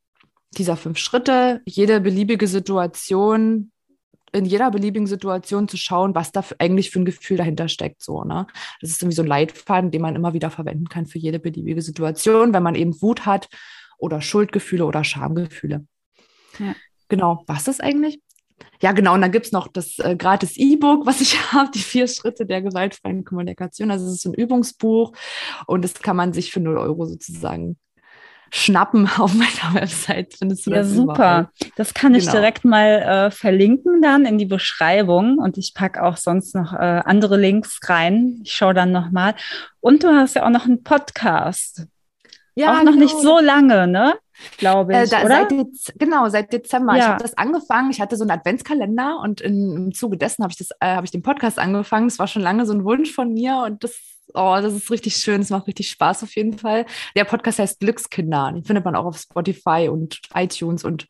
dieser 0.57 0.77
fünf 0.77 0.99
Schritte 0.99 1.61
jede 1.67 2.01
beliebige 2.01 2.47
Situation, 2.47 3.73
in 4.33 4.45
jeder 4.45 4.71
beliebigen 4.71 5.07
Situation 5.07 5.69
zu 5.69 5.77
schauen, 5.77 6.15
was 6.15 6.33
da 6.33 6.45
eigentlich 6.59 6.91
für 6.91 7.01
ein 7.01 7.05
Gefühl 7.05 7.37
dahinter 7.39 7.69
steckt. 7.69 8.03
So, 8.03 8.25
ne? 8.25 8.47
Das 8.81 8.91
ist 8.91 9.01
irgendwie 9.01 9.17
so 9.17 9.23
ein 9.23 9.29
Leitfaden, 9.29 9.91
den 9.91 10.03
man 10.03 10.17
immer 10.17 10.35
wieder 10.35 10.51
verwenden 10.51 10.89
kann 10.89 11.07
für 11.07 11.19
jede 11.19 11.39
beliebige 11.39 11.81
Situation, 11.81 12.53
wenn 12.53 12.63
man 12.63 12.75
eben 12.75 13.01
Wut 13.01 13.25
hat 13.25 13.49
oder 13.99 14.21
Schuldgefühle 14.21 14.85
oder 14.85 15.05
Schamgefühle. 15.05 15.87
Ja. 16.59 16.75
Genau, 17.09 17.45
was 17.47 17.69
ist 17.69 17.83
eigentlich? 17.83 18.21
Ja, 18.83 18.93
genau. 18.93 19.15
Und 19.15 19.23
dann 19.23 19.33
gibt 19.33 19.47
es 19.47 19.53
noch 19.53 19.69
das 19.69 19.99
äh, 19.99 20.17
gratis 20.17 20.57
E-Book, 20.57 21.07
was 21.07 21.21
ich 21.21 21.41
habe, 21.53 21.71
die 21.75 21.79
vier 21.79 22.09
Schritte 22.09 22.47
der 22.47 22.63
gewaltfreien 22.63 23.25
Kommunikation. 23.25 23.91
Also 23.91 24.07
es 24.07 24.15
ist 24.15 24.27
ein 24.27 24.35
Übungsbuch 24.35 25.13
und 25.67 25.83
das 25.83 25.95
kann 25.95 26.17
man 26.17 26.33
sich 26.33 26.53
für 26.53 26.61
0 26.61 26.77
Euro 26.79 27.07
sozusagen 27.07 27.79
schnappen 28.51 29.09
auf 29.19 29.35
meiner 29.35 29.75
Website. 29.75 30.35
Findest 30.39 30.67
du 30.67 30.71
ja, 30.71 30.79
das 30.79 30.91
super. 30.91 31.13
Überall. 31.15 31.49
Das 31.77 31.95
kann 31.95 32.15
ich 32.15 32.25
genau. 32.25 32.33
direkt 32.33 32.65
mal 32.65 33.03
äh, 33.03 33.31
verlinken 33.31 34.03
dann 34.03 34.27
in 34.27 34.39
die 34.39 34.47
Beschreibung 34.47 35.39
und 35.39 35.59
ich 35.59 35.75
packe 35.75 36.03
auch 36.03 36.17
sonst 36.17 36.55
noch 36.55 36.73
äh, 36.73 36.77
andere 36.77 37.37
Links 37.37 37.81
rein. 37.89 38.41
Ich 38.45 38.53
schaue 38.53 38.75
dann 38.75 38.93
nochmal. 38.93 39.35
Und 39.81 40.05
du 40.05 40.09
hast 40.09 40.35
ja 40.35 40.45
auch 40.45 40.51
noch 40.51 40.67
einen 40.67 40.83
Podcast. 40.83 41.87
Ja, 42.55 42.73
auch 42.73 42.85
noch 42.85 42.93
genau. 42.93 43.05
nicht 43.05 43.17
so 43.19 43.39
lange, 43.39 43.87
ne? 43.87 44.15
Glaube 44.59 44.95
äh, 44.95 45.05
ich. 45.05 45.13
Äh, 45.13 45.17
da, 45.17 45.25
oder? 45.25 45.49
Seit 45.49 45.99
genau, 45.99 46.29
seit 46.29 46.53
Dezember. 46.53 46.95
Ja. 46.95 46.99
Ich 46.99 47.05
habe 47.07 47.23
das 47.23 47.37
angefangen. 47.37 47.91
Ich 47.91 48.01
hatte 48.01 48.17
so 48.17 48.25
einen 48.25 48.31
Adventskalender 48.31 49.21
und 49.23 49.41
in, 49.41 49.77
im 49.77 49.95
Zuge 49.95 50.17
dessen 50.17 50.43
habe 50.43 50.53
ich, 50.57 50.67
äh, 50.81 50.97
hab 50.97 51.05
ich 51.05 51.11
den 51.11 51.23
Podcast 51.23 51.59
angefangen. 51.59 52.09
Das 52.09 52.19
war 52.19 52.29
schon 52.29 52.43
lange 52.43 52.67
so 52.67 52.73
ein 52.73 52.85
Wunsch 52.85 53.13
von 53.13 53.33
mir 53.33 53.63
und 53.67 53.85
das, 53.85 53.97
oh, 54.35 54.59
das 54.61 54.75
ist 54.75 54.91
richtig 54.91 55.17
schön. 55.17 55.41
Es 55.41 55.51
macht 55.51 55.67
richtig 55.67 55.89
Spaß 55.91 56.23
auf 56.23 56.35
jeden 56.37 56.59
Fall. 56.59 56.87
Der 57.15 57.25
Podcast 57.25 57.59
heißt 57.59 57.81
Glückskinder. 57.81 58.53
Den 58.53 58.65
findet 58.65 58.85
man 58.85 58.97
auch 58.97 59.07
auf 59.07 59.19
Spotify 59.19 59.89
und 59.91 60.21
iTunes 60.35 60.85
und 60.85 61.07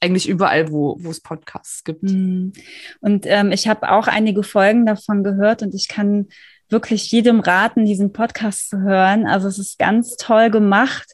eigentlich 0.00 0.28
überall, 0.28 0.72
wo, 0.72 0.96
wo 1.00 1.10
es 1.10 1.20
Podcasts 1.20 1.84
gibt. 1.84 2.02
Mhm. 2.02 2.52
Und 3.00 3.24
ähm, 3.26 3.52
ich 3.52 3.68
habe 3.68 3.90
auch 3.92 4.08
einige 4.08 4.42
Folgen 4.42 4.84
davon 4.84 5.22
gehört 5.22 5.62
und 5.62 5.74
ich 5.74 5.86
kann 5.86 6.28
wirklich 6.68 7.12
jedem 7.12 7.38
raten, 7.38 7.84
diesen 7.84 8.12
Podcast 8.12 8.70
zu 8.70 8.80
hören. 8.80 9.26
Also 9.26 9.46
es 9.46 9.58
ist 9.58 9.78
ganz 9.78 10.16
toll 10.16 10.50
gemacht 10.50 11.12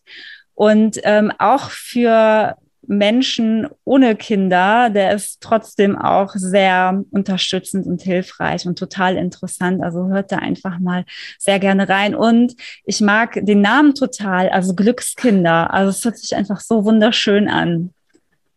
und 0.58 0.98
ähm, 1.04 1.30
auch 1.38 1.70
für 1.70 2.56
Menschen 2.84 3.68
ohne 3.84 4.16
Kinder, 4.16 4.90
der 4.90 5.14
ist 5.14 5.40
trotzdem 5.40 5.96
auch 5.96 6.32
sehr 6.34 7.04
unterstützend 7.12 7.86
und 7.86 8.02
hilfreich 8.02 8.66
und 8.66 8.76
total 8.76 9.16
interessant. 9.16 9.84
Also 9.84 10.08
hört 10.08 10.32
da 10.32 10.38
einfach 10.38 10.80
mal 10.80 11.04
sehr 11.38 11.60
gerne 11.60 11.88
rein. 11.88 12.16
Und 12.16 12.56
ich 12.84 13.00
mag 13.00 13.38
den 13.40 13.60
Namen 13.60 13.94
total, 13.94 14.48
also 14.48 14.74
Glückskinder. 14.74 15.72
Also 15.72 15.90
es 15.90 16.04
hört 16.04 16.18
sich 16.18 16.34
einfach 16.34 16.58
so 16.58 16.84
wunderschön 16.84 17.46
an. 17.46 17.94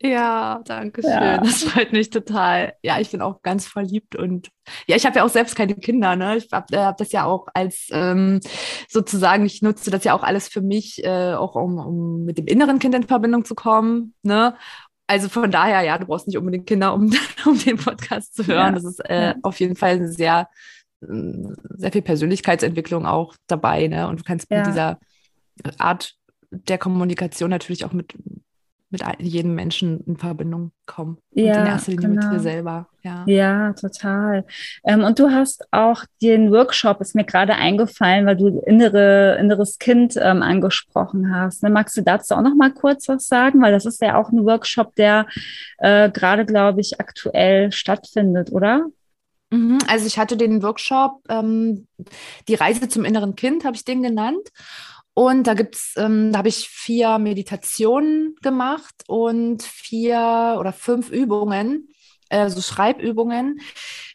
Ja, 0.04 0.62
danke 0.66 1.02
schön. 1.02 1.12
Ja. 1.12 1.38
Das 1.38 1.64
freut 1.64 1.92
mich 1.92 2.10
total. 2.10 2.74
Ja, 2.82 3.00
ich 3.00 3.12
bin 3.12 3.22
auch 3.22 3.42
ganz 3.44 3.68
verliebt 3.68 4.16
und 4.16 4.50
ja, 4.88 4.96
ich 4.96 5.06
habe 5.06 5.18
ja 5.18 5.24
auch 5.24 5.30
selbst 5.30 5.56
keine 5.56 5.76
Kinder. 5.76 6.16
Ne? 6.16 6.38
Ich 6.38 6.48
habe 6.52 6.86
hab 6.86 6.98
das 6.98 7.12
ja 7.12 7.26
auch 7.26 7.48
als 7.54 7.88
ähm, 7.92 8.40
sozusagen, 8.90 9.46
ich 9.46 9.62
nutze 9.62 9.92
das 9.92 10.04
ja 10.04 10.14
auch 10.14 10.24
alles 10.24 10.48
für 10.48 10.62
mich, 10.62 11.04
äh, 11.04 11.34
auch 11.34 11.56
um, 11.56 11.78
um 11.78 12.26
mit 12.26 12.38
dem 12.38 12.48
inneren 12.48 12.80
Kind 12.80 12.96
in 12.96 13.04
Verbindung 13.04 13.46
zu 13.46 13.54
kommen. 13.54 14.16
Ne? 14.24 14.56
Also 15.06 15.30
von 15.30 15.52
daher, 15.52 15.82
ja, 15.82 15.98
du 15.98 16.08
brauchst 16.08 16.28
nicht 16.28 16.38
unbedingt 16.38 16.66
Kinder, 16.66 16.94
um, 16.94 17.14
um 17.46 17.60
den 17.60 17.78
Podcast 17.78 18.36
zu 18.36 18.48
hören. 18.48 18.68
Ja. 18.68 18.72
Das 18.72 18.86
ist 18.86 19.00
äh, 19.02 19.36
auf 19.44 19.60
jeden 19.60 19.76
Fall 19.76 19.92
eine 19.92 20.12
sehr, 20.12 20.50
sehr 21.02 21.92
viel 21.92 22.02
Persönlichkeitsentwicklung 22.02 23.06
auch 23.06 23.36
dabei. 23.48 23.88
Ne? 23.88 24.08
Und 24.08 24.22
du 24.22 24.24
kannst 24.24 24.50
mit 24.50 24.66
dieser 24.66 25.00
Art 25.78 26.16
der 26.52 26.78
Kommunikation 26.78 27.50
natürlich 27.50 27.86
auch 27.86 27.94
mit 27.94 28.14
mit 28.92 29.02
jedem 29.20 29.56
Menschen 29.56 30.04
in 30.06 30.18
Verbindung 30.18 30.72
kommen. 30.86 31.18
Ja, 31.32 31.54
und 31.54 31.60
in 31.62 31.66
erster 31.66 31.92
Linie 31.92 32.10
genau. 32.10 32.26
mit 32.26 32.34
dir 32.34 32.40
selber. 32.42 32.88
Ja, 33.04 33.24
ja 33.26 33.74
total. 33.74 34.46
Ähm, 34.84 35.04
und 35.04 35.18
du 35.18 35.32
hast 35.32 35.66
auch 35.72 36.04
den 36.22 36.52
Workshop, 36.52 37.00
ist 37.00 37.16
mir 37.16 37.24
gerade 37.24 37.56
eingefallen, 37.56 38.26
weil 38.26 38.36
du 38.36 38.60
innere, 38.66 39.38
inneres 39.40 39.80
Kind 39.80 40.16
ähm, 40.22 40.44
angesprochen 40.44 41.34
hast. 41.34 41.64
Ne? 41.64 41.70
Magst 41.70 41.96
du 41.96 42.02
dazu 42.02 42.36
auch 42.36 42.42
noch 42.42 42.56
mal 42.56 42.74
kurz 42.74 43.08
was 43.08 43.28
sagen? 43.28 43.62
Weil 43.62 43.72
das 43.72 43.86
ist 43.86 44.02
ja 44.02 44.18
auch 44.18 44.30
ein 44.30 44.46
Workshop, 44.46 44.94
der 44.96 45.26
äh, 45.78 46.12
gerade, 46.12 46.46
glaube 46.46 46.82
ich, 46.82 47.00
aktuell 47.00 47.72
stattfindet, 47.72 48.52
oder? 48.52 48.88
Mhm, 49.52 49.80
also 49.88 50.06
ich 50.06 50.18
hatte 50.18 50.38
den 50.38 50.64
Workshop, 50.64 51.22
ähm, 51.30 51.88
die 52.48 52.56
Reise 52.56 52.88
zum 52.88 53.06
inneren 53.06 53.36
Kind, 53.36 53.66
habe 53.66 53.76
ich 53.76 53.86
den 53.86 54.04
genannt. 54.04 54.50
Und 55.14 55.46
da 55.48 55.54
gibt's, 55.54 55.94
ähm, 55.98 56.32
da 56.32 56.40
habe 56.40 56.50
ich 56.50 56.70
vier 56.70 57.20
Meditationen 57.20 58.36
gemacht 58.42 59.04
und 59.08 59.62
vier 59.64 60.56
oder 60.60 60.72
fünf 60.72 61.10
Übungen, 61.10 61.90
äh, 62.30 62.50
so 62.50 62.62
Schreibübungen, 62.62 63.60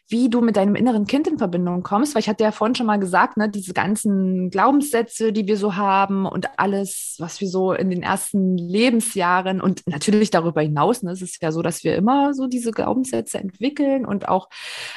wie 0.09 0.29
du 0.29 0.41
mit 0.41 0.55
deinem 0.55 0.75
inneren 0.75 1.05
Kind 1.05 1.27
in 1.27 1.37
Verbindung 1.37 1.83
kommst. 1.83 2.15
Weil 2.15 2.21
ich 2.21 2.29
hatte 2.29 2.43
ja 2.43 2.51
vorhin 2.51 2.75
schon 2.75 2.87
mal 2.87 2.97
gesagt, 2.97 3.37
ne, 3.37 3.49
diese 3.49 3.73
ganzen 3.73 4.49
Glaubenssätze, 4.49 5.31
die 5.31 5.47
wir 5.47 5.57
so 5.57 5.75
haben 5.75 6.25
und 6.25 6.47
alles, 6.57 7.15
was 7.19 7.41
wir 7.41 7.47
so 7.47 7.73
in 7.73 7.89
den 7.91 8.01
ersten 8.03 8.57
Lebensjahren 8.57 9.61
und 9.61 9.85
natürlich 9.87 10.31
darüber 10.31 10.61
hinaus, 10.61 11.03
ne, 11.03 11.11
es 11.11 11.21
ist 11.21 11.41
ja 11.43 11.51
so, 11.51 11.61
dass 11.61 11.83
wir 11.83 11.95
immer 11.95 12.33
so 12.33 12.47
diese 12.47 12.71
Glaubenssätze 12.71 13.37
entwickeln 13.37 14.05
und 14.05 14.27
auch 14.27 14.49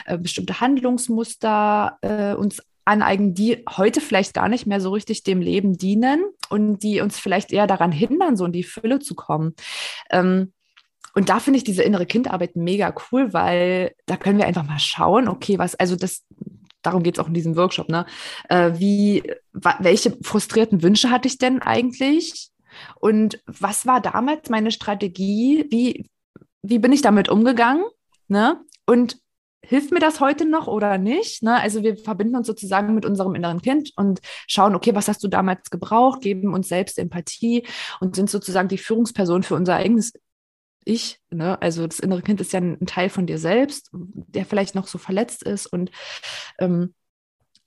äh, 0.06 0.16
bestimmte 0.16 0.60
Handlungsmuster 0.60 1.98
äh, 2.00 2.34
uns 2.34 2.62
aneignen, 2.84 3.34
die 3.34 3.64
heute 3.76 4.00
vielleicht 4.00 4.34
gar 4.34 4.48
nicht 4.48 4.66
mehr 4.66 4.80
so 4.80 4.90
richtig 4.90 5.22
dem 5.22 5.40
Leben 5.40 5.76
dienen 5.76 6.24
und 6.48 6.82
die 6.82 7.00
uns 7.00 7.18
vielleicht 7.18 7.52
eher 7.52 7.66
daran 7.66 7.92
hindern, 7.92 8.36
so 8.36 8.44
in 8.46 8.52
die 8.52 8.64
Fülle 8.64 8.98
zu 8.98 9.14
kommen. 9.14 9.54
Ähm, 10.10 10.52
und 11.14 11.28
da 11.28 11.40
finde 11.40 11.58
ich 11.58 11.64
diese 11.64 11.82
innere 11.82 12.06
Kindarbeit 12.06 12.56
mega 12.56 12.94
cool, 13.10 13.32
weil 13.32 13.94
da 14.06 14.16
können 14.16 14.38
wir 14.38 14.46
einfach 14.46 14.66
mal 14.66 14.78
schauen, 14.78 15.28
okay, 15.28 15.58
was, 15.58 15.74
also 15.74 15.96
das, 15.96 16.24
darum 16.82 17.02
geht 17.02 17.16
es 17.16 17.18
auch 17.18 17.28
in 17.28 17.34
diesem 17.34 17.56
Workshop, 17.56 17.88
ne? 17.88 18.06
Äh, 18.48 18.72
wie, 18.76 19.22
welche 19.52 20.16
frustrierten 20.22 20.82
Wünsche 20.82 21.10
hatte 21.10 21.28
ich 21.28 21.38
denn 21.38 21.62
eigentlich? 21.62 22.50
Und 23.00 23.42
was 23.46 23.86
war 23.86 24.00
damals 24.00 24.48
meine 24.48 24.70
Strategie? 24.70 25.66
Wie, 25.70 26.08
wie 26.62 26.78
bin 26.78 26.92
ich 26.92 27.02
damit 27.02 27.28
umgegangen? 27.28 27.84
Ne? 28.28 28.60
Und 28.86 29.18
hilft 29.70 29.92
mir 29.92 30.00
das 30.00 30.18
heute 30.18 30.46
noch 30.46 30.66
oder 30.66 30.98
nicht? 30.98 31.44
Ne? 31.44 31.60
Also 31.60 31.84
wir 31.84 31.96
verbinden 31.96 32.34
uns 32.34 32.48
sozusagen 32.48 32.92
mit 32.92 33.06
unserem 33.06 33.36
inneren 33.36 33.62
Kind 33.62 33.92
und 33.94 34.20
schauen, 34.48 34.74
okay, 34.74 34.96
was 34.96 35.06
hast 35.06 35.22
du 35.22 35.28
damals 35.28 35.70
gebraucht, 35.70 36.22
geben 36.22 36.52
uns 36.54 36.66
selbst 36.68 36.98
Empathie 36.98 37.64
und 38.00 38.16
sind 38.16 38.28
sozusagen 38.28 38.68
die 38.68 38.78
Führungsperson 38.78 39.44
für 39.44 39.54
unser 39.54 39.76
eigenes 39.76 40.12
Ich. 40.84 41.20
Ne? 41.30 41.62
Also 41.62 41.86
das 41.86 42.00
innere 42.00 42.22
Kind 42.22 42.40
ist 42.40 42.52
ja 42.52 42.58
ein, 42.58 42.84
Teil 42.84 43.10
von 43.10 43.26
dir 43.26 43.38
selbst, 43.38 43.90
der 43.92 44.44
vielleicht 44.44 44.74
noch 44.74 44.88
so 44.88 44.98
verletzt 44.98 45.44
ist 45.44 45.66
und, 45.66 45.92
ähm, 46.58 46.92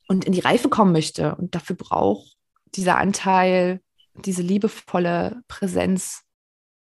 und 0.09 0.25
in 0.25 0.33
die 0.33 0.41
Reife 0.41 0.67
kommen 0.67 0.91
möchte. 0.91 1.35
Und 1.35 1.55
dafür 1.55 1.77
braucht 1.77 2.35
dieser 2.75 2.97
Anteil 2.97 3.79
diese 4.13 4.41
liebevolle 4.41 5.41
Präsenz 5.47 6.22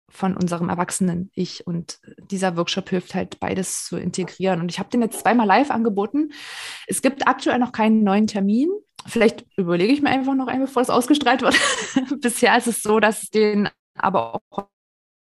von 0.10 0.36
unserem 0.36 0.70
erwachsenen 0.70 1.32
Ich. 1.34 1.66
Und 1.66 2.00
dieser 2.32 2.58
Workshop 2.58 2.90
hilft 2.90 3.16
halt 3.16 3.40
beides 3.40 3.86
zu 3.86 3.98
integrieren. 3.98 4.62
Und 4.62 4.70
ich 4.70 4.80
habe 4.80 4.90
den 4.90 5.02
jetzt 5.02 5.20
zweimal 5.20 5.48
live 5.48 5.72
angeboten. 5.72 6.32
Es 6.88 7.02
gibt 7.02 7.28
aktuell 7.28 7.60
noch 7.60 7.72
keinen 7.72 8.04
neuen 8.04 8.28
Termin. 8.28 8.70
Vielleicht 9.06 9.46
überlege 9.56 9.94
ich 9.94 10.02
mir 10.02 10.10
einfach 10.10 10.36
noch 10.36 10.48
einen, 10.48 10.66
bevor 10.66 10.82
es 10.82 10.90
ausgestrahlt 10.90 11.42
wird. 11.42 11.56
Bisher 12.22 12.58
ist 12.58 12.68
es 12.68 12.82
so, 12.82 13.00
dass 13.00 13.24
es 13.24 13.30
den 13.30 13.70
aber 13.96 14.42
auch 14.50 14.68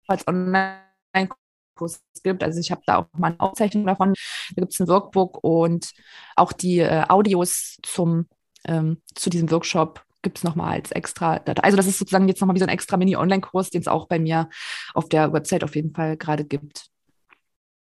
als 0.06 0.26
Online-Kurs 0.26 2.02
gibt. 2.22 2.42
Also 2.42 2.58
ich 2.60 2.70
habe 2.70 2.82
da 2.86 2.98
auch 2.98 3.06
mal 3.12 3.28
eine 3.28 3.40
Aufzeichnung 3.40 3.86
davon. 3.86 4.14
Da 4.54 4.62
gibt 4.62 4.72
es 4.72 4.80
ein 4.80 4.88
Workbook 4.88 5.42
und 5.44 5.92
auch 6.36 6.52
die 6.52 6.78
äh, 6.80 7.04
Audios 7.08 7.76
zum, 7.82 8.26
ähm, 8.64 9.02
zu 9.14 9.30
diesem 9.30 9.50
Workshop 9.50 10.04
gibt 10.22 10.38
es 10.38 10.44
nochmal 10.44 10.72
als 10.74 10.90
extra 10.90 11.38
Datei. 11.38 11.62
Also 11.62 11.76
das 11.76 11.86
ist 11.86 11.98
sozusagen 11.98 12.28
jetzt 12.28 12.40
nochmal 12.40 12.56
wie 12.56 12.60
so 12.60 12.66
ein 12.66 12.70
extra 12.70 12.96
Mini-Online-Kurs, 12.96 13.70
den 13.70 13.80
es 13.80 13.88
auch 13.88 14.06
bei 14.06 14.18
mir 14.18 14.48
auf 14.94 15.08
der 15.08 15.32
Website 15.32 15.64
auf 15.64 15.76
jeden 15.76 15.94
Fall 15.94 16.16
gerade 16.16 16.44
gibt. 16.44 16.90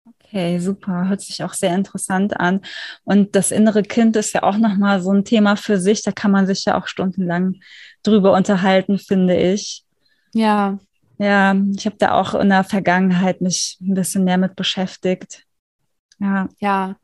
Okay, 0.05 0.59
super. 0.59 1.09
Hört 1.09 1.21
sich 1.21 1.43
auch 1.45 1.55
sehr 1.55 1.75
interessant 1.75 2.39
an. 2.39 2.61
Und 3.05 3.37
das 3.37 3.53
innere 3.53 3.83
Kind 3.83 4.17
ist 4.17 4.35
ja 4.35 4.43
auch 4.43 4.57
nochmal 4.57 5.01
so 5.01 5.13
ein 5.13 5.25
Thema 5.25 5.57
für 5.57 5.79
sich. 5.79 6.03
Da 6.03 6.13
kann 6.13 6.31
man 6.31 6.47
sich 6.47 6.65
ja 6.65 6.79
auch 6.79 6.87
stundenlang 6.87 7.61
drüber 8.03 8.33
unterhalten, 8.33 8.99
finde 8.99 9.37
ich. 9.37 9.85
Ja. 10.35 10.79
Ja, 11.19 11.57
ich 11.75 11.87
habe 11.87 11.97
da 11.99 12.13
auch 12.13 12.35
in 12.35 12.51
der 12.51 12.65
Vergangenheit 12.65 13.41
mich 13.41 13.79
ein 13.81 13.95
bisschen 13.95 14.25
mehr 14.25 14.37
mit 14.37 14.55
beschäftigt. 14.55 15.45
Ja. 16.19 16.49
Ja, 16.59 16.97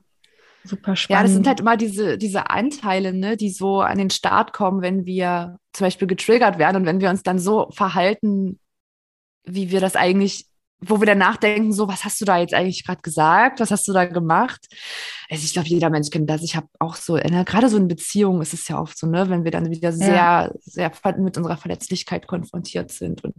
Super 0.64 0.96
spannend. 0.96 1.18
Ja, 1.18 1.22
das 1.22 1.32
sind 1.32 1.46
halt 1.46 1.60
immer 1.60 1.76
diese, 1.76 2.18
diese 2.18 2.50
Anteile, 2.50 3.12
ne, 3.12 3.36
die 3.36 3.50
so 3.50 3.80
an 3.80 3.98
den 3.98 4.10
Start 4.10 4.52
kommen, 4.52 4.82
wenn 4.82 5.06
wir 5.06 5.58
zum 5.72 5.86
Beispiel 5.86 6.06
getriggert 6.06 6.58
werden 6.58 6.76
und 6.76 6.86
wenn 6.86 7.00
wir 7.00 7.10
uns 7.10 7.22
dann 7.22 7.38
so 7.38 7.68
verhalten, 7.72 8.60
wie 9.44 9.70
wir 9.70 9.80
das 9.80 9.96
eigentlich, 9.96 10.46
wo 10.80 11.00
wir 11.00 11.06
dann 11.06 11.18
nachdenken, 11.18 11.72
so, 11.72 11.88
was 11.88 12.04
hast 12.04 12.20
du 12.20 12.24
da 12.24 12.38
jetzt 12.38 12.54
eigentlich 12.54 12.84
gerade 12.84 13.02
gesagt? 13.02 13.60
Was 13.60 13.70
hast 13.70 13.86
du 13.88 13.92
da 13.92 14.04
gemacht? 14.04 14.66
Also 15.30 15.44
ich 15.44 15.52
glaube, 15.52 15.68
jeder 15.68 15.90
Mensch 15.90 16.10
kennt 16.10 16.30
das. 16.30 16.42
Ich 16.42 16.56
habe 16.56 16.68
auch 16.78 16.94
so, 16.94 17.16
ne, 17.16 17.44
gerade 17.44 17.68
so 17.68 17.76
in 17.76 17.88
Beziehungen 17.88 18.42
ist 18.42 18.54
es 18.54 18.68
ja 18.68 18.80
oft 18.80 18.96
so, 18.96 19.06
ne, 19.06 19.28
wenn 19.30 19.44
wir 19.44 19.50
dann 19.50 19.70
wieder 19.70 19.92
sehr, 19.92 20.14
ja. 20.14 20.50
sehr 20.60 20.92
mit 21.18 21.36
unserer 21.36 21.56
Verletzlichkeit 21.56 22.26
konfrontiert 22.26 22.92
sind 22.92 23.24
und 23.24 23.34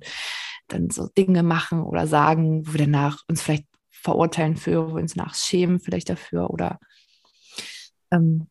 dann 0.68 0.90
so 0.90 1.08
Dinge 1.18 1.44
machen 1.44 1.84
oder 1.84 2.08
sagen, 2.08 2.68
wo 2.68 2.74
wir 2.74 2.82
danach 2.82 3.20
uns 3.28 3.42
vielleicht 3.42 3.68
verurteilen 3.92 4.58
für, 4.58 4.90
wo 4.90 4.96
wir 4.96 5.02
uns 5.02 5.16
nach 5.16 5.36
schämen 5.36 5.80
vielleicht 5.80 6.10
dafür 6.10 6.50
oder 6.50 6.80
ähm, 8.14 8.48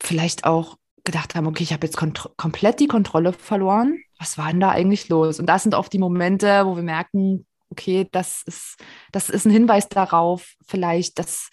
vielleicht 0.00 0.44
auch 0.44 0.76
gedacht 1.04 1.34
haben, 1.34 1.46
okay, 1.46 1.62
ich 1.62 1.72
habe 1.72 1.86
jetzt 1.86 1.96
komplett 1.96 2.80
die 2.80 2.86
Kontrolle 2.86 3.32
verloren. 3.32 3.98
Was 4.18 4.38
war 4.38 4.50
denn 4.50 4.60
da 4.60 4.70
eigentlich 4.70 5.08
los? 5.08 5.40
Und 5.40 5.46
das 5.46 5.62
sind 5.62 5.74
oft 5.74 5.92
die 5.92 5.98
Momente, 5.98 6.66
wo 6.66 6.76
wir 6.76 6.82
merken, 6.82 7.46
okay, 7.70 8.08
das 8.10 8.42
ist, 8.42 8.76
das 9.12 9.30
ist 9.30 9.46
ein 9.46 9.52
Hinweis 9.52 9.88
darauf, 9.88 10.54
vielleicht, 10.66 11.18
dass 11.18 11.50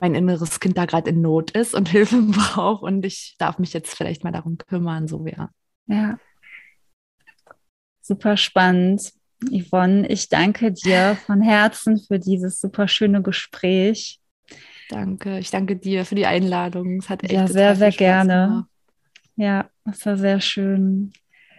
mein 0.00 0.14
inneres 0.14 0.60
Kind 0.60 0.76
da 0.76 0.84
gerade 0.84 1.10
in 1.10 1.22
Not 1.22 1.50
ist 1.52 1.74
und 1.74 1.88
Hilfe 1.90 2.22
braucht 2.22 2.82
und 2.82 3.04
ich 3.04 3.34
darf 3.38 3.58
mich 3.58 3.72
jetzt 3.72 3.96
vielleicht 3.96 4.24
mal 4.24 4.32
darum 4.32 4.58
kümmern, 4.58 5.08
so 5.08 5.26
ja. 5.26 5.50
Ja. 5.86 6.18
Super 8.00 8.36
spannend. 8.36 9.12
Yvonne, 9.50 10.06
ich 10.08 10.28
danke 10.28 10.72
dir 10.72 11.16
von 11.26 11.42
Herzen 11.42 11.98
für 11.98 12.18
dieses 12.18 12.60
super 12.60 12.88
schöne 12.88 13.22
Gespräch. 13.22 14.20
Danke, 14.90 15.38
ich 15.38 15.50
danke 15.50 15.76
dir 15.76 16.04
für 16.04 16.14
die 16.14 16.26
Einladung. 16.26 16.98
Es 16.98 17.08
hat 17.08 17.22
echt 17.22 17.32
ja, 17.32 17.46
sehr, 17.46 17.76
sehr 17.76 17.90
gerne. 17.90 18.46
Gemacht. 18.46 18.68
Ja, 19.36 19.70
das 19.84 20.04
war 20.06 20.16
sehr 20.16 20.40
schön. 20.40 21.12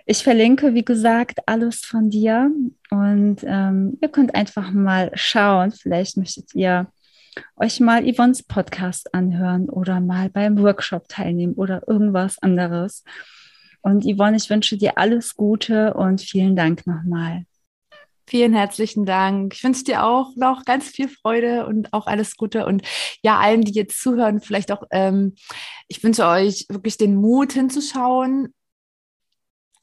Ich 0.06 0.24
verlinke, 0.24 0.76
wie 0.76 0.86
gesagt, 0.86 1.40
alles 1.48 1.80
von 1.80 2.10
dir 2.10 2.52
und 2.92 3.38
ähm, 3.44 3.98
ihr 4.02 4.10
könnt 4.10 4.36
einfach 4.36 4.72
mal 4.72 5.12
schauen. 5.16 5.72
Vielleicht 5.72 6.16
möchtet 6.16 6.54
ihr 6.54 6.88
euch 7.56 7.80
mal 7.80 8.04
Yvonnes 8.04 8.44
Podcast 8.44 9.14
anhören 9.14 9.68
oder 9.68 10.00
mal 10.00 10.30
beim 10.30 10.60
Workshop 10.60 11.08
teilnehmen 11.08 11.54
oder 11.54 11.88
irgendwas 11.88 12.38
anderes. 12.40 13.04
Und 13.82 14.04
Yvonne, 14.04 14.38
ich 14.38 14.50
wünsche 14.50 14.78
dir 14.78 14.98
alles 14.98 15.36
Gute 15.36 15.94
und 15.96 16.22
vielen 16.22 16.56
Dank 16.56 16.86
nochmal. 16.88 17.46
Vielen 18.28 18.54
herzlichen 18.54 19.06
Dank. 19.06 19.54
Ich 19.54 19.64
wünsche 19.64 19.84
dir 19.84 20.04
auch 20.04 20.36
noch 20.36 20.66
ganz 20.66 20.88
viel 20.88 21.08
Freude 21.08 21.68
und 21.68 21.94
auch 21.94 22.08
alles 22.08 22.38
Gute. 22.38 22.66
Und 22.66 22.82
ja, 23.22 23.40
allen, 23.40 23.62
die 23.62 23.74
jetzt 23.74 24.02
zuhören, 24.02 24.42
vielleicht 24.42 24.72
auch, 24.72 24.84
ähm, 24.92 25.36
ich 25.88 26.04
wünsche 26.04 26.26
euch 26.26 26.66
wirklich 26.70 26.98
den 26.98 27.16
Mut 27.16 27.54
hinzuschauen, 27.54 28.52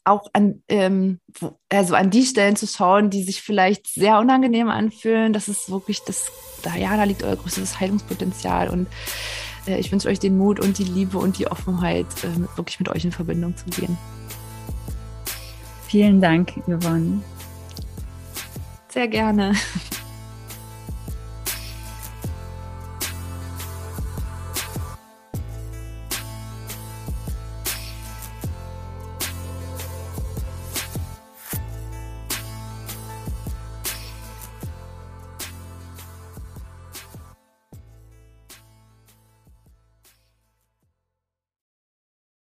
auch 0.05 0.28
an, 0.32 0.64
ähm, 0.68 1.20
also 1.68 1.95
an 1.95 2.11
die 2.11 2.24
Stellen 2.24 2.57
zu 2.57 2.66
schauen, 2.66 3.11
die 3.11 3.22
sich 3.22 3.43
vielleicht 3.43 3.86
sehr 3.86 4.18
unangenehm 4.18 4.68
anfühlen. 4.68 5.32
Das 5.32 5.47
ist 5.47 5.70
wirklich 5.70 6.01
das, 6.01 6.26
da, 6.64 6.74
ja, 6.74 6.97
da 6.97 7.05
liegt 7.05 7.22
euer 7.22 7.36
größtes 7.36 7.78
Heilungspotenzial. 7.78 8.70
Und 8.70 8.88
äh, 9.68 9.78
ich 9.78 9.93
wünsche 9.93 10.09
euch 10.09 10.18
den 10.18 10.36
Mut 10.36 10.59
und 10.59 10.78
die 10.78 10.84
Liebe 10.84 11.18
und 11.18 11.38
die 11.38 11.47
Offenheit, 11.47 12.07
äh, 12.24 12.57
wirklich 12.57 12.80
mit 12.80 12.88
euch 12.88 13.05
in 13.05 13.12
Verbindung 13.12 13.57
zu 13.57 13.66
gehen. 13.66 13.97
Vielen 15.86 16.20
Dank, 16.20 16.55
Yvonne. 16.66 17.22
Sehr 18.93 19.09
gerne. 19.09 19.55